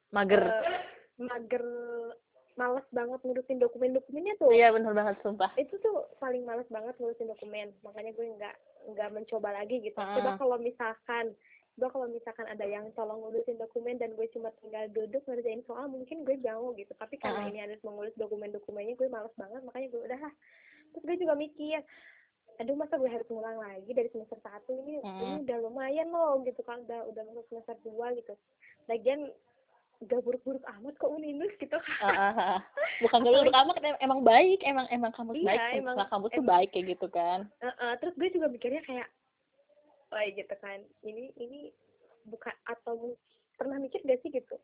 mager. 0.09 0.39
eh, 0.39 0.81
mager 1.19 1.65
males 2.55 2.85
banget 2.91 3.19
ngurusin 3.23 3.59
dokumen-dokumennya 3.59 4.35
tuh. 4.37 4.51
Iya 4.51 4.75
benar 4.75 4.91
banget 4.93 5.15
sumpah. 5.23 5.51
Itu 5.55 5.79
tuh 5.79 6.07
paling 6.19 6.43
males 6.43 6.67
banget 6.67 6.93
ngurusin 6.99 7.31
dokumen. 7.31 7.71
Makanya 7.81 8.11
gue 8.13 8.25
nggak 8.37 8.55
nggak 8.91 9.09
mencoba 9.11 9.49
lagi 9.55 9.79
gitu. 9.81 9.97
Ah. 9.97 10.15
coba 10.15 10.31
kalau 10.37 10.57
misalkan 10.59 11.31
coba 11.81 11.97
kalau 11.97 12.13
misalkan 12.13 12.45
ada 12.45 12.61
yang 12.61 12.93
tolong 12.93 13.25
ngurusin 13.25 13.57
dokumen 13.57 13.97
dan 13.97 14.13
gue 14.13 14.29
cuma 14.29 14.53
tinggal 14.61 14.85
duduk 14.93 15.25
ngerjain 15.25 15.65
soal 15.65 15.89
mungkin 15.89 16.21
gue 16.21 16.37
mau 16.37 16.69
gitu. 16.77 16.93
Tapi 16.93 17.17
karena 17.17 17.41
Ah. 17.41 17.49
ini 17.49 17.57
harus 17.57 17.81
mengurus 17.81 18.13
dokumen-dokumennya 18.13 18.93
gue 18.93 19.09
males 19.09 19.33
banget. 19.33 19.65
Makanya 19.65 19.87
gue 19.89 20.01
udah 20.05 20.19
lah. 20.21 20.33
Terus 20.93 21.03
gue 21.03 21.17
juga 21.25 21.33
mikir 21.33 21.81
aduh 22.61 22.77
masa 22.77 23.01
gue 23.01 23.09
harus 23.09 23.25
ngulang 23.25 23.57
lagi 23.57 23.89
dari 23.89 24.13
semester 24.13 24.37
satu 24.37 24.77
ini? 24.77 25.01
Ini 25.01 25.41
udah 25.41 25.57
lumayan 25.59 26.13
loh 26.13 26.45
gitu 26.45 26.61
kan. 26.61 26.85
Udah 26.85 27.01
udah 27.09 27.21
masuk 27.25 27.49
semester 27.49 27.73
dua 27.81 28.13
gitu. 28.13 28.37
Lagian 28.85 29.25
gak 30.01 30.21
buruk-buruk 30.21 30.61
amat 30.77 30.93
kok 30.97 31.09
uninus 31.09 31.49
gitu 31.57 31.73
kan. 31.73 31.97
Ah, 32.05 32.29
ah. 32.29 32.59
bukan 33.01 33.25
gak 33.25 33.33
buruk 33.41 33.57
amat 33.57 33.75
em- 33.81 33.97
emang 33.99 34.21
baik. 34.21 34.61
Emang 34.61 34.85
emang 34.93 35.09
kampus 35.09 35.41
Iya, 35.41 35.49
baik 35.49 35.81
emang- 35.81 35.97
kampus 36.05 36.29
tuh 36.29 36.45
emang- 36.45 36.51
baik 36.53 36.69
kayak 36.69 36.85
gitu 36.93 37.07
kan. 37.09 37.39
Heeh, 37.57 37.91
terus 37.97 38.13
gue 38.13 38.29
juga 38.29 38.45
mikirnya 38.45 38.85
kayak 38.85 39.09
wah 40.11 40.27
gitu 40.27 40.55
kan 40.59 40.79
ini 41.07 41.31
ini 41.39 41.71
bukan 42.27 42.53
atau 42.67 43.15
pernah 43.57 43.79
mikir 43.79 44.03
gak 44.03 44.21
sih 44.21 44.29
gitu 44.29 44.59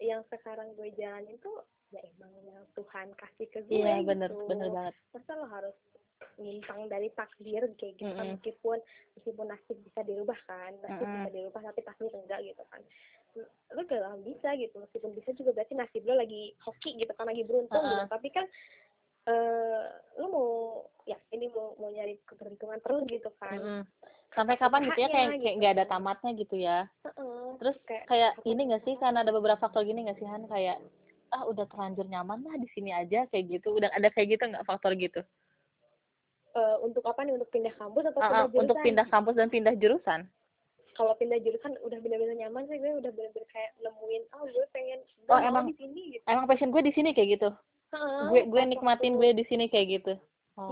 yang 0.00 0.24
sekarang 0.32 0.72
gue 0.76 0.88
jalanin 0.96 1.36
tuh 1.44 1.64
ya 1.92 2.00
emang 2.16 2.32
yang 2.46 2.62
Tuhan 2.72 3.12
kasih 3.18 3.46
ke 3.50 3.60
gue 3.66 3.82
iya 3.82 4.00
bener 4.00 4.30
gitu. 4.30 4.46
bener 4.48 4.68
banget 4.72 4.94
masa 5.12 5.32
lo 5.36 5.46
harus 5.50 5.76
nyimpang 6.40 6.88
dari 6.88 7.08
takdir 7.16 7.64
kayak 7.76 7.94
gitu 7.96 8.12
kan 8.12 8.24
Mm-mm. 8.24 8.36
meskipun 8.40 8.78
meskipun 9.16 9.46
nasib 9.48 9.76
bisa 9.84 10.00
dirubah 10.04 10.38
kan 10.48 10.72
nasib 10.84 11.04
Mm-mm. 11.04 11.16
bisa 11.20 11.30
dirubah 11.36 11.60
tapi 11.68 11.80
takdir 11.84 12.12
enggak 12.16 12.40
gitu 12.44 12.62
kan 12.68 12.82
lo 13.76 13.80
gak 13.86 14.02
bisa 14.26 14.48
gitu 14.58 14.74
meskipun 14.80 15.10
bisa 15.14 15.30
juga 15.36 15.50
berarti 15.54 15.74
nasib 15.76 16.02
lo 16.04 16.14
lagi 16.16 16.54
hoki 16.64 16.90
gitu 16.98 17.12
kan 17.14 17.26
lagi 17.28 17.42
beruntung 17.44 17.82
gitu 17.84 18.04
Uh-uh. 18.04 18.12
tapi 18.12 18.28
kan 18.32 18.46
eh 19.28 19.84
lo 20.16 20.26
mau 20.32 20.48
ya 21.04 21.18
ini 21.36 21.52
mau 21.52 21.76
mau 21.76 21.92
nyari 21.92 22.16
keberuntungan 22.24 22.80
terus 22.80 23.04
gitu 23.08 23.30
kan 23.36 23.60
Mm-mm. 23.60 23.82
Sampai 24.30 24.54
kapan 24.56 24.86
gitu 24.86 25.00
ya 25.00 25.08
kayak 25.08 25.28
kayak 25.28 25.40
gitu. 25.42 25.56
nggak 25.58 25.72
ada 25.74 25.84
tamatnya 25.86 26.30
gitu 26.38 26.56
ya? 26.56 26.78
Heeh. 27.02 27.46
terus 27.58 27.76
kayak 27.84 28.04
kayak 28.06 28.32
ini 28.44 28.62
gak 28.70 28.82
sih 28.84 28.94
karena 28.96 29.20
ada 29.20 29.32
beberapa 29.34 29.58
faktor 29.58 29.82
gini 29.84 30.06
gak 30.06 30.16
sih 30.16 30.24
Han? 30.24 30.46
Kayak 30.46 30.78
ah 31.30 31.46
udah 31.46 31.66
terlanjur 31.66 32.06
nyaman 32.06 32.42
lah 32.42 32.56
di 32.56 32.68
sini 32.72 32.90
aja 32.90 33.26
kayak 33.28 33.58
gitu. 33.58 33.74
Udah 33.74 33.90
ada 33.90 34.08
kayak 34.08 34.38
gitu 34.38 34.44
nggak 34.48 34.66
faktor 34.66 34.94
gitu? 34.94 35.20
Eh, 36.50 36.76
untuk 36.82 37.06
apa 37.06 37.22
nih? 37.22 37.38
Untuk 37.38 37.50
pindah 37.50 37.70
kampus 37.78 38.10
atau 38.10 38.18
Ah, 38.18 38.26
ah, 38.26 38.30
pindah 38.30 38.46
jurusan? 38.50 38.62
untuk 38.66 38.76
pindah 38.82 39.06
kampus 39.06 39.34
dan 39.38 39.48
pindah 39.48 39.74
jurusan? 39.78 40.20
Kalau 40.98 41.14
pindah 41.14 41.38
jurusan 41.38 41.72
udah 41.80 41.98
benar-benar 42.02 42.36
nyaman 42.36 42.66
sih 42.66 42.76
gue 42.76 42.92
udah 42.98 43.12
benar-benar 43.14 43.46
kayak 43.48 43.70
nemuin 43.78 44.22
oh 44.34 44.44
gue 44.44 44.66
pengen 44.74 44.98
Oh, 45.30 45.38
emang- 45.38 45.70
di 45.70 45.78
sini 45.78 46.18
gitu. 46.18 46.24
emang 46.26 46.44
passion 46.50 46.74
gue 46.74 46.82
di 46.82 46.92
sini 46.92 47.14
kayak 47.14 47.38
gitu? 47.38 47.48
Heeh, 47.94 48.22
gue 48.26 48.40
gue 48.50 48.62
nikmatin 48.66 49.14
gue 49.14 49.30
di 49.32 49.44
sini 49.46 49.66
kayak 49.66 49.86
gitu 50.02 50.14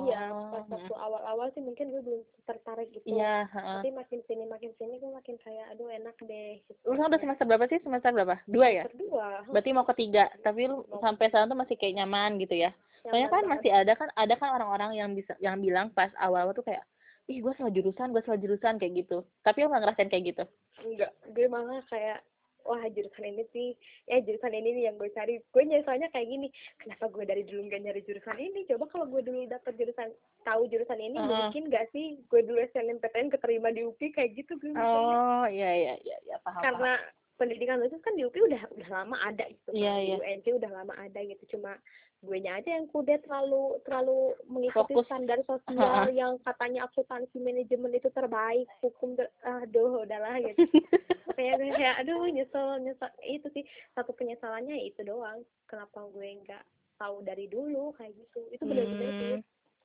Iya, 0.05 0.23
Oh, 0.29 0.51
pas 0.53 0.65
mm. 0.67 0.73
waktu 0.75 0.95
awal-awal 0.95 1.47
sih 1.53 1.63
mungkin 1.65 1.89
gue 1.89 2.03
belum 2.05 2.21
tertarik 2.45 2.89
gitu. 2.93 3.07
iya 3.09 3.49
heeh. 3.49 3.79
Tapi 3.81 3.91
makin 3.93 4.21
sini 4.27 4.45
makin 4.45 4.71
sini 4.77 5.01
gue 5.01 5.11
makin 5.11 5.37
kayak 5.41 5.67
aduh 5.73 5.89
enak 5.89 6.17
deh. 6.23 6.61
Gitu. 6.67 6.81
lu 6.85 7.01
udah 7.01 7.21
semester 7.21 7.45
berapa 7.49 7.65
sih 7.67 7.81
semester 7.81 8.11
berapa 8.13 8.37
dua 8.47 8.67
ya 8.69 8.85
Kedua. 8.89 9.45
berarti 9.49 9.71
mau 9.73 9.87
ketiga 9.89 10.29
tapi 10.41 10.69
lu 10.69 10.85
sampai 11.01 11.29
sekarang 11.29 11.49
tuh 11.49 11.59
masih 11.59 11.77
kayak 11.77 11.97
nyaman 12.01 12.37
gitu 12.41 12.55
ya 12.55 12.71
soalnya 13.05 13.29
kan 13.33 13.45
masih 13.49 13.71
ada 13.73 13.93
kan 13.97 14.09
ada 14.13 14.35
kan 14.37 14.51
orang-orang 14.53 14.93
yang 15.01 15.11
bisa 15.17 15.33
yang 15.41 15.57
bilang 15.61 15.89
pas 15.97 16.13
awal 16.21 16.53
tuh 16.53 16.65
kayak 16.67 16.85
ih 17.29 17.41
gue 17.41 17.53
salah 17.57 17.73
jurusan 17.73 18.13
gue 18.13 18.23
salah 18.25 18.41
jurusan 18.41 18.77
kayak 18.77 19.05
gitu 19.05 19.25
tapi 19.41 19.65
lu 19.65 19.69
nggak 19.73 19.83
ngerasain 19.85 20.11
kayak 20.13 20.25
gitu 20.35 20.45
enggak. 20.85 21.13
Gue 21.33 21.47
malah 21.49 21.81
kayak 21.89 22.21
wah 22.65 22.83
jurusan 22.91 23.25
ini 23.25 23.45
sih 23.51 23.69
ya 24.07 24.19
jurusan 24.21 24.53
ini 24.53 24.69
nih 24.75 24.85
yang 24.91 24.97
gue 24.99 25.11
cari 25.11 25.39
gue 25.41 25.63
nyesalnya 25.63 26.09
kayak 26.11 26.29
gini 26.29 26.49
kenapa 26.79 27.09
gue 27.09 27.25
dari 27.25 27.43
dulu 27.47 27.67
nggak 27.67 27.83
nyari 27.85 28.01
jurusan 28.05 28.39
ini 28.39 28.67
coba 28.69 28.85
kalau 28.91 29.07
gue 29.09 29.23
dulu 29.23 29.47
dapet 29.47 29.73
jurusan 29.77 30.09
tahu 30.43 30.69
jurusan 30.69 31.01
ini 31.01 31.17
Heeh. 31.17 31.29
mungkin 31.29 31.63
nggak 31.71 31.87
sih 31.91 32.19
gue 32.27 32.41
dulu 32.45 32.59
SNMPTN 32.73 33.33
keterima 33.33 33.71
di 33.71 33.87
UPI 33.87 34.09
kayak 34.13 34.31
gitu 34.37 34.59
gue 34.59 34.73
oh 34.75 35.47
iya 35.49 35.71
iya 35.75 35.95
iya 36.03 36.17
iya 36.27 36.37
paham 36.43 36.61
paham. 36.61 36.65
karena 36.65 36.93
pendidikan 37.39 37.79
khusus 37.79 38.03
kan 38.03 38.19
di 38.19 38.27
UPI 38.27 38.41
udah 38.51 38.63
udah 38.75 38.89
lama 38.91 39.17
ada 39.23 39.47
gitu 39.47 39.71
Iya, 39.71 39.95
kan. 39.95 40.03
di 40.03 40.13
UNJ 40.19 40.47
udah 40.59 40.71
lama 40.75 40.95
ada 40.99 41.21
gitu 41.23 41.45
cuma 41.57 41.79
gue 42.19 42.39
aja 42.43 42.67
yang 42.67 42.91
kudet 42.91 43.23
terlalu 43.23 43.79
terlalu 43.87 44.35
mengikuti 44.51 44.91
Fokus. 44.91 45.07
standar 45.07 45.39
sosial 45.47 46.11
yang 46.21 46.35
katanya 46.43 46.91
akuntansi 46.91 47.39
manajemen 47.39 47.95
itu 47.95 48.11
terbaik 48.11 48.67
hukum 48.83 49.15
ter- 49.15 49.31
aduh 49.47 50.03
udahlah 50.03 50.43
gitu. 50.43 50.67
Gue 51.39 51.71
kayak 51.71 52.03
aduh 52.03 52.27
nyesel 52.27 52.83
nyesel. 52.83 53.07
Itu 53.23 53.47
sih 53.55 53.63
satu 53.95 54.11
penyesalannya 54.11 54.75
ya 54.75 54.85
itu 54.91 55.07
doang. 55.07 55.47
Kenapa 55.71 56.03
gue 56.11 56.43
nggak 56.43 56.65
tahu 56.99 57.23
dari 57.23 57.47
dulu 57.47 57.95
kayak 57.95 58.11
gitu. 58.19 58.43
Itu 58.51 58.67
benar-benar 58.67 59.11
sih 59.15 59.31
Hmm, 59.39 59.43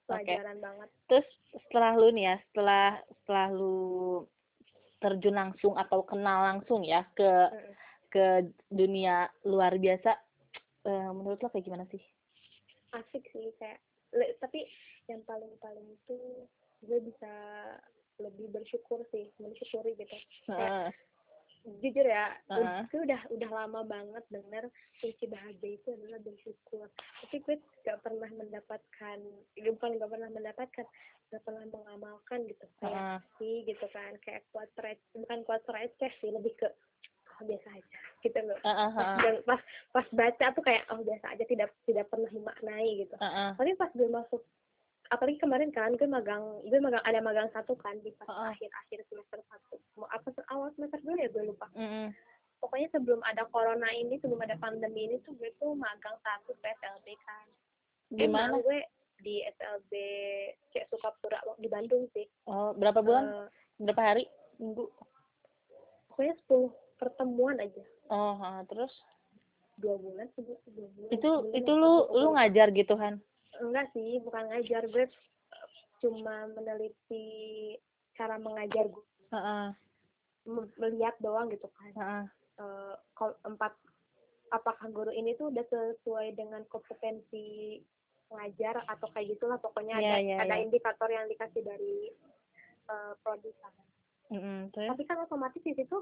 pelajaran 0.10 0.58
banget. 0.58 0.89
Terus 1.06 1.28
setelah 1.54 1.93
lu 1.93 2.10
nih 2.10 2.26
ya 2.26 2.36
setelah 2.50 2.88
setelah 3.22 3.48
lu 3.54 3.78
terjun 4.98 5.38
langsung 5.38 5.78
atau 5.78 6.02
kenal 6.02 6.41
langsung 6.50 6.82
ya 6.82 7.06
ke 7.13 7.30
Mm. 7.54 7.74
ke 8.10 8.26
dunia 8.69 9.26
luar 9.43 9.78
biasa 9.78 10.17
eh, 10.84 11.10
menurut 11.13 11.38
lo 11.38 11.50
kayak 11.50 11.65
gimana 11.65 11.86
sih 11.89 12.02
asik 12.93 13.23
sih 13.34 13.49
kayak 13.58 13.82
le- 14.13 14.38
tapi 14.38 14.69
yang 15.10 15.21
paling 15.25 15.51
paling 15.60 15.88
itu 15.89 16.17
gue 16.84 16.99
bisa 17.01 17.34
lebih 18.21 18.53
bersyukur 18.53 19.01
sih 19.10 19.34
mensyukuri 19.41 19.97
gitu 19.97 20.17
Heeh. 20.53 20.93
jujur 21.82 22.06
ya 22.06 22.36
Heeh. 22.51 22.86
gue 22.91 23.01
udah 23.08 23.21
udah 23.34 23.49
lama 23.49 23.82
banget 23.88 24.23
denger 24.29 24.67
kunci 25.01 25.25
bahagia 25.27 25.79
itu 25.79 25.88
adalah 25.95 26.19
bersyukur 26.21 26.88
tapi 27.23 27.36
gue 27.41 27.56
gak 27.88 27.99
pernah 28.03 28.29
mendapatkan 28.36 29.17
ya 29.58 29.69
bukan 29.73 29.97
gak 29.97 30.12
pernah 30.12 30.29
mendapatkan 30.29 30.86
gak 31.34 31.43
pernah 31.43 31.65
mengamalkan 31.71 32.45
gitu 32.45 32.65
kayak 32.84 33.01
Heeh. 33.01 33.19
sih 33.41 33.56
gitu 33.65 33.86
kan 33.89 34.13
kayak 34.21 34.45
kuat 34.53 34.69
bukan 35.17 35.39
kuat 35.47 35.63
receh 35.71 36.12
sih 36.21 36.29
lebih 36.29 36.53
ke 36.60 36.69
oh 37.39 37.46
biasa 37.46 37.67
aja 37.74 38.00
gitu 38.24 38.39
loh. 38.46 38.60
Heeh, 38.62 38.89
pas, 38.93 39.06
heeh. 39.06 39.17
dan 39.22 39.36
pas 39.43 39.62
pas 39.91 40.08
baca 40.13 40.46
tuh 40.56 40.63
kayak 40.63 40.84
oh 40.93 41.00
biasa 41.02 41.26
aja 41.36 41.43
tidak 41.48 41.69
tidak 41.84 42.06
pernah 42.08 42.30
dimaknai 42.32 42.89
gitu. 43.06 43.15
Heeh. 43.17 43.50
tapi 43.58 43.72
pas 43.76 43.91
gue 43.93 44.10
masuk 44.10 44.41
apalagi 45.12 45.38
kemarin 45.38 45.69
kan 45.69 45.93
gue 45.93 46.08
magang 46.08 46.43
gue 46.65 46.80
magang 46.80 47.04
ada 47.04 47.19
magang 47.19 47.50
satu 47.52 47.76
kan 47.78 47.98
di 48.02 48.12
pas 48.15 48.28
Heeh. 48.30 48.50
akhir 48.56 48.69
akhir 48.86 49.00
semester 49.10 49.39
satu. 49.50 49.76
Mau 50.00 50.08
apa 50.10 50.30
awal 50.54 50.69
semester 50.78 51.00
dua 51.02 51.15
ya 51.19 51.30
gue 51.30 51.43
lupa. 51.48 51.67
Mm-mm. 51.76 52.13
pokoknya 52.63 52.96
sebelum 52.96 53.19
ada 53.28 53.43
corona 53.52 53.91
ini 53.91 54.15
sebelum 54.24 54.39
ada 54.39 54.56
pandemi 54.56 55.12
ini 55.12 55.19
tuh 55.28 55.36
gue 55.36 55.52
tuh 55.60 55.76
magang 55.76 56.15
satu 56.24 56.56
ke 56.63 56.67
SLB 56.80 57.08
kan. 57.28 57.48
Di 58.08 58.24
Emang 58.24 58.56
mana 58.56 58.63
gue 58.63 58.80
di 59.19 59.43
SLB 59.43 59.91
kayak 60.72 60.88
Sukapura 60.88 61.43
di 61.60 61.67
Bandung 61.67 62.08
sih. 62.15 62.24
Oh 62.48 62.72
berapa 62.72 63.04
bulan? 63.04 63.24
Eh, 63.28 63.48
berapa 63.84 64.02
hari? 64.02 64.24
Minggu? 64.63 64.88
pokoknya 66.13 66.38
10 66.46 66.69
pertemuan 67.04 67.60
aja 67.60 67.84
oh 68.08 68.34
heeh. 68.39 68.62
terus 68.72 68.94
dua 69.76 69.96
bulan 70.00 70.28
dua 70.39 70.88
bulan 70.96 71.10
itu 71.12 71.30
sebulan, 71.30 71.58
itu 71.60 71.72
lu 71.76 71.94
lu 72.16 72.28
ngajar 72.38 72.68
gitu 72.72 72.94
kan 72.96 73.20
enggak 73.60 73.88
sih 73.92 74.24
bukan 74.24 74.44
ngajar 74.50 74.84
gue 74.88 75.06
cuma 76.00 76.48
meneliti 76.56 77.28
cara 78.16 78.39
mengajar 78.39 78.88
gue 78.88 79.06
Heeh. 79.34 79.68
M- 80.44 80.74
melihat 80.78 81.16
doang 81.20 81.48
gitu 81.52 81.68
kan 81.76 81.92
Heeh. 81.94 82.24
Eh, 82.54 82.96
kalau 83.18 83.34
empat 83.44 83.74
apakah 84.54 84.86
guru 84.94 85.10
ini 85.10 85.34
tuh 85.34 85.50
udah 85.50 85.66
sesuai 85.66 86.38
dengan 86.38 86.62
kompetensi 86.70 87.82
ngajar 88.30 88.86
atau 88.86 89.10
kayak 89.10 89.34
gitulah 89.34 89.58
pokoknya 89.58 89.98
Iya, 89.98 90.10
ada 90.13 90.18
iya, 90.22 90.36
ada 90.46 90.56
iya. 90.58 90.63
indikator 90.66 91.10
yang 91.10 91.26
dikasih 91.26 91.66
dari 91.66 92.13
uh, 92.89 93.13
produsen 93.26 93.74
Mm-mm. 94.30 94.70
terus 94.70 94.89
tapi 94.94 95.04
kan 95.10 95.18
otomatis 95.26 95.62
di 95.62 95.74
situ 95.74 95.98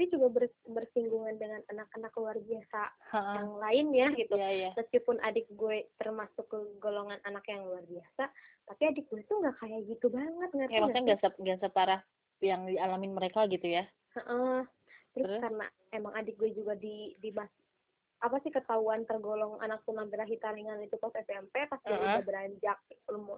dia 0.00 0.08
juga 0.08 0.28
ber- 0.32 0.60
bersinggungan 0.64 1.36
dengan 1.36 1.60
anak-anak 1.68 2.12
luar 2.16 2.36
biasa 2.40 2.80
Heeh. 3.12 3.34
yang 3.36 3.50
lainnya 3.60 4.06
gitu 4.16 4.34
iya 4.34 4.48
iya 4.50 4.70
meskipun 4.72 5.20
adik 5.20 5.44
gue 5.52 5.92
termasuk 6.00 6.48
ke 6.48 6.58
golongan 6.80 7.20
anak 7.28 7.44
yang 7.44 7.68
luar 7.68 7.84
biasa 7.84 8.32
tapi 8.64 8.82
adik 8.88 9.04
gue 9.12 9.20
tuh 9.28 9.44
nggak 9.44 9.60
kayak 9.60 9.84
gitu 9.84 10.08
banget 10.08 10.50
ngerti 10.56 10.72
ya 10.72 10.80
maksudnya 10.80 11.04
nggak 11.04 11.20
se- 11.20 11.38
nggak 11.38 11.60
separah 11.60 12.00
yang 12.40 12.64
dialamin 12.64 13.12
mereka 13.12 13.44
gitu 13.46 13.68
ya 13.68 13.84
Heeh. 14.16 14.64
terus, 15.12 15.26
Terus? 15.28 15.40
karena 15.44 15.66
emang 15.92 16.12
adik 16.16 16.40
gue 16.40 16.50
juga 16.56 16.72
di 16.72 17.12
di 17.20 17.28
mas 17.30 17.52
apa 18.20 18.36
sih 18.40 18.52
ketahuan 18.52 19.04
tergolong 19.04 19.56
anak 19.60 19.80
tunagrah 19.84 20.28
hitaringan 20.28 20.80
itu 20.80 20.96
pas 20.96 21.12
SMP 21.20 21.68
pas 21.68 21.80
dia 21.84 21.92
Heeh. 21.92 22.04
udah 22.16 22.24
beranjak 22.24 22.78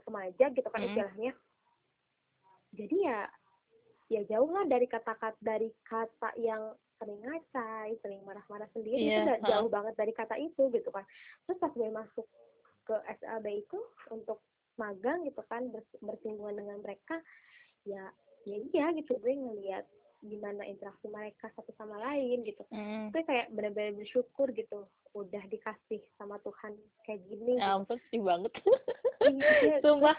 remaja 0.07 0.47
gitu 0.55 0.69
kan 0.71 0.81
Mm. 0.83 0.89
istilahnya 0.91 1.33
jadi 2.73 2.97
ya 2.99 3.19
ya 4.13 4.23
jauh 4.29 4.51
lah 4.53 4.69
dari 4.69 4.85
kata-kata 4.85 5.41
dari 5.41 5.73
kata 5.83 6.37
yang 6.37 6.77
sering 7.01 7.19
ngacai 7.19 7.97
sering 7.99 8.21
marah-marah 8.23 8.69
sendiri 8.71 8.95
itu 8.95 9.11
Iya, 9.11 9.25
udah 9.25 9.37
heeh. 9.41 9.49
jauh 9.49 9.69
banget 9.69 9.95
dari 9.97 10.13
kata 10.13 10.37
itu 10.37 10.69
gitu 10.69 10.89
kan. 10.93 11.03
Terus 11.49 11.59
pas 11.59 11.73
gue 11.73 11.89
masuk 11.89 12.27
ke 12.85 12.95
SLB 13.19 13.47
itu 13.65 13.79
untuk 14.13 14.39
magang 14.77 15.25
gitu 15.25 15.43
kan 15.47 15.67
bers- 15.69 16.01
bersinggungan 16.01 16.61
dengan 16.61 16.79
mereka 16.81 17.17
ya 17.85 18.07
ya 18.43 18.57
iya 18.71 18.87
gitu 18.95 19.19
gue 19.19 19.33
ngelihat 19.33 19.87
gimana 20.23 20.63
interaksi 20.63 21.11
mereka 21.11 21.51
satu 21.59 21.75
sama 21.75 21.99
lain 21.99 22.47
gitu. 22.47 22.63
Mm. 22.71 23.11
gue 23.11 23.23
kayak 23.27 23.51
benar-benar 23.51 23.99
bersyukur 23.99 24.51
gitu 24.55 24.87
udah 25.13 25.43
dikasih 25.51 25.99
sama 26.15 26.39
Tuhan 26.41 26.73
kayak 27.03 27.21
gini 27.27 27.59
ya 27.59 27.75
ampun 27.75 27.99
sedih 28.09 28.23
banget. 28.23 28.53
Iya, 29.23 29.77
sumpah 29.85 30.17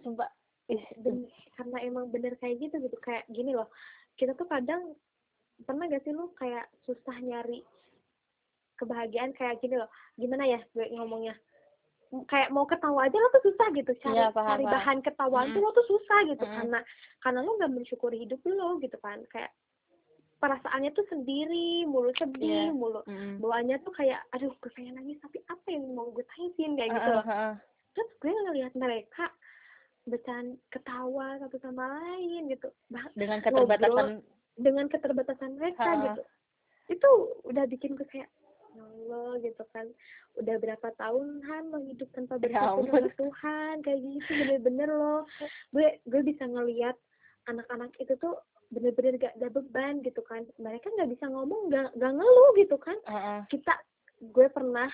sumpah 0.00 0.28
Ih, 0.70 0.82
ben- 0.96 1.26
karena 1.52 1.76
emang 1.82 2.08
bener 2.08 2.34
kayak 2.36 2.56
gitu 2.58 2.78
gitu 2.78 2.96
kayak 2.98 3.26
gini 3.28 3.52
loh 3.52 3.68
kita 4.14 4.32
tuh 4.32 4.46
kadang 4.46 4.94
pernah 5.60 5.84
gak 5.86 6.00
sih 6.00 6.10
lu 6.10 6.30
kayak 6.34 6.64
susah 6.84 7.16
nyari 7.18 7.60
kebahagiaan 8.76 9.34
kayak 9.34 9.60
gini 9.60 9.76
loh 9.76 9.90
gimana 10.14 10.46
ya 10.46 10.60
gue 10.72 10.88
ngomongnya 10.90 11.36
kayak 12.26 12.50
mau 12.50 12.64
ketawa 12.64 13.06
aja 13.06 13.14
lo 13.14 13.28
tuh 13.30 13.44
susah 13.44 13.68
gitu 13.70 13.92
cari 14.00 14.16
Iya, 14.16 14.32
paham, 14.32 14.48
cari 14.50 14.64
bahan 14.66 14.98
ketawaan 15.00 15.48
tuh 15.50 15.60
Mm. 15.60 15.64
lo 15.64 15.70
tuh 15.72 15.86
susah 15.86 16.18
gitu 16.26 16.42
Mm. 16.42 16.54
karena 16.56 16.78
karena 17.20 17.40
lo 17.40 17.50
nggak 17.54 17.72
mensyukuri 17.72 18.16
hidup 18.18 18.40
lo 18.42 18.80
gitu 18.80 18.96
kan 18.98 19.20
kayak 19.28 19.52
perasaannya 20.40 20.90
tuh 20.90 21.04
sendiri 21.06 21.84
mulu 21.84 22.10
sedih 22.16 22.40
Iya. 22.66 22.72
mulu 22.72 23.04
Mm. 23.04 23.38
bawaannya 23.38 23.76
tuh 23.84 23.92
kayak 23.92 24.24
aduh 24.30 24.50
gue 24.50 24.70
pengen 24.72 24.96
nangis 24.96 25.20
tapi 25.20 25.38
apa 25.44 25.66
yang 25.68 25.84
mau 25.92 26.08
gue 26.08 26.24
tangisin 26.26 26.74
kayak 26.74 26.90
gitu 26.94 27.10
loh 27.12 27.22
Heeh, 27.22 27.36
heeh. 27.36 27.54
terus 27.92 28.10
gue 28.16 28.32
ngelihat 28.32 28.72
mereka 28.74 29.24
bercanda 30.10 30.58
ketawa 30.74 31.38
satu 31.40 31.56
sama 31.62 31.86
lain 31.86 32.50
gitu. 32.50 32.68
Bah- 32.90 33.12
dengan 33.14 33.38
keterbatasan 33.40 34.20
dengan 34.58 34.86
keterbatasan 34.90 35.56
mereka 35.56 35.86
Ha-ha. 35.86 36.04
gitu. 36.10 36.22
Itu 36.90 37.10
udah 37.46 37.64
bikin 37.70 37.94
gue 37.94 38.06
kayak 38.10 38.28
ya 38.74 38.82
Allah 38.82 39.38
gitu 39.42 39.62
kan. 39.70 39.86
Udah 40.38 40.56
berapa 40.58 40.88
tahun 40.98 41.42
Han 41.46 41.64
lo 41.70 41.78
hidup 41.86 42.10
tanpa 42.14 42.38
Ya 42.38 42.42
bersatu 42.46 42.80
dengan 42.86 43.06
Tuhan 43.14 43.74
kayak 43.86 44.00
gitu 44.02 44.30
bener-bener 44.36 44.90
loh. 44.90 45.22
Gue 45.70 46.02
gue 46.06 46.20
bisa 46.26 46.44
ngelihat 46.46 46.98
anak-anak 47.48 47.94
itu 47.98 48.14
tuh 48.18 48.36
bener-bener 48.70 49.18
gak 49.18 49.34
ada 49.38 49.48
beban 49.50 50.02
gitu 50.06 50.22
kan. 50.22 50.46
Mereka 50.62 50.86
nggak 50.94 51.10
bisa 51.10 51.26
ngomong 51.26 51.70
gak, 51.74 51.90
gak 51.98 52.12
ngeluh 52.14 52.50
gitu 52.58 52.76
kan. 52.78 52.98
Heeh. 53.06 53.40
kita 53.50 53.74
gue 54.20 54.46
pernah 54.52 54.90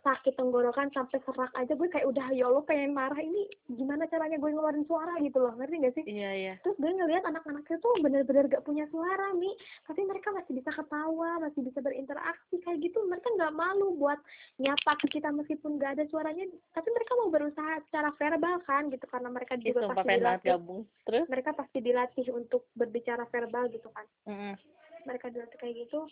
sakit 0.00 0.32
tenggorokan 0.40 0.88
sampai 0.96 1.20
serak 1.20 1.52
aja 1.52 1.72
gue 1.76 1.88
kayak 1.92 2.08
udah 2.08 2.26
ya 2.32 2.48
Allah 2.48 2.64
pengen 2.64 2.96
marah 2.96 3.20
ini 3.20 3.44
gimana 3.68 4.08
caranya 4.08 4.40
gue 4.40 4.48
ngeluarin 4.48 4.88
suara 4.88 5.12
gitu 5.20 5.36
loh. 5.36 5.52
Ngerti 5.60 5.76
gak 5.84 5.94
sih? 6.00 6.04
Iya 6.08 6.30
iya. 6.32 6.54
Terus 6.64 6.76
gue 6.80 6.88
ngeliat 6.88 7.24
anak-anak 7.28 7.68
itu 7.68 7.90
bener-bener 8.00 8.48
gak 8.48 8.64
punya 8.64 8.88
suara 8.88 9.36
nih 9.36 9.54
tapi 9.84 10.00
mereka 10.08 10.32
masih 10.32 10.52
bisa 10.56 10.70
ketawa 10.72 11.30
masih 11.44 11.60
bisa 11.60 11.78
berinteraksi 11.84 12.56
kayak 12.64 12.80
gitu. 12.80 12.98
Mereka 13.04 13.28
nggak 13.36 13.52
malu 13.52 13.92
buat 14.00 14.16
nyapa 14.56 14.92
ke 15.04 15.20
kita 15.20 15.28
meskipun 15.36 15.76
gak 15.76 16.00
ada 16.00 16.04
suaranya. 16.08 16.48
Tapi 16.72 16.88
mereka 16.88 17.12
mau 17.20 17.28
berusaha 17.28 17.72
secara 17.88 18.08
verbal 18.16 18.56
kan 18.64 18.88
gitu. 18.88 19.04
Karena 19.04 19.28
mereka 19.28 19.60
Ih, 19.60 19.68
juga 19.68 19.84
sumpah 19.84 20.00
pasti 20.00 20.16
dilatih. 20.16 20.48
gabung. 20.56 20.80
Terus? 21.04 21.24
Mereka 21.28 21.50
pasti 21.52 21.78
dilatih 21.84 22.26
untuk 22.32 22.62
berbicara 22.72 23.28
verbal 23.28 23.68
gitu 23.68 23.88
kan. 23.92 24.06
Mm-mm. 24.28 24.56
mereka 25.08 25.32
dilatih 25.32 25.56
kayak 25.56 25.88
gitu 25.88 26.04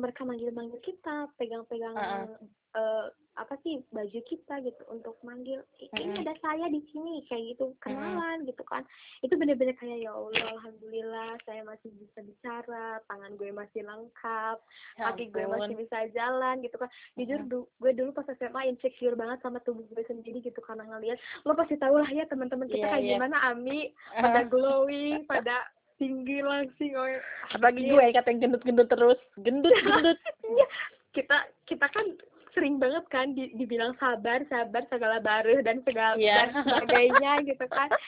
mereka 0.00 0.24
manggil-manggil 0.24 0.80
kita 0.80 1.28
pegang-pegang 1.36 1.94
Heeh. 1.94 2.26
eh, 2.72 3.06
apa 3.34 3.56
sih 3.60 3.80
baju 3.88 4.20
kita 4.22 4.60
gitu 4.60 4.82
untuk 4.86 5.16
manggil 5.20 5.58
"I- 5.78 5.88
ini 5.96 6.12
ada 6.18 6.34
saya 6.38 6.66
di 6.66 6.82
sini 6.88 7.24
kayak 7.24 7.56
gitu 7.56 7.72
kenalan 7.80 8.44
gitu 8.44 8.60
kan. 8.62 8.84
Itu 9.20 9.34
bener-bener 9.34 9.72
kayak 9.74 9.96
ya 9.98 10.12
Allah 10.12 10.44
alhamdulillah 10.50 11.40
saya 11.42 11.64
masih 11.64 11.88
bisa 11.94 12.20
bicara 12.20 13.00
tangan 13.06 13.32
gue 13.34 13.48
masih 13.50 13.80
lengkap 13.80 14.58
Ya 14.96 15.02
kaki 15.08 15.30
gue 15.30 15.46
masih 15.46 15.74
bisa 15.78 15.98
jalan 16.10 16.60
gitu 16.60 16.76
kan. 16.76 16.90
Jujur 17.16 17.40
du- 17.44 17.70
gue 17.78 17.92
dulu 17.92 18.10
pas 18.12 18.28
SMA 18.30 18.68
insecure 18.68 19.16
banget 19.16 19.40
sama 19.40 19.58
tubuh 19.60 19.86
gue 19.88 20.04
sendiri 20.04 20.38
gitu 20.38 20.60
karena 20.60 20.84
ngeliat 20.84 21.16
lo 21.42 21.54
pasti 21.54 21.74
tahu 21.74 21.96
lah 21.96 22.10
ya 22.10 22.26
teman-teman 22.26 22.68
kita 22.68 22.82
Iya, 22.82 22.92
kayak 22.92 23.02
iya. 23.02 23.12
gimana 23.16 23.36
Ami? 23.46 23.80
Pada 24.20 24.40
glowing 24.44 25.24
pada 25.24 25.64
tinggi 26.00 26.40
langsing 26.40 26.96
oh 26.96 27.04
apalagi 27.50 27.84
Iya. 27.84 27.92
gue 27.92 28.16
kata 28.16 28.28
yang 28.30 28.40
gendut-gendut 28.42 28.88
terus 28.88 29.20
gendut 29.38 29.70
gendut 29.84 30.18
Iya, 30.42 30.66
kita 31.12 31.36
kita 31.68 31.86
kan 31.86 32.06
sering 32.50 32.76
banget 32.76 33.04
kan 33.06 33.30
di- 33.30 33.52
dibilang 33.54 33.94
sabar 33.94 34.42
sabar 34.46 34.82
segala 34.88 35.20
baru 35.20 35.60
dan 35.60 35.84
segala 35.84 36.16
Iya. 36.16 36.48
dan 36.48 36.64
sebagainya 36.64 37.32
gitu 37.44 37.64
kan 37.68 37.92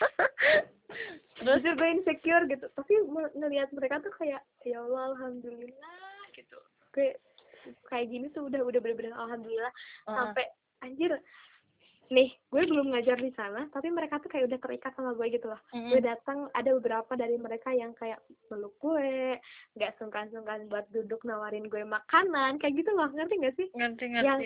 Terus? 1.32 1.62
gue 1.64 1.88
insecure 1.90 2.44
gitu 2.46 2.66
tapi 2.72 2.92
me- 3.04 3.32
ngelihat 3.34 3.68
mereka 3.72 4.00
tuh 4.00 4.12
kayak 4.14 4.40
ya 4.62 4.78
Allah 4.78 5.12
alhamdulillah 5.12 6.00
gitu 6.32 6.58
gue 6.92 7.16
kayak 7.86 8.06
gini 8.08 8.26
tuh 8.30 8.46
udah 8.46 8.60
udah 8.60 8.78
bener-bener 8.78 9.12
alhamdulillah 9.12 9.72
Heeh. 10.06 10.14
sampai 10.14 10.44
anjir 10.80 11.12
nih 12.12 12.28
gue 12.52 12.62
belum 12.68 12.92
ngajar 12.92 13.16
di 13.16 13.32
sana 13.32 13.64
tapi 13.72 13.88
mereka 13.88 14.20
tuh 14.20 14.28
kayak 14.28 14.52
udah 14.52 14.60
terikat 14.60 14.92
sama 14.92 15.16
gue 15.16 15.32
gitu 15.32 15.48
loh. 15.48 15.56
Mm-mm. 15.72 15.88
gue 15.88 16.00
datang 16.04 16.52
ada 16.52 16.70
beberapa 16.76 17.16
dari 17.16 17.40
mereka 17.40 17.72
yang 17.72 17.96
kayak 17.96 18.20
peluk 18.52 18.76
gue 18.76 19.40
nggak 19.74 19.96
sungkan-sungkan 19.96 20.68
buat 20.68 20.84
duduk 20.92 21.24
nawarin 21.24 21.72
gue 21.72 21.80
makanan 21.80 22.60
kayak 22.60 22.76
gitu 22.76 22.92
loh. 22.92 23.08
Ngerti 23.16 23.34
gak 23.40 23.56
sih? 23.56 23.68
Ngerti 23.72 24.04
yang 24.12 24.40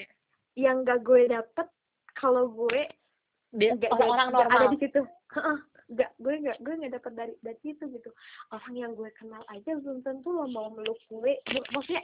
yang 0.54 0.76
gak 0.86 1.02
gue 1.02 1.26
dapet 1.26 1.66
kalau 2.14 2.46
gue 2.48 2.86
nggak 3.50 3.90
orang-orang 3.90 4.28
nggak 4.30 4.46
normal. 4.46 4.62
ada 4.62 4.66
di 4.70 4.78
situ. 4.78 5.00
Nggak 5.86 6.10
gue 6.18 6.34
nggak 6.42 6.58
gue 6.62 6.74
nggak 6.82 6.92
dapet 6.98 7.12
dari 7.14 7.34
dari 7.42 7.58
situ 7.62 7.82
gitu. 7.90 8.10
Orang 8.54 8.74
yang 8.74 8.94
gue 8.94 9.10
kenal 9.18 9.42
aja 9.50 9.74
belum 9.74 10.06
tentu 10.06 10.30
lo 10.30 10.46
mau 10.46 10.70
meluk 10.70 10.98
gue 11.10 11.34
Mak- 11.50 11.70
maksudnya 11.74 12.02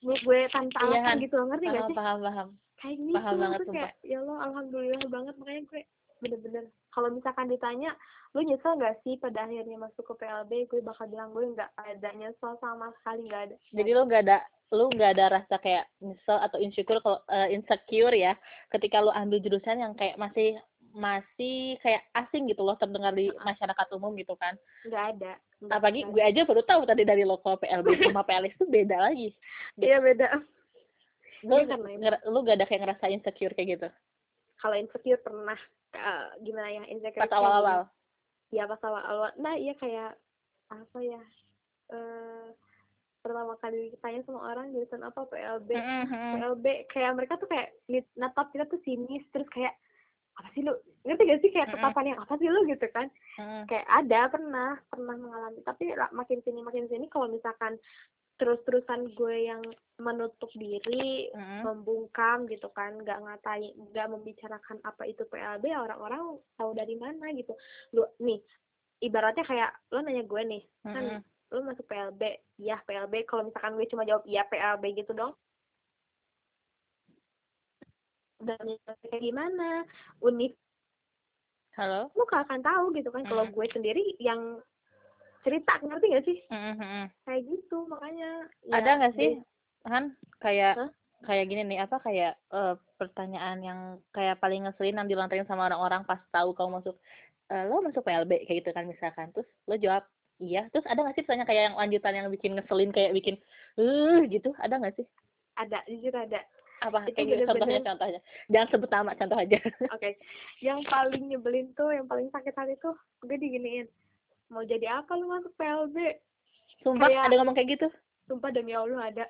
meluk 0.00 0.20
gue 0.22 0.40
tanpa 0.50 0.78
Iya, 0.78 0.86
alasan 0.88 1.06
Han. 1.08 1.24
gitu 1.24 1.34
loh 1.34 1.46
ngerti 1.50 1.64
gak 1.64 1.74
paham 1.74 1.88
sih? 1.90 1.96
paham 1.96 2.18
paham. 2.22 2.48
Kayak 2.78 2.96
gitu 3.02 3.16
Paham 3.18 3.34
banget, 3.36 3.58
tuh 3.58 3.72
kayak 3.74 3.92
ya 4.06 4.16
Allah 4.22 4.36
alhamdulillah 4.46 5.08
banget. 5.10 5.34
Makanya 5.36 5.62
gue 5.66 5.80
bener-bener 6.18 6.64
kalau 6.90 7.08
misalkan 7.10 7.46
ditanya 7.46 7.90
lu 8.34 8.40
nyesel 8.42 8.74
gak 8.76 8.98
sih 9.02 9.14
pada 9.16 9.46
akhirnya 9.46 9.78
masuk 9.78 10.04
ke 10.04 10.14
PLB 10.18 10.52
gue 10.66 10.80
bakal 10.82 11.06
bilang 11.06 11.30
gue 11.32 11.54
nggak 11.54 11.70
ada 11.74 12.08
nyesel 12.14 12.52
sama 12.58 12.90
sekali 13.00 13.26
nggak 13.26 13.42
ada. 13.50 13.56
Jadi 13.72 13.90
lu 13.90 14.02
nggak 14.06 14.22
ada 14.26 14.38
lu 14.68 14.84
nggak 14.92 15.10
ada 15.16 15.24
rasa 15.40 15.54
kayak 15.58 15.88
nyesel 15.98 16.38
atau 16.38 16.58
insecure 16.60 17.00
kalau 17.00 17.18
eh, 17.30 17.56
insecure 17.56 18.12
ya 18.12 18.36
ketika 18.68 19.00
lu 19.00 19.08
ambil 19.10 19.40
jurusan 19.40 19.80
yang 19.80 19.94
kayak 19.96 20.14
masih 20.20 20.58
masih 20.92 21.78
kayak 21.80 22.02
asing 22.16 22.48
gitu 22.48 22.64
loh 22.64 22.74
terdengar 22.74 23.12
di 23.12 23.30
masyarakat 23.42 23.86
umum 23.94 24.12
gitu 24.14 24.34
kan? 24.36 24.54
Nggak 24.86 25.04
ada 25.16 25.32
apalagi 25.66 26.06
gue 26.06 26.22
aja 26.22 26.46
baru 26.46 26.62
tahu 26.62 26.86
tadi 26.86 27.02
dari 27.02 27.26
lokal 27.26 27.58
PLB 27.58 28.06
sama 28.06 28.22
PLS 28.22 28.54
itu 28.54 28.66
beda 28.70 28.96
lagi. 29.10 29.34
Iya 29.74 29.98
beda. 29.98 30.26
Lu 31.42 31.54
Iya, 31.58 31.74
karena 31.74 32.18
lu 32.30 32.38
gak 32.46 32.62
ada 32.62 32.66
kayak 32.66 32.82
ngerasa 32.86 33.04
insecure 33.10 33.54
kayak 33.58 33.68
gitu? 33.78 33.88
Kalau 34.58 34.76
insecure 34.78 35.18
pernah 35.22 35.58
eh, 35.94 36.26
gimana 36.46 36.68
ya 36.70 36.82
insecure 36.90 37.22
pas 37.26 37.34
awal-awal 37.34 37.90
gini. 37.90 38.58
ya 38.58 38.64
pas 38.70 38.82
awal-awal. 38.86 39.30
Nah 39.38 39.54
iya 39.58 39.74
kayak 39.78 40.14
apa 40.68 40.98
ya 41.02 41.22
eh 41.88 42.46
pertama 43.18 43.58
kali 43.58 43.90
ditanya 43.90 44.22
sama 44.22 44.54
orang 44.54 44.70
jurusan 44.70 45.02
apa 45.02 45.26
PLB 45.26 45.74
Mm-mm. 45.74 46.32
PLB 46.38 46.64
kayak 46.90 47.12
mereka 47.18 47.34
tuh 47.34 47.50
kayak 47.50 47.74
natap 48.14 48.50
kita 48.54 48.66
tuh 48.70 48.78
sinis. 48.86 49.26
Terus 49.34 49.50
kayak 49.50 49.74
apa 50.38 50.48
sih 50.54 50.62
lu 50.62 50.72
ngerti 51.02 51.22
gak 51.26 51.40
sih 51.42 51.50
kayak 51.50 51.68
Mm-mm. 51.74 51.82
tatapan 51.82 52.14
yang 52.14 52.20
apa 52.22 52.34
sih 52.38 52.46
lu 52.46 52.60
gitu 52.70 52.86
kan 52.94 53.06
kayak 53.66 53.86
ada 53.90 54.20
pernah 54.30 54.70
pernah 54.86 55.16
mengalami 55.18 55.60
tapi 55.66 55.90
makin 56.14 56.38
sini 56.46 56.62
makin 56.62 56.86
sini 56.86 57.10
kalau 57.10 57.26
misalkan 57.26 57.74
terus-terusan 58.38 59.18
gue 59.18 59.50
yang 59.50 59.62
menutup 59.98 60.46
diri 60.54 61.26
Mm-mm. 61.34 61.66
membungkam 61.66 62.46
gitu 62.46 62.70
kan 62.70 62.94
nggak 63.02 63.18
ngatain 63.18 63.74
nggak 63.90 64.06
membicarakan 64.14 64.78
apa 64.86 65.02
itu 65.10 65.26
PLB 65.26 65.74
orang-orang 65.74 66.38
tahu 66.54 66.70
dari 66.70 66.94
mana 66.94 67.34
gitu 67.34 67.50
lu 67.98 68.06
nih 68.22 68.38
ibaratnya 69.02 69.42
kayak 69.42 69.74
lu 69.90 70.06
nanya 70.06 70.22
gue 70.22 70.42
nih 70.46 70.62
kan 70.86 71.04
Mm-mm. 71.18 71.50
lu 71.50 71.66
masuk 71.66 71.82
PLB 71.90 72.22
ya 72.62 72.78
PLB 72.86 73.26
kalau 73.26 73.50
misalkan 73.50 73.74
gue 73.74 73.90
cuma 73.90 74.06
jawab 74.06 74.22
iya 74.22 74.46
PLB 74.46 75.02
gitu 75.02 75.18
dong 75.18 75.34
dan 78.42 78.62
gimana? 79.18 79.82
Univ 80.22 80.54
halo? 81.74 82.10
Lu 82.14 82.26
gak 82.26 82.46
akan 82.46 82.60
tahu 82.62 82.84
gitu 82.94 83.10
kan 83.10 83.22
kalau 83.26 83.46
Mm. 83.46 83.54
gue 83.54 83.66
sendiri 83.70 84.04
yang 84.18 84.62
cerita 85.42 85.78
ngerti 85.78 86.06
gak 86.10 86.26
sih? 86.26 86.38
Mm-mm. 86.50 87.06
kayak 87.22 87.42
gitu 87.46 87.86
makanya 87.86 88.30
ya, 88.66 88.74
ada 88.74 88.90
nggak 88.98 89.14
sih? 89.14 89.30
dia- 89.38 89.46
Han 89.86 90.04
kayak 90.42 90.74
Hah? 90.74 90.90
kayak 91.22 91.44
gini 91.46 91.62
nih 91.64 91.78
apa 91.82 92.02
kayak 92.02 92.34
eh, 92.50 92.74
pertanyaan 92.98 93.58
yang 93.62 93.80
kayak 94.10 94.42
paling 94.42 94.66
ngeselin 94.66 94.98
yang 94.98 95.08
dilontarin 95.08 95.46
sama 95.46 95.70
orang-orang 95.70 96.02
pas 96.02 96.18
tahu 96.34 96.50
kamu 96.52 96.82
masuk 96.82 96.96
eh, 97.48 97.64
lo 97.64 97.78
masuk 97.80 98.02
PLB 98.02 98.44
kayak 98.44 98.58
gitu 98.60 98.70
kan 98.74 98.84
misalkan 98.84 99.30
terus 99.30 99.46
lo 99.70 99.78
jawab 99.78 100.02
iya. 100.38 100.66
Terus 100.70 100.84
ada 100.84 100.98
nggak 100.98 101.14
sih 101.14 101.24
pertanyaan 101.24 101.48
kayak 101.48 101.64
yang 101.70 101.76
lanjutan 101.78 102.14
yang 102.14 102.26
bikin 102.28 102.52
ngeselin 102.58 102.90
kayak 102.90 103.14
bikin 103.14 103.34
eh 103.78 104.20
gitu 104.28 104.50
ada 104.58 104.74
nggak 104.76 104.98
sih? 104.98 105.06
Ada 105.54 105.78
jujur 105.86 106.14
ada 106.14 106.42
apa 106.80 106.98
Itu 107.02 107.12
kayak 107.12 107.26
gitu 107.28 107.42
contohnya 107.44 107.58
bener-bener- 107.74 107.88
contohnya 107.88 108.20
jangan 108.48 108.68
sebut 108.68 108.90
nama 108.90 109.10
contoh 109.12 109.38
aja 109.38 109.58
Oke, 109.94 110.10
yang 110.60 110.80
paling 110.84 111.22
nyebelin 111.26 111.68
tuh, 111.72 111.90
yang 111.90 112.04
paling 112.04 112.28
sakit 112.28 112.52
hati 112.52 112.74
tuh, 112.76 112.94
gue 113.20 113.36
diginiin. 113.36 113.86
Mau 114.48 114.62
jadi 114.62 114.86
apa 114.94 115.12
lu 115.12 115.26
masuk 115.26 115.52
PLB? 115.54 115.96
sumpah 116.78 117.04
Kayak- 117.04 117.24
ada 117.24 117.34
ngomong 117.36 117.54
kayak 117.54 117.70
gitu 117.74 117.88
Sumpah 118.24 118.50
demi 118.50 118.72
Allah 118.72 119.02
ada. 119.04 119.24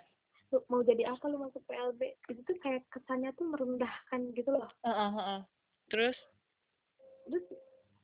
Lu 0.49 0.61
mau 0.67 0.81
jadi 0.81 1.07
apa 1.07 1.25
lu 1.25 1.39
masuk 1.39 1.65
PLB? 1.65 2.01
Itu 2.27 2.41
tuh 2.43 2.57
kayak 2.59 2.85
kesannya 2.89 3.33
tuh 3.33 3.47
merendahkan 3.47 4.21
gitu 4.33 4.51
loh. 4.51 4.69
Heeh, 4.81 5.11
heeh. 5.13 5.41
terus 5.89 6.17
Terus 7.25 7.45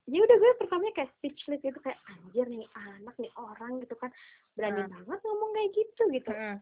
ya 0.05 0.19
udah 0.19 0.37
gue 0.39 0.51
pertamanya 0.59 0.93
kayak 0.95 1.11
speechless 1.15 1.61
gitu 1.61 1.77
kayak 1.79 1.97
anjir 2.07 2.45
nih 2.47 2.65
anak 2.75 3.17
nih 3.17 3.33
orang 3.35 3.81
gitu 3.81 3.93
kan 3.95 4.13
berani 4.55 4.83
Hmm. 4.83 4.93
banget 4.95 5.19
ngomong 5.23 5.51
kayak 5.51 5.71
gitu 5.73 6.03
gitu 6.11 6.29
heeh. 6.31 6.57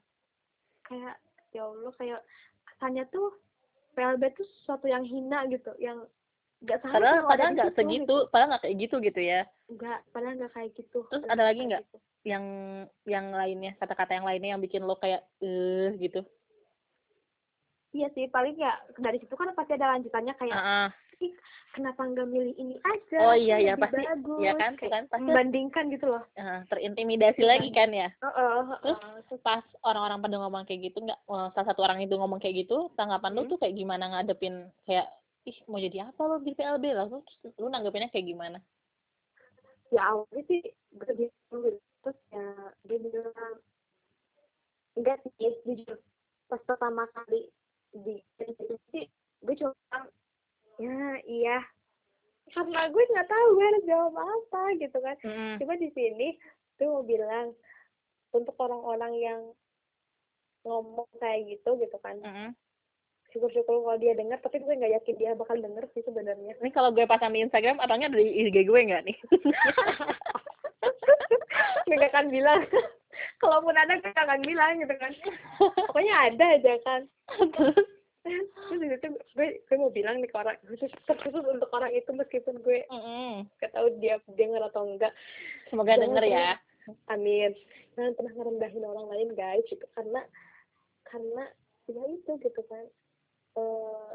kayak 0.85 1.14
ya 1.51 1.62
Allah 1.64 1.93
kayak 1.93 2.20
kesannya 2.77 3.05
tuh 3.12 3.29
PLB 3.93 4.23
tuh 4.33 4.47
sesuatu 4.61 4.89
yang 4.89 5.05
hina 5.05 5.45
gitu 5.53 5.73
yang 5.77 6.01
nggak 6.62 6.79
seharusnya 6.79 7.20
padahal 7.23 7.29
padahal 7.29 7.51
di 7.51 7.57
nggak 7.59 7.68
situ, 7.70 7.79
segitu 7.83 8.14
gitu. 8.23 8.31
padahal 8.31 8.49
nggak 8.55 8.62
kayak 8.62 8.77
gitu 8.79 8.97
gitu 9.03 9.20
ya 9.20 9.41
Enggak, 9.66 9.99
padahal 10.14 10.35
nggak 10.39 10.53
kayak 10.55 10.70
gitu. 10.79 10.99
Terus 11.11 11.25
ada 11.27 11.43
lagi 11.43 11.61
nggak? 11.66 11.83
gitu. 11.85 11.99
yang 12.23 12.45
yang 13.03 13.27
lainnya 13.35 13.73
kata-kata 13.83 14.14
yang 14.14 14.27
lainnya 14.27 14.51
yang 14.55 14.62
bikin 14.62 14.87
lo 14.87 14.95
kayak 14.95 15.27
eh 15.43 15.91
gitu 15.99 16.23
iya 17.93 18.09
sih 18.14 18.31
paling 18.31 18.55
ya 18.57 18.79
dari 18.97 19.18
situ 19.18 19.35
kan 19.35 19.51
pasti 19.59 19.75
ada 19.75 19.91
lanjutannya 19.99 20.35
kayak 20.39 20.55
Heeh. 20.55 20.87
"Ih, 21.21 21.33
kenapa 21.73 22.01
nggak 22.07 22.29
milih 22.29 22.55
ini 22.57 22.77
aja 22.81 23.19
Oh 23.21 23.37
iya 23.37 23.57
ya 23.61 23.75
lebih 23.77 23.83
pasti 23.91 24.03
bagus. 24.07 24.41
ya 24.41 24.53
kan 24.57 24.73
tuh 24.79 24.89
kan 24.89 25.03
pasti 25.11 25.23
membandingkan 25.29 25.85
gitu 25.93 26.07
loh 26.09 26.23
eh, 26.39 26.61
terintimidasi 26.71 27.41
Iya. 27.43 27.51
lagi 27.53 27.69
kan 27.71 27.91
ya. 27.93 28.09
Heeh, 28.23 28.57
Terus 28.83 28.99
heeh. 29.29 29.41
pas 29.45 29.65
orang-orang 29.85 30.19
pada 30.23 30.37
ngomong 30.41 30.63
kayak 30.65 30.81
gitu 30.89 30.99
nggak 31.05 31.21
eh, 31.21 31.49
salah 31.53 31.67
satu 31.69 31.81
orang 31.85 32.01
itu 32.01 32.15
ngomong 32.17 32.41
kayak 32.41 32.65
gitu 32.65 32.89
tanggapan 32.97 33.33
lu 33.37 33.45
Hmm. 33.45 33.51
tuh 33.53 33.59
kayak 33.61 33.75
gimana 33.77 34.05
ngadepin 34.09 34.71
kayak 34.89 35.11
ih 35.43 35.59
mau 35.67 35.77
jadi 35.77 36.07
apa 36.07 36.23
lo 36.23 36.39
di 36.39 36.55
PLB 36.55 36.85
lah 36.95 37.11
lu 37.11 37.19
lu 37.59 37.67
nanggepinnya 37.67 38.09
kayak 38.09 38.31
gimana? 38.31 38.59
ya 39.93 40.09
awalnya 40.09 40.41
sih 40.49 40.63
gue 40.97 41.13
gitu 41.19 41.29
terus 42.01 42.19
ya 42.33 42.47
dia 42.89 42.97
bilang 42.97 43.57
enggak 44.97 45.21
sih 45.21 45.53
jujur 45.69 45.99
pas 46.49 46.61
pertama 46.65 47.05
kali 47.13 47.53
di 47.93 48.17
sih 48.89 49.05
gue 49.45 49.55
cuma 49.59 49.75
ya 50.81 51.18
iya. 51.27 51.59
Karena 52.53 52.85
gue 52.93 53.03
nggak 53.03 53.31
tahu 53.31 53.47
gue 53.57 53.64
harus 53.64 53.85
jawab 53.89 54.14
apa 54.20 54.62
gitu 54.77 54.99
kan. 55.01 55.16
Mm-mm. 55.25 55.57
cuma 55.62 55.75
di 55.81 55.89
sini 55.97 56.37
gue 56.77 56.89
mau 56.89 57.05
bilang 57.05 57.57
untuk 58.33 58.57
orang-orang 58.61 59.12
yang 59.20 59.41
ngomong 60.64 61.09
kayak 61.18 61.49
gitu 61.49 61.81
gitu 61.81 61.97
kan. 62.01 62.20
Mm-mm. 62.20 62.53
syukur-syukur 63.33 63.81
kalau 63.81 63.97
dia 63.97 64.12
dengar 64.12 64.37
tapi 64.45 64.61
gue 64.61 64.77
nggak 64.77 64.93
yakin 65.01 65.16
dia 65.16 65.33
bakal 65.33 65.57
denger 65.57 65.89
sih 65.97 66.05
sebenarnya. 66.05 66.53
Ini 66.61 66.70
kalau 66.77 66.93
gue 66.93 67.09
pasang 67.09 67.33
di 67.33 67.41
Instagram 67.41 67.81
orangnya 67.81 68.12
dari 68.12 68.29
IG 68.29 68.68
gue 68.68 68.81
nggak 68.93 69.05
nih? 69.09 69.16
gue 71.89 72.09
akan 72.12 72.29
bilang. 72.29 72.61
Kalaupun 73.41 73.75
ada 73.75 73.97
gue 73.97 74.12
akan 74.12 74.41
bilang 74.45 74.85
gitu 74.85 74.95
kan. 75.01 75.12
Pokoknya 75.89 76.14
ada 76.29 76.45
aja 76.61 76.75
kan 76.85 77.01
Terus 78.23 78.47
situ 78.79 79.09
gue 79.35 79.49
gue 79.66 79.77
mau 79.79 79.91
bilang 79.91 80.23
nih 80.23 80.31
ke 80.31 80.37
orang 80.39 80.59
khusus 80.70 80.91
terkhusus 81.11 81.43
untuk 81.43 81.70
orang 81.75 81.91
itu 81.91 82.07
meskipun 82.14 82.62
gue 82.62 82.87
mm-mm. 82.87 83.51
gak 83.59 83.75
tahu 83.75 83.91
dia 83.99 84.23
denger 84.31 84.62
atau 84.70 84.87
enggak 84.87 85.11
semoga 85.66 85.99
Jangan 85.99 86.05
denger 86.07 86.25
ya. 86.31 86.51
amin 87.11 87.51
jangan 87.95 88.12
pernah 88.18 88.33
ngerendahin 88.35 88.85
orang 88.87 89.07
lain 89.11 89.29
guys 89.39 89.62
gitu 89.70 89.87
karena 89.95 90.23
karena 91.07 91.45
ya 91.91 92.03
itu 92.11 92.33
gitu 92.43 92.62
kan 92.66 92.85
eh 93.59 94.14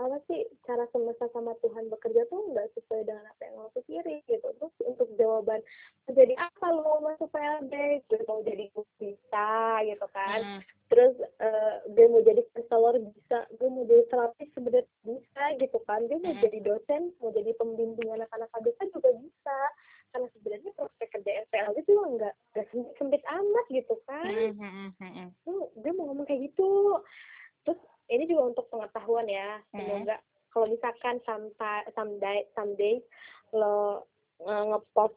apa 0.00 0.16
sih 0.24 0.48
cara 0.64 0.88
semesta 0.88 1.28
sama 1.36 1.52
Tuhan 1.60 1.92
bekerja 1.92 2.24
tuh 2.32 2.48
nggak 2.50 2.72
sesuai 2.74 3.04
dengan 3.04 3.28
apa 3.28 3.42
yang 3.44 3.54
lo 3.60 3.68
pikirin 3.76 4.24
gitu. 4.24 4.48
Terus 4.56 4.74
untuk 4.88 5.08
jawaban 5.20 5.60
"Mau 6.08 6.12
jadi 6.16 6.34
apa 6.40 6.66
lo? 6.72 6.80
Mau 6.82 7.00
masuk 7.12 7.28
PLB 7.28 7.72
gue 8.08 8.20
mau 8.24 8.40
jadi 8.40 8.72
bisa 8.98 9.50
gitu 9.84 10.06
kan. 10.12 10.40
Mm. 10.40 10.62
terus 10.92 11.16
eh, 11.40 11.74
gue 11.88 12.04
mau 12.04 12.20
jadi 12.20 12.44
konselor 12.52 13.00
bisa 13.00 13.48
gue 13.56 13.68
mau 13.68 13.84
jadi 13.88 14.04
terapis 14.12 14.48
sebenarnya 14.52 14.88
bisa 15.04 15.42
gitu 15.60 15.78
kan. 15.88 16.00
Gue 16.08 16.18
mau 16.20 16.34
Mm. 16.36 16.42
jadi 16.44 16.58
dosen 16.64 17.02
mau 17.20 17.30
jadi 17.32 17.50
pembimbing 17.56 18.10
anak-anak 18.12 18.48
ABK 18.52 18.80
juga 18.92 19.10
bisa. 19.20 19.58
Karena 20.12 20.28
sebenarnya 20.36 20.70
prospek 20.76 21.08
kerja 21.08 21.30
SPLB 21.48 21.76
juga 21.88 22.04
nggak 22.16 22.34
nggak 22.52 22.66
sempit 22.68 22.92
sempit 23.00 23.22
amat 23.24 23.66
gitu 23.72 23.94
kan. 24.04 24.28
Mm, 24.28 24.52
mm, 24.56 24.72
mm, 24.72 24.90
mm, 25.00 25.12
mm. 25.16 25.28
tuh 25.44 25.68
gue 25.76 25.92
mau 25.96 26.04
ngomong 26.12 26.26
kayak 26.28 26.52
gitu. 26.52 27.00
Terus 27.64 27.80
ini 28.08 28.24
juga 28.24 28.42
untuk 28.48 28.66
pengetahuan 28.68 29.26
ya 29.26 29.60
semoga 29.70 30.16
kalau 30.48 30.66
misalkan 30.66 31.16
sometime 31.22 31.54
someday 31.92 32.38
someday 32.52 32.94
lo 33.52 34.04
eh, 34.40 34.64
ngepost 34.66 35.16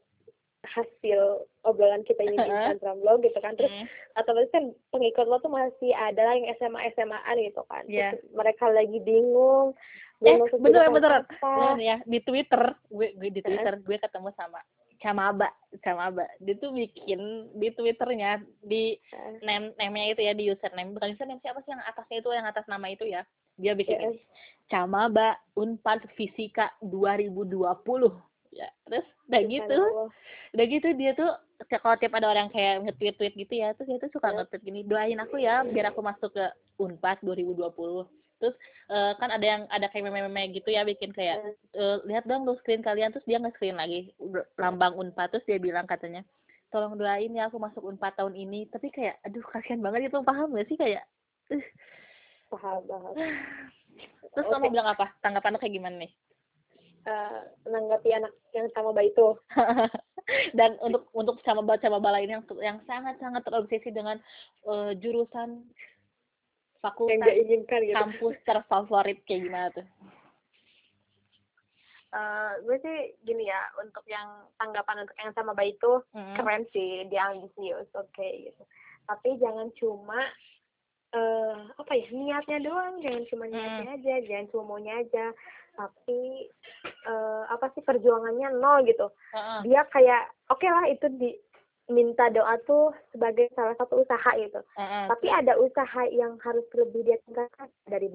hasil 0.66 1.22
obrolan 1.62 2.02
kita 2.02 2.24
ini 2.24 2.36
di. 2.36 2.74
Instagram 2.74 2.98
lo 3.00 3.18
gitu 3.20 3.38
kan 3.38 3.54
terus 3.54 3.70
Mm. 3.70 3.86
otomatis 4.18 4.50
kan 4.50 4.66
pengikut 4.90 5.26
lo 5.26 5.38
tuh 5.38 5.50
masih 5.50 5.94
ada 5.94 6.18
lah 6.20 6.34
yang 6.34 6.50
SMA 6.56 6.90
SMAan 6.92 7.38
gitu 7.40 7.62
kan 7.64 7.86
Iya. 7.86 8.14
Terus 8.14 8.34
mereka 8.34 8.66
lagi 8.68 8.98
bingung 9.00 9.78
Eh, 10.18 10.40
beneran. 10.56 11.22
apa. 11.22 11.38
Beneran 11.38 11.80
ya 11.80 11.98
di 12.02 12.18
Twitter 12.20 12.62
gue 12.88 13.08
gue 13.14 13.30
di 13.30 13.42
Twitter 13.42 13.78
gue 13.78 13.98
ketemu 14.00 14.30
sama 14.34 14.58
Camaba 15.06 15.54
Camaba 15.86 16.26
dia 16.42 16.58
tuh 16.58 16.74
bikin 16.74 17.54
di 17.54 17.70
Twitternya 17.78 18.42
di 18.66 18.98
name 19.46 19.78
name-nya 19.78 20.18
itu 20.18 20.22
ya 20.26 20.34
di 20.34 20.50
username. 20.50 20.98
Bukan 20.98 21.14
username 21.14 21.44
siapa 21.46 21.62
sih 21.62 21.78
yang 21.78 21.84
atasnya 21.86 22.18
itu 22.26 22.30
yang 22.34 22.48
atas 22.50 22.66
nama 22.66 22.90
itu 22.90 23.06
ya. 23.06 23.22
Dia 23.62 23.78
bikin 23.78 24.02
ini, 24.02 24.18
Camaba 24.66 25.38
Unpad 25.54 26.10
Fisika 26.18 26.74
2020 26.82 27.70
ya 28.56 28.72
terus 28.88 29.06
udah 29.28 29.42
gitu 29.52 29.78
udah 30.56 30.66
gitu 30.72 30.88
dia 30.96 31.12
tuh 31.12 31.28
kalau 31.84 32.00
tiap 32.00 32.16
ada 32.16 32.32
orang 32.32 32.48
kayak 32.48 32.88
nge-tweet 32.88 33.16
tweet 33.20 33.34
gitu 33.36 33.54
ya 33.60 33.76
terus 33.76 33.92
dia 33.92 34.00
tuh 34.00 34.12
suka 34.16 34.32
Ya. 34.32 34.36
nge-tweet 34.42 34.64
gini 34.64 34.82
doain 34.88 35.20
aku 35.20 35.38
ya 35.44 35.68
biar 35.68 35.92
aku 35.92 36.00
masuk 36.00 36.32
ke 36.32 36.46
Unpad 36.80 37.20
2020 37.24 38.08
terus 38.46 38.58
eh, 38.94 39.12
kan 39.18 39.34
ada 39.34 39.42
yang 39.42 39.62
ada 39.74 39.90
kayak 39.90 40.06
meme-meme 40.06 40.54
gitu 40.54 40.70
ya 40.70 40.86
bikin 40.86 41.10
kayak 41.10 41.42
Ya. 41.42 41.82
eh, 41.82 41.98
lihat 42.06 42.30
dong 42.30 42.46
lo 42.46 42.54
screen 42.62 42.86
kalian 42.86 43.10
terus 43.10 43.26
dia 43.26 43.42
nge-screen 43.42 43.74
lagi 43.82 44.14
lambang 44.62 44.94
Unpad 44.94 45.34
terus 45.34 45.48
dia 45.50 45.58
bilang 45.58 45.90
katanya 45.90 46.22
tolong 46.70 46.94
doain 46.94 47.34
ya 47.34 47.50
aku 47.50 47.58
masuk 47.58 47.82
Unpad 47.82 48.14
tahun 48.22 48.38
ini 48.38 48.70
tapi 48.70 48.94
kayak 48.94 49.18
aduh 49.26 49.42
kasihan 49.50 49.82
banget 49.82 50.14
itu 50.14 50.22
paham 50.22 50.54
gak 50.54 50.70
sih 50.70 50.78
kayak 50.78 51.02
eh. 51.50 51.66
paham 52.54 52.86
paham 52.86 53.16
terus 54.38 54.46
Oke. 54.46 54.54
kamu 54.54 54.70
bilang 54.70 54.88
apa 54.94 55.10
tanggapan 55.26 55.56
lo 55.56 55.60
kayak 55.60 55.74
gimana 55.74 55.98
nih 56.06 56.14
Eh, 57.06 57.42
menanggapi 57.70 58.18
anak 58.18 58.34
yang 58.50 58.66
sama 58.74 58.90
bayi 58.90 59.14
itu 59.14 59.38
dan 60.58 60.74
untuk 60.82 61.06
untuk 61.14 61.38
sama 61.46 61.62
sama 61.78 62.02
lain 62.02 62.34
yang 62.34 62.44
yang 62.58 62.82
sangat 62.90 63.14
sangat 63.22 63.46
terobsesi 63.46 63.94
dengan 63.94 64.18
eh, 64.66 64.98
jurusan 64.98 65.70
fakultas 66.86 67.26
gak 67.26 67.38
inginkan 67.42 67.82
gitu. 67.82 67.96
kampus 67.98 68.36
terfavorit 68.46 69.20
kayak 69.26 69.42
gimana 69.50 69.68
tuh? 69.74 69.86
Eh, 72.16 72.52
gue 72.64 72.78
sih 72.80 72.98
gini 73.28 73.44
ya 73.44 73.60
untuk 73.84 74.08
yang 74.08 74.48
tanggapan 74.56 75.04
untuk 75.04 75.18
yang 75.20 75.36
sama 75.36 75.52
bayi 75.52 75.76
itu 75.76 76.00
Mm. 76.16 76.36
keren 76.40 76.64
sih 76.72 77.04
dia 77.12 77.28
ambisius 77.28 77.92
oke 77.92 78.24
gitu. 78.24 78.64
Tapi 79.04 79.36
jangan 79.36 79.68
cuma 79.76 80.20
eh 81.12 81.56
apa 81.76 81.92
ya 81.96 82.08
niatnya 82.12 82.60
doang 82.64 83.04
jangan 83.04 83.24
cuma 83.28 83.44
niatnya 83.48 84.00
aja 84.00 84.14
jangan 84.32 84.48
cuma 84.48 84.64
maunya 84.64 84.96
aja. 85.04 85.36
Tapi 85.76 86.48
eh 87.04 87.44
apa 87.52 87.68
sih 87.76 87.84
perjuangannya 87.84 88.48
nol 88.64 88.88
gitu. 88.88 89.12
Heeh. 89.36 89.60
dia 89.68 89.84
kayak 89.92 90.32
oke 90.48 90.64
lah 90.64 90.88
itu 90.88 91.12
di 91.20 91.36
minta 91.90 92.34
doa 92.34 92.58
tuh 92.66 92.90
sebagai 93.14 93.50
salah 93.54 93.78
satu 93.78 94.02
usaha 94.02 94.32
gitu. 94.42 94.62
Heeh. 94.78 95.06
tapi 95.10 95.28
ada 95.30 95.54
usaha 95.62 96.02
yang 96.10 96.38
harus 96.42 96.66
lebih 96.74 97.06
dia 97.06 97.18
tingkatkan 97.30 97.70
dari 97.86 98.10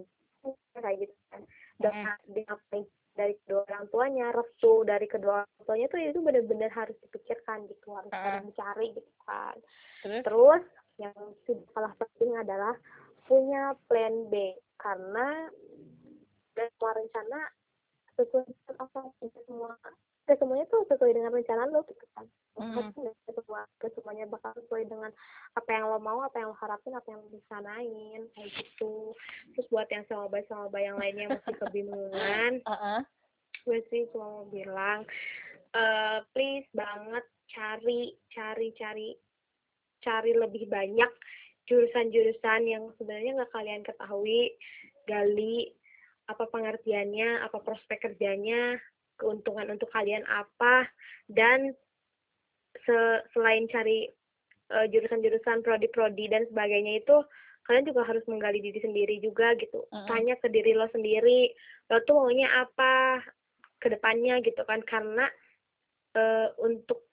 kayak 0.74 1.06
gitu 1.06 1.14
kan. 1.30 1.42
Doa 1.80 2.12
diapain 2.28 2.84
dari 3.14 3.34
kedua 3.44 3.66
orang 3.68 3.84
tuanya 3.92 4.26
restu 4.32 4.86
dari 4.86 5.06
kedua 5.10 5.44
orang 5.44 5.62
tuanya 5.66 5.86
tuh 5.92 6.00
itu 6.00 6.18
benar-benar 6.22 6.70
harus 6.72 6.96
dipikirkan 7.04 7.68
gitu 7.68 7.92
harus 7.94 8.10
harus 8.10 8.48
dicari 8.48 8.86
gitu 8.96 9.10
kan. 9.26 9.56
Terus? 10.02 10.22
Terus 10.24 10.64
yang 11.00 11.16
sudah 11.48 11.66
kalah 11.72 11.94
penting 11.96 12.32
adalah 12.36 12.74
punya 13.24 13.72
plan 13.88 14.28
B 14.28 14.58
karena 14.80 15.48
dan 16.58 16.68
semua 16.76 16.92
rencana 16.98 17.40
sesuai 18.18 18.44
dengan 18.44 18.76
apa 18.84 19.00
semua 19.46 19.72
tidak 20.30 20.46
semuanya 20.46 20.66
tuh 20.70 20.86
sesuai 20.86 21.10
dengan 21.10 21.34
rencana 21.34 21.66
lo 21.74 21.82
gitu 21.90 22.06
kan. 22.14 22.22
Pasti 22.54 22.98
nggak 23.02 23.34
semua 23.34 23.66
nggak 23.66 23.92
semuanya 23.98 24.24
bakal 24.30 24.54
sesuai 24.62 24.86
dengan 24.86 25.10
apa 25.58 25.70
yang 25.74 25.84
lo 25.90 25.98
mau 25.98 26.22
apa 26.22 26.38
yang 26.38 26.54
lo 26.54 26.56
harapin 26.62 26.94
apa 26.94 27.08
yang 27.10 27.18
lo 27.18 27.28
rencanain 27.34 28.20
kayak 28.38 28.50
gitu 28.54 29.10
terus 29.58 29.66
buat 29.74 29.90
yang 29.90 30.06
sahabat-sahabat 30.06 30.78
yang 30.86 30.96
lainnya 31.02 31.22
yang 31.26 31.34
masih 31.34 31.54
kebingungan 31.58 32.52
Heeh. 32.70 33.00
gue 33.66 33.78
sih 33.90 34.06
cuma 34.14 34.26
mau 34.30 34.46
bilang 34.46 35.02
eh 35.74 36.18
please 36.30 36.70
banget 36.70 37.26
cari 37.50 38.14
cari 38.30 38.68
cari 38.78 39.08
cari 40.06 40.32
lebih 40.38 40.70
banyak 40.70 41.10
jurusan-jurusan 41.66 42.70
yang 42.70 42.86
sebenarnya 43.02 43.42
nggak 43.42 43.50
kalian 43.50 43.82
ketahui 43.82 44.54
gali 45.10 45.74
apa 46.30 46.46
pengertiannya 46.46 47.42
apa 47.42 47.58
prospek 47.58 47.98
kerjanya 48.06 48.78
keuntungan 49.20 49.68
untuk 49.68 49.92
kalian 49.92 50.24
apa 50.26 50.88
dan 51.28 51.76
se- 52.82 53.22
selain 53.30 53.68
cari 53.68 54.08
eh, 54.70 54.86
jurusan-jurusan 54.88 55.60
prodi-prodi 55.60 56.30
dan 56.30 56.46
sebagainya 56.48 57.02
itu 57.02 57.16
kalian 57.68 57.86
juga 57.86 58.02
harus 58.02 58.24
menggali 58.26 58.58
diri 58.58 58.80
sendiri 58.80 59.20
juga 59.20 59.52
gitu 59.60 59.84
Mm-mm. 59.92 60.08
tanya 60.08 60.34
ke 60.40 60.48
diri 60.48 60.72
lo 60.72 60.88
sendiri 60.90 61.52
lo 61.86 62.00
tuh 62.02 62.16
maunya 62.16 62.48
apa 62.56 63.20
ke 63.78 63.92
depannya 63.92 64.40
gitu 64.40 64.62
kan 64.64 64.80
karena 64.86 65.28
eh, 66.14 66.48
untuk 66.58 67.04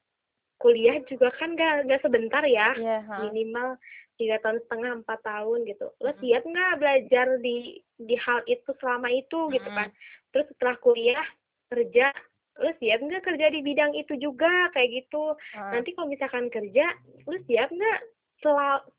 kuliah 0.57 0.97
juga 1.05 1.29
kan 1.37 1.53
gak, 1.53 1.85
gak 1.85 2.01
sebentar 2.01 2.41
ya 2.41 2.73
Iya, 2.73 2.97
heeh. 3.05 3.19
minimal 3.29 3.77
tiga 4.17 4.41
tahun 4.41 4.57
setengah 4.65 5.05
empat 5.05 5.19
tahun 5.21 5.69
gitu 5.69 5.93
lo 6.01 6.09
siap 6.17 6.41
nggak 6.41 6.77
belajar 6.81 7.37
di 7.37 7.77
di 8.01 8.15
hal 8.17 8.41
itu 8.49 8.65
selama 8.81 9.13
itu 9.13 9.53
gitu 9.53 9.69
Mm-mm. 9.69 9.77
kan 9.77 9.89
terus 10.33 10.49
setelah 10.53 10.73
kuliah 10.81 11.21
kerja 11.67 12.11
lo 12.57 12.73
siap 12.81 12.99
nggak 13.05 13.21
kerja 13.21 13.53
di 13.53 13.61
bidang 13.61 13.93
itu 13.93 14.17
juga? 14.17 14.49
Kayak 14.73 15.05
gitu. 15.05 15.37
Heeh. 15.53 15.71
nanti 15.77 15.89
kalau 15.93 16.09
misalkan 16.09 16.49
kerja 16.49 16.85
lu 17.29 17.37
siap 17.45 17.69
nggak 17.69 17.99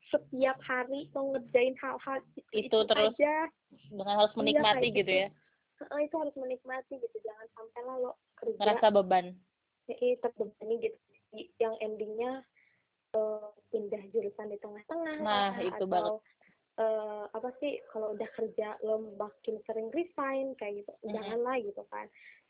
setiap 0.09 0.57
hari 0.67 1.07
mau 1.15 1.31
ngerjain 1.31 1.75
hal-hal 1.79 2.19
itu, 2.35 2.67
Itu 2.67 2.77
terus 2.85 3.15
aja? 3.15 3.47
dengan 3.89 4.15
harus 4.19 4.33
Iya, 4.35 4.39
menikmati 4.41 4.77
kayak 4.87 4.95
gitu 4.99 5.11
ya? 5.11 5.27
Heeh, 5.79 5.99
itu 6.05 6.15
harus 6.19 6.35
menikmati 6.35 6.93
gitu. 6.99 7.17
Jangan 7.23 7.47
sampai 7.55 7.81
lah 7.87 7.95
lo 8.03 8.11
kerja 8.35 8.59
ngerasa 8.59 8.87
beban? 8.91 9.25
Eh, 9.89 10.15
terbebani 10.21 10.75
gitu. 10.83 10.97
Yang 11.57 11.75
endingnya 11.81 12.31
eh, 13.15 13.49
pindah 13.73 14.03
jurusan 14.13 14.53
di 14.53 14.57
tengah-tengah 14.61 15.17
Nah, 15.23 15.49
itu 15.57 15.81
atau 15.81 15.87
banget. 15.89 16.13
eh, 16.77 17.23
apa 17.33 17.49
sih 17.57 17.81
kalau 17.89 18.13
udah 18.13 18.29
kerja 18.37 18.77
lo 18.85 19.01
makin 19.17 19.57
sering 19.65 19.89
resign 19.89 20.53
kayak 20.61 20.83
gitu. 20.83 20.91
Mm-mm. 21.01 21.13
janganlah 21.17 21.55
gitu 21.57 21.83
kan 21.89 22.05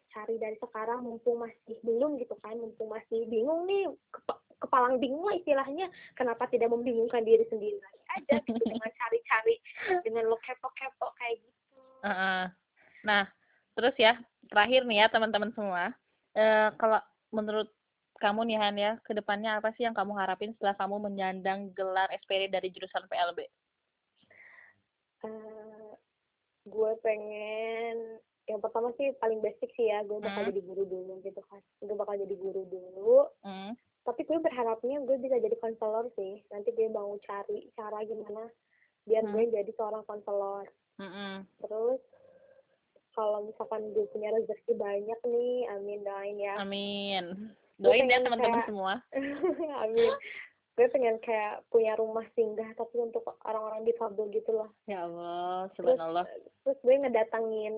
cari 0.10 0.36
dari 0.42 0.58
sekarang 0.58 1.06
mumpung 1.06 1.42
masih 1.46 1.78
belum 1.86 2.18
gitu 2.18 2.34
kan 2.42 2.58
mumpung 2.58 2.90
masih 2.90 3.30
bingung 3.30 3.70
nih 3.70 3.90
kepa- 4.10 4.42
kepalang 4.60 4.98
bingung 4.98 5.24
lah 5.24 5.38
istilahnya 5.38 5.88
kenapa 6.18 6.50
tidak 6.52 6.74
membingungkan 6.74 7.24
diri 7.24 7.46
sendiri 7.48 7.78
lagi 7.80 8.02
aja 8.18 8.36
gitu 8.44 8.64
dengan 8.74 8.92
cari-cari 8.92 9.56
dengan 10.04 10.24
lo 10.28 10.38
kepo-kepo 10.42 11.08
kayak 11.16 11.38
gitu 11.40 11.60
Heeh. 12.00 12.44
Nah, 13.04 13.24
terus 13.76 13.96
ya, 14.00 14.16
terakhir 14.48 14.88
nih 14.88 15.04
ya 15.04 15.08
teman-teman 15.12 15.52
semua, 15.52 15.92
eh 16.36 16.72
kalau 16.80 17.00
menurut 17.32 17.68
kamu 18.20 18.44
nih 18.52 18.58
Han 18.60 18.76
ya, 18.76 18.92
ke 19.04 19.16
depannya 19.16 19.60
apa 19.60 19.72
sih 19.76 19.88
yang 19.88 19.96
kamu 19.96 20.16
harapin 20.16 20.52
setelah 20.56 20.76
kamu 20.76 21.00
menyandang 21.00 21.72
gelar 21.72 22.12
SPD 22.12 22.52
dari 22.52 22.68
jurusan 22.72 23.08
PLB? 23.08 23.40
Eh, 25.24 25.92
gue 26.68 26.92
pengen 27.04 28.20
yang 28.50 28.60
pertama 28.60 28.90
sih 28.94 29.14
paling 29.16 29.40
basic 29.40 29.70
sih 29.72 29.88
ya 29.88 30.02
gue 30.02 30.18
bakal 30.18 30.42
Hmm. 30.42 30.50
jadi 30.50 30.62
guru 30.64 30.84
dulu 30.84 31.14
gitu 31.22 31.42
kan 31.46 31.62
gue 31.80 31.94
bakal 31.94 32.18
jadi 32.18 32.36
guru 32.36 32.66
dulu 32.66 33.30
Hmm. 33.40 33.78
tapi 34.02 34.22
gue 34.24 34.38
berharapnya 34.38 34.98
gue 35.00 35.18
bisa 35.18 35.38
jadi 35.38 35.54
konselor 35.56 36.10
sih 36.14 36.42
nanti 36.50 36.70
gue 36.72 36.90
mau 36.90 37.14
cari 37.22 37.70
cara 37.72 38.02
gimana 38.02 38.50
biar 39.06 39.24
Hmm. 39.24 39.32
gue 39.32 39.44
jadi 39.54 39.72
seorang 39.72 40.02
konselor 40.04 40.66
Mm-mm. 40.98 41.46
terus 41.60 42.02
kalau 43.12 43.44
misalkan 43.44 43.92
gue 43.92 44.06
punya 44.10 44.32
rezeki 44.32 44.74
banyak 44.74 45.20
nih 45.24 45.56
amin 45.70 46.00
doain 46.02 46.38
ya 46.38 46.56
Amin. 46.58 47.26
Doain 47.78 48.06
ya 48.06 48.20
teman-teman 48.20 48.60
semua. 48.66 48.94
amin 49.84 50.12
gue 50.80 50.88
pengen 50.88 51.20
kayak 51.20 51.60
punya 51.68 51.92
rumah 51.94 52.24
singgah 52.32 52.72
tapi 52.74 52.96
untuk 52.98 53.28
orang-orang 53.44 53.84
difabel 53.84 54.32
gitu 54.32 54.56
loh 54.56 54.72
Ya 54.88 55.04
Allah, 55.04 55.68
terus 55.76 56.00
subhanallah. 56.00 56.24
terus 56.64 56.80
gue 56.80 56.96
ngedatangin 56.96 57.76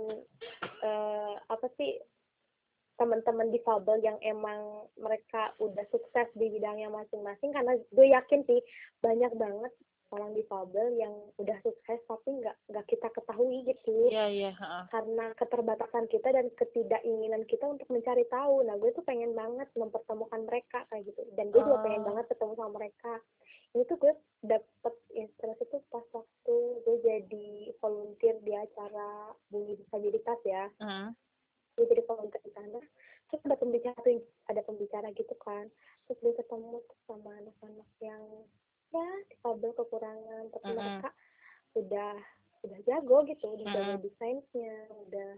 eh 0.86 1.34
apa 1.50 1.66
sih 1.74 1.98
teman-teman 3.02 3.50
difabel 3.50 3.98
yang 4.00 4.22
emang 4.22 4.62
mereka 4.96 5.58
udah 5.58 5.82
sukses 5.90 6.30
di 6.34 6.48
bidangnya 6.48 6.88
masing-masing 6.88 7.50
karena 7.50 7.74
gue 7.90 8.08
yakin 8.08 8.46
sih 8.46 8.62
banyak 9.00 9.34
banget 9.34 9.74
orang 10.12 10.36
difabel 10.36 10.92
yang 10.94 11.10
udah 11.36 11.56
sukses 11.62 11.98
tapi 12.04 12.30
nggak 12.36 12.54
nggak 12.68 12.86
kita 12.86 13.08
ketahui 13.10 13.64
gitu 13.64 14.12
Iya, 14.12 14.28
iya, 14.28 14.52
heeh. 14.52 14.84
karena 14.92 15.32
keterbatasan 15.34 16.06
kita 16.06 16.30
dan 16.30 16.52
ketidakinginan 16.54 17.48
kita 17.48 17.64
untuk 17.66 17.88
mencari 17.88 18.28
tahu 18.28 18.62
nah 18.62 18.76
gue 18.76 18.92
tuh 18.92 19.02
pengen 19.02 19.32
banget 19.32 19.72
mempertemukan 19.74 20.44
mereka 20.44 20.84
kayak 20.88 21.08
gitu 21.08 21.24
dan 21.34 21.50
gue 21.50 21.60
juga 21.60 21.80
pengen 21.82 22.04
Oh. 22.04 22.08
banget 22.12 22.26
ketemu 22.28 22.54
sama 22.54 22.72
mereka 22.76 23.14
ini 23.72 23.88
tuh 23.88 23.98
gue 23.98 24.14
dapet 24.44 24.94
inspirasi 25.16 25.64
tuh 25.66 25.80
pas 25.88 26.04
waktu 26.12 26.56
gue 26.84 26.98
jadi 27.02 27.48
volunteer 27.80 28.36
di 28.44 28.52
acara 28.52 29.10
bumi 29.48 29.80
disabilitas 29.80 30.40
ya 30.44 30.68
Heeh. 30.78 31.08
Gue 31.78 31.86
jadi 31.88 32.04
volunteer 32.04 32.42
di 32.44 32.52
sana 32.52 32.80
terus 33.32 33.42
ada 33.48 33.56
pembicara 33.56 33.98
tuh 34.04 34.20
ada 34.52 34.62
pembicara 34.68 35.08
gitu 35.16 35.36
kan 35.40 35.66
terus 36.08 36.20
gue 36.20 36.34
ketemu 36.36 36.84
sama 37.08 37.32
anak-anak 37.40 37.90
yang 38.04 38.24
ya 38.92 39.08
difabel 39.32 39.72
kekurangan 39.72 40.52
tapi 40.52 40.68
Mm-mm. 40.68 40.78
mereka 40.78 41.10
udah 41.80 42.14
udah 42.68 42.80
jago 42.84 43.18
gitu 43.26 43.46
udah 43.56 43.68
jago 43.72 43.94
Mm-mm. 43.96 44.04
desainnya 44.04 44.76
udah 45.08 45.32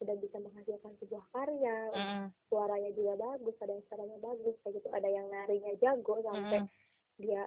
udah 0.00 0.16
bisa 0.16 0.36
menghasilkan 0.40 0.92
sebuah 1.02 1.24
karya 1.34 1.78
Mm-mm. 1.92 2.24
suaranya 2.48 2.90
juga 2.94 3.18
bagus 3.18 3.56
ada 3.60 3.72
yang 3.74 3.84
suaranya 3.90 4.18
bagus 4.22 4.54
kayak 4.62 4.74
gitu 4.78 4.88
ada 4.94 5.08
yang 5.10 5.26
narinya 5.28 5.74
jago 5.82 6.14
sampai 6.22 6.58
Mm-mm. 6.62 6.70
dia 7.18 7.42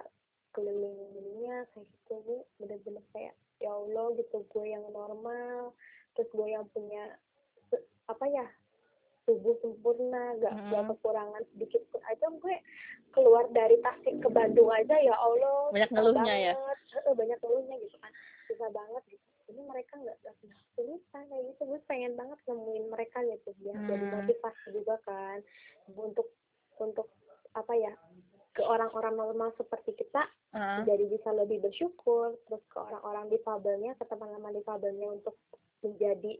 keliling 0.54 1.00
dunia 1.16 1.64
kayak 1.72 1.88
gitu 1.88 2.14
gue 2.28 2.40
bener-bener 2.60 3.04
kayak 3.16 3.34
ya 3.58 3.72
Allah 3.72 4.12
gitu 4.20 4.44
gue 4.52 4.66
yang 4.68 4.84
normal 4.92 5.72
terus 6.14 6.30
gue 6.30 6.48
yang 6.52 6.68
punya 6.70 7.16
apa 8.04 8.24
ya 8.28 8.46
tubuh 9.24 9.56
sempurna 9.58 10.36
gak 10.36 10.52
Mm-mm. 10.52 10.70
gak 10.70 10.84
kekurangan 10.92 11.42
sedikit 11.54 11.80
pun 11.88 12.00
aja 12.04 12.26
gue 12.28 12.56
keluar 13.10 13.48
dari 13.48 13.80
Tasik 13.80 14.20
ke 14.20 14.28
Bandung 14.28 14.68
aja 14.68 14.96
ya 15.00 15.16
Allah 15.16 15.72
Banyak 15.72 15.90
ngeluhnya 15.90 16.34
ya? 16.34 16.52
banget. 16.52 16.78
Heeh, 16.92 17.14
banyak 17.16 17.38
ngeluhnya 17.40 17.76
gitu 17.80 17.96
kan 17.98 18.12
susah 18.44 18.68
banget 18.68 19.02
gitu 19.08 19.24
ini 19.44 19.60
mereka 19.62 19.96
nggak 19.96 20.16
pernah 20.20 20.36
kesulitan 20.68 21.22
kayak 21.26 21.44
gitu 21.48 21.62
gue 21.66 21.80
pengen 21.84 22.12
banget 22.14 22.38
nemuin 22.44 22.84
mereka 22.88 23.18
gitu 23.24 23.48
jadi 23.60 24.04
Hmm. 24.04 24.12
motivasi 24.12 24.66
juga 24.72 24.96
kan 25.04 25.38
untuk 25.88 26.28
untuk 26.76 27.08
apa 27.52 27.72
ya 27.72 27.92
ke 28.52 28.60
orang-orang 28.60 29.14
normal 29.14 29.50
seperti 29.54 29.96
kita 29.96 30.28
Heeh. 30.52 30.84
jadi 30.84 31.04
bisa 31.08 31.32
lebih 31.32 31.60
bersyukur 31.60 32.36
terus 32.44 32.62
ke 32.68 32.78
orang-orang 32.78 33.28
difabelnya 33.28 33.96
ke 33.96 34.04
teman-teman 34.04 34.52
difabelnya 34.52 35.08
untuk 35.10 35.36
menjadi 35.80 36.36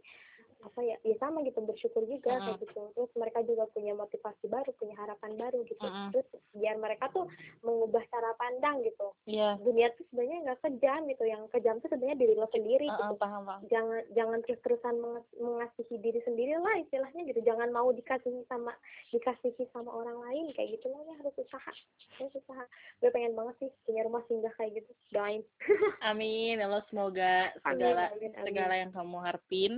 apa 0.65 0.81
ya 0.81 0.97
ya 1.03 1.17
sama 1.17 1.45
gitu 1.45 1.61
bersyukur 1.61 2.03
juga 2.05 2.33
Mm-mm. 2.33 2.45
kayak 2.49 2.59
gitu 2.65 2.81
terus 2.91 3.12
mereka 3.15 3.39
juga 3.45 3.65
punya 3.71 3.93
motivasi 3.93 4.45
baru 4.47 4.73
punya 4.75 4.97
harapan 4.97 5.37
baru 5.37 5.61
gitu 5.62 5.85
Mm-mm. 5.85 6.09
terus 6.11 6.29
biar 6.53 6.77
mereka 6.77 7.12
tuh 7.12 7.29
mengubah 7.61 8.01
cara 8.09 8.33
pandang 8.35 8.81
gitu 8.81 9.12
Iya. 9.25 9.61
dunia 9.61 9.93
tuh 9.93 10.05
sebenarnya 10.09 10.39
nggak 10.43 10.61
kejam 10.61 11.01
gitu 11.07 11.25
yang 11.25 11.43
kejam 11.49 11.77
tuh 11.79 11.89
sebenarnya 11.89 12.17
diri 12.17 12.35
lo 12.35 12.49
sendiri 12.49 12.87
Heeh, 12.87 12.97
gitu 12.97 13.15
paham, 13.17 13.43
paham. 13.45 13.61
jangan 13.69 14.01
jangan 14.12 14.39
terus 14.41 14.61
terusan 14.61 14.97
mengasihi 15.37 15.97
diri 15.99 16.21
sendiri 16.23 16.57
lah 16.57 16.75
istilahnya 16.79 17.23
gitu 17.25 17.41
jangan 17.43 17.69
mau 17.69 17.89
dikasihi 17.91 18.43
sama 18.47 18.73
dikasihi 19.11 19.65
sama 19.71 19.91
orang 19.91 20.17
lain 20.25 20.49
kayak 20.53 20.77
gitu 20.77 20.89
lah 20.89 21.01
ya 21.05 21.15
harus 21.19 21.35
usaha 21.37 21.73
harus 22.17 22.33
usaha 22.35 22.65
gue 22.99 23.11
pengen 23.11 23.35
banget 23.35 23.55
sih 23.59 23.71
punya 23.85 24.03
rumah 24.03 24.25
singgah 24.25 24.53
kayak 24.55 24.81
gitu 24.81 24.91
doain 25.11 25.43
Amin, 26.09 26.57
ya 26.57 26.65
Allah 26.65 26.85
semoga 26.87 27.33
Amin, 27.61 27.61
segala 27.65 28.03
amin, 28.11 28.31
amin. 28.33 28.45
segala 28.47 28.75
yang 28.77 28.91
kamu 28.91 29.17
harapin 29.21 29.73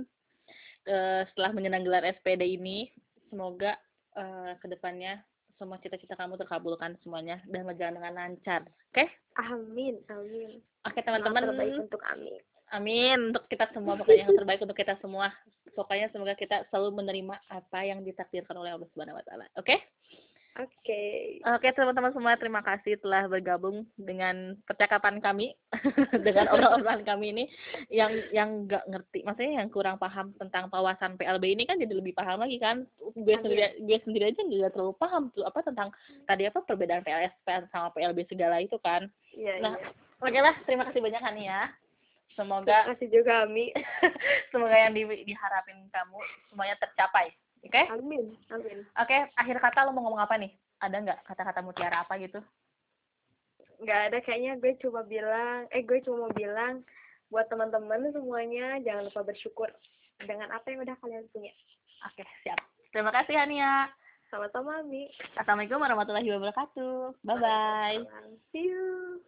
eh, 0.87 1.21
setelah 1.31 1.51
menyandang 1.51 1.83
gelar 1.83 2.03
SPD 2.07 2.57
ini 2.57 2.87
semoga 3.27 3.75
eh, 4.15 4.55
ke 4.57 4.67
depannya 4.71 5.19
semua 5.57 5.81
cita-cita 5.81 6.13
kamu 6.13 6.37
terkabulkan 6.37 6.95
semuanya 7.01 7.41
dan 7.49 7.65
berjalan 7.65 7.97
dengan 7.99 8.13
lancar. 8.15 8.61
Oke? 8.93 9.05
amin 9.37 10.01
amin 10.09 10.57
Oke 10.81 11.01
Doa 11.01 11.21
teman-teman. 11.21 11.43
terbaik 11.53 11.75
untuk 11.77 12.01
amin 12.09 12.41
Amin 12.75 13.31
untuk 13.31 13.47
kita 13.47 13.71
semua 13.71 13.95
pokoknya 13.95 14.27
yang 14.27 14.35
terbaik 14.35 14.59
untuk 14.59 14.75
kita 14.75 14.99
semua. 14.99 15.31
Pokoknya 15.71 16.11
semoga 16.11 16.35
kita 16.35 16.67
selalu 16.67 16.99
menerima 16.99 17.35
apa 17.47 17.79
yang 17.87 18.03
ditakdirkan 18.03 18.59
oleh 18.59 18.75
Allah 18.75 18.89
Subhanahu 18.91 19.15
wa 19.15 19.23
taala. 19.23 19.47
Oke? 19.55 19.79
Oke. 20.59 21.03
Oke 21.45 21.67
teman-teman 21.73 22.11
semua 22.13 22.33
terima 22.37 22.61
kasih 22.65 22.97
telah 23.01 23.29
bergabung 23.29 23.85
dengan 23.97 24.57
percakapan 24.65 25.21
kami 25.21 25.53
dengan 26.25 26.49
orang-orang 26.49 27.05
kami 27.05 27.25
ini. 27.33 27.45
Yang 27.93 28.29
yang 28.33 28.49
nggak 28.65 28.83
ngerti 28.89 29.19
maksudnya 29.23 29.63
yang 29.63 29.69
kurang 29.69 29.97
paham 30.01 30.33
tentang 30.41 30.69
wawasan 30.73 31.15
PLB 31.15 31.53
ini 31.53 31.63
kan 31.69 31.77
jadi 31.77 31.93
lebih 31.93 32.17
paham 32.17 32.41
lagi 32.41 32.57
kan. 32.57 32.83
Gue 33.15 33.37
sendiri 33.39 33.77
gue 33.81 33.97
sendiri 34.03 34.33
aja 34.33 34.41
nggak 34.41 34.73
terlalu 34.73 34.93
paham 34.97 35.29
tuh 35.31 35.45
apa 35.45 35.59
tentang 35.61 35.89
tadi 36.25 36.43
apa 36.49 36.59
perbedaan 36.65 37.05
PLS 37.05 37.33
sama 37.69 37.93
PLB 37.93 38.27
segala 38.27 38.61
itu 38.61 38.77
kan. 38.81 39.05
Iya 39.33 39.61
Nah, 39.61 39.73
iya. 39.77 39.89
oke 40.21 40.39
lah 40.41 40.55
terima 40.65 40.83
kasih 40.89 41.01
banyak 41.01 41.21
Hani 41.23 41.43
ya. 41.49 41.69
Terima 42.37 42.61
semoga 42.61 42.77
kasih 42.93 43.09
juga 43.09 43.49
ami. 43.49 43.73
Semoga 44.53 44.77
yang 44.77 44.93
di, 44.93 45.09
diharapin 45.25 45.89
kamu 45.89 46.19
semuanya 46.53 46.77
tercapai 46.77 47.33
oke 47.65 47.81
amin 47.93 48.25
amin 48.53 48.77
oke 48.97 49.17
akhir 49.33 49.57
kata 49.63 49.87
lo 49.87 49.95
mau 49.95 50.05
ngomong 50.05 50.21
apa 50.21 50.35
nih 50.37 50.51
ada 50.77 50.97
nggak 51.01 51.19
kata-kata 51.25 51.59
mutiara 51.65 52.05
apa 52.05 52.13
gitu 52.21 52.39
nggak 53.81 54.01
ada 54.09 54.17
kayaknya 54.25 54.57
gue 54.57 54.73
cuma 54.81 55.05
bilang 55.05 55.69
eh 55.69 55.85
gue 55.85 56.01
cuma 56.05 56.27
mau 56.27 56.33
bilang 56.33 56.81
buat 57.29 57.45
teman-teman 57.51 58.09
semuanya 58.09 58.81
jangan 58.81 59.09
lupa 59.09 59.21
bersyukur 59.27 59.69
dengan 60.23 60.49
apa 60.49 60.65
yang 60.73 60.81
udah 60.81 60.97
kalian 60.97 61.25
punya 61.29 61.53
Oke, 62.05 62.21
siap. 62.45 62.61
Terima 62.93 63.09
kasih 63.09 63.37
Hania. 63.37 63.89
sama-sama 64.27 64.83
ami 64.83 65.07
Assalamualaikum 65.39 65.79
warahmatullahi 65.79 66.27
wabarakatuh. 66.35 67.15
Bye 67.23 67.39
bye. 67.39 67.97
see 68.51 68.67
you 68.67 69.23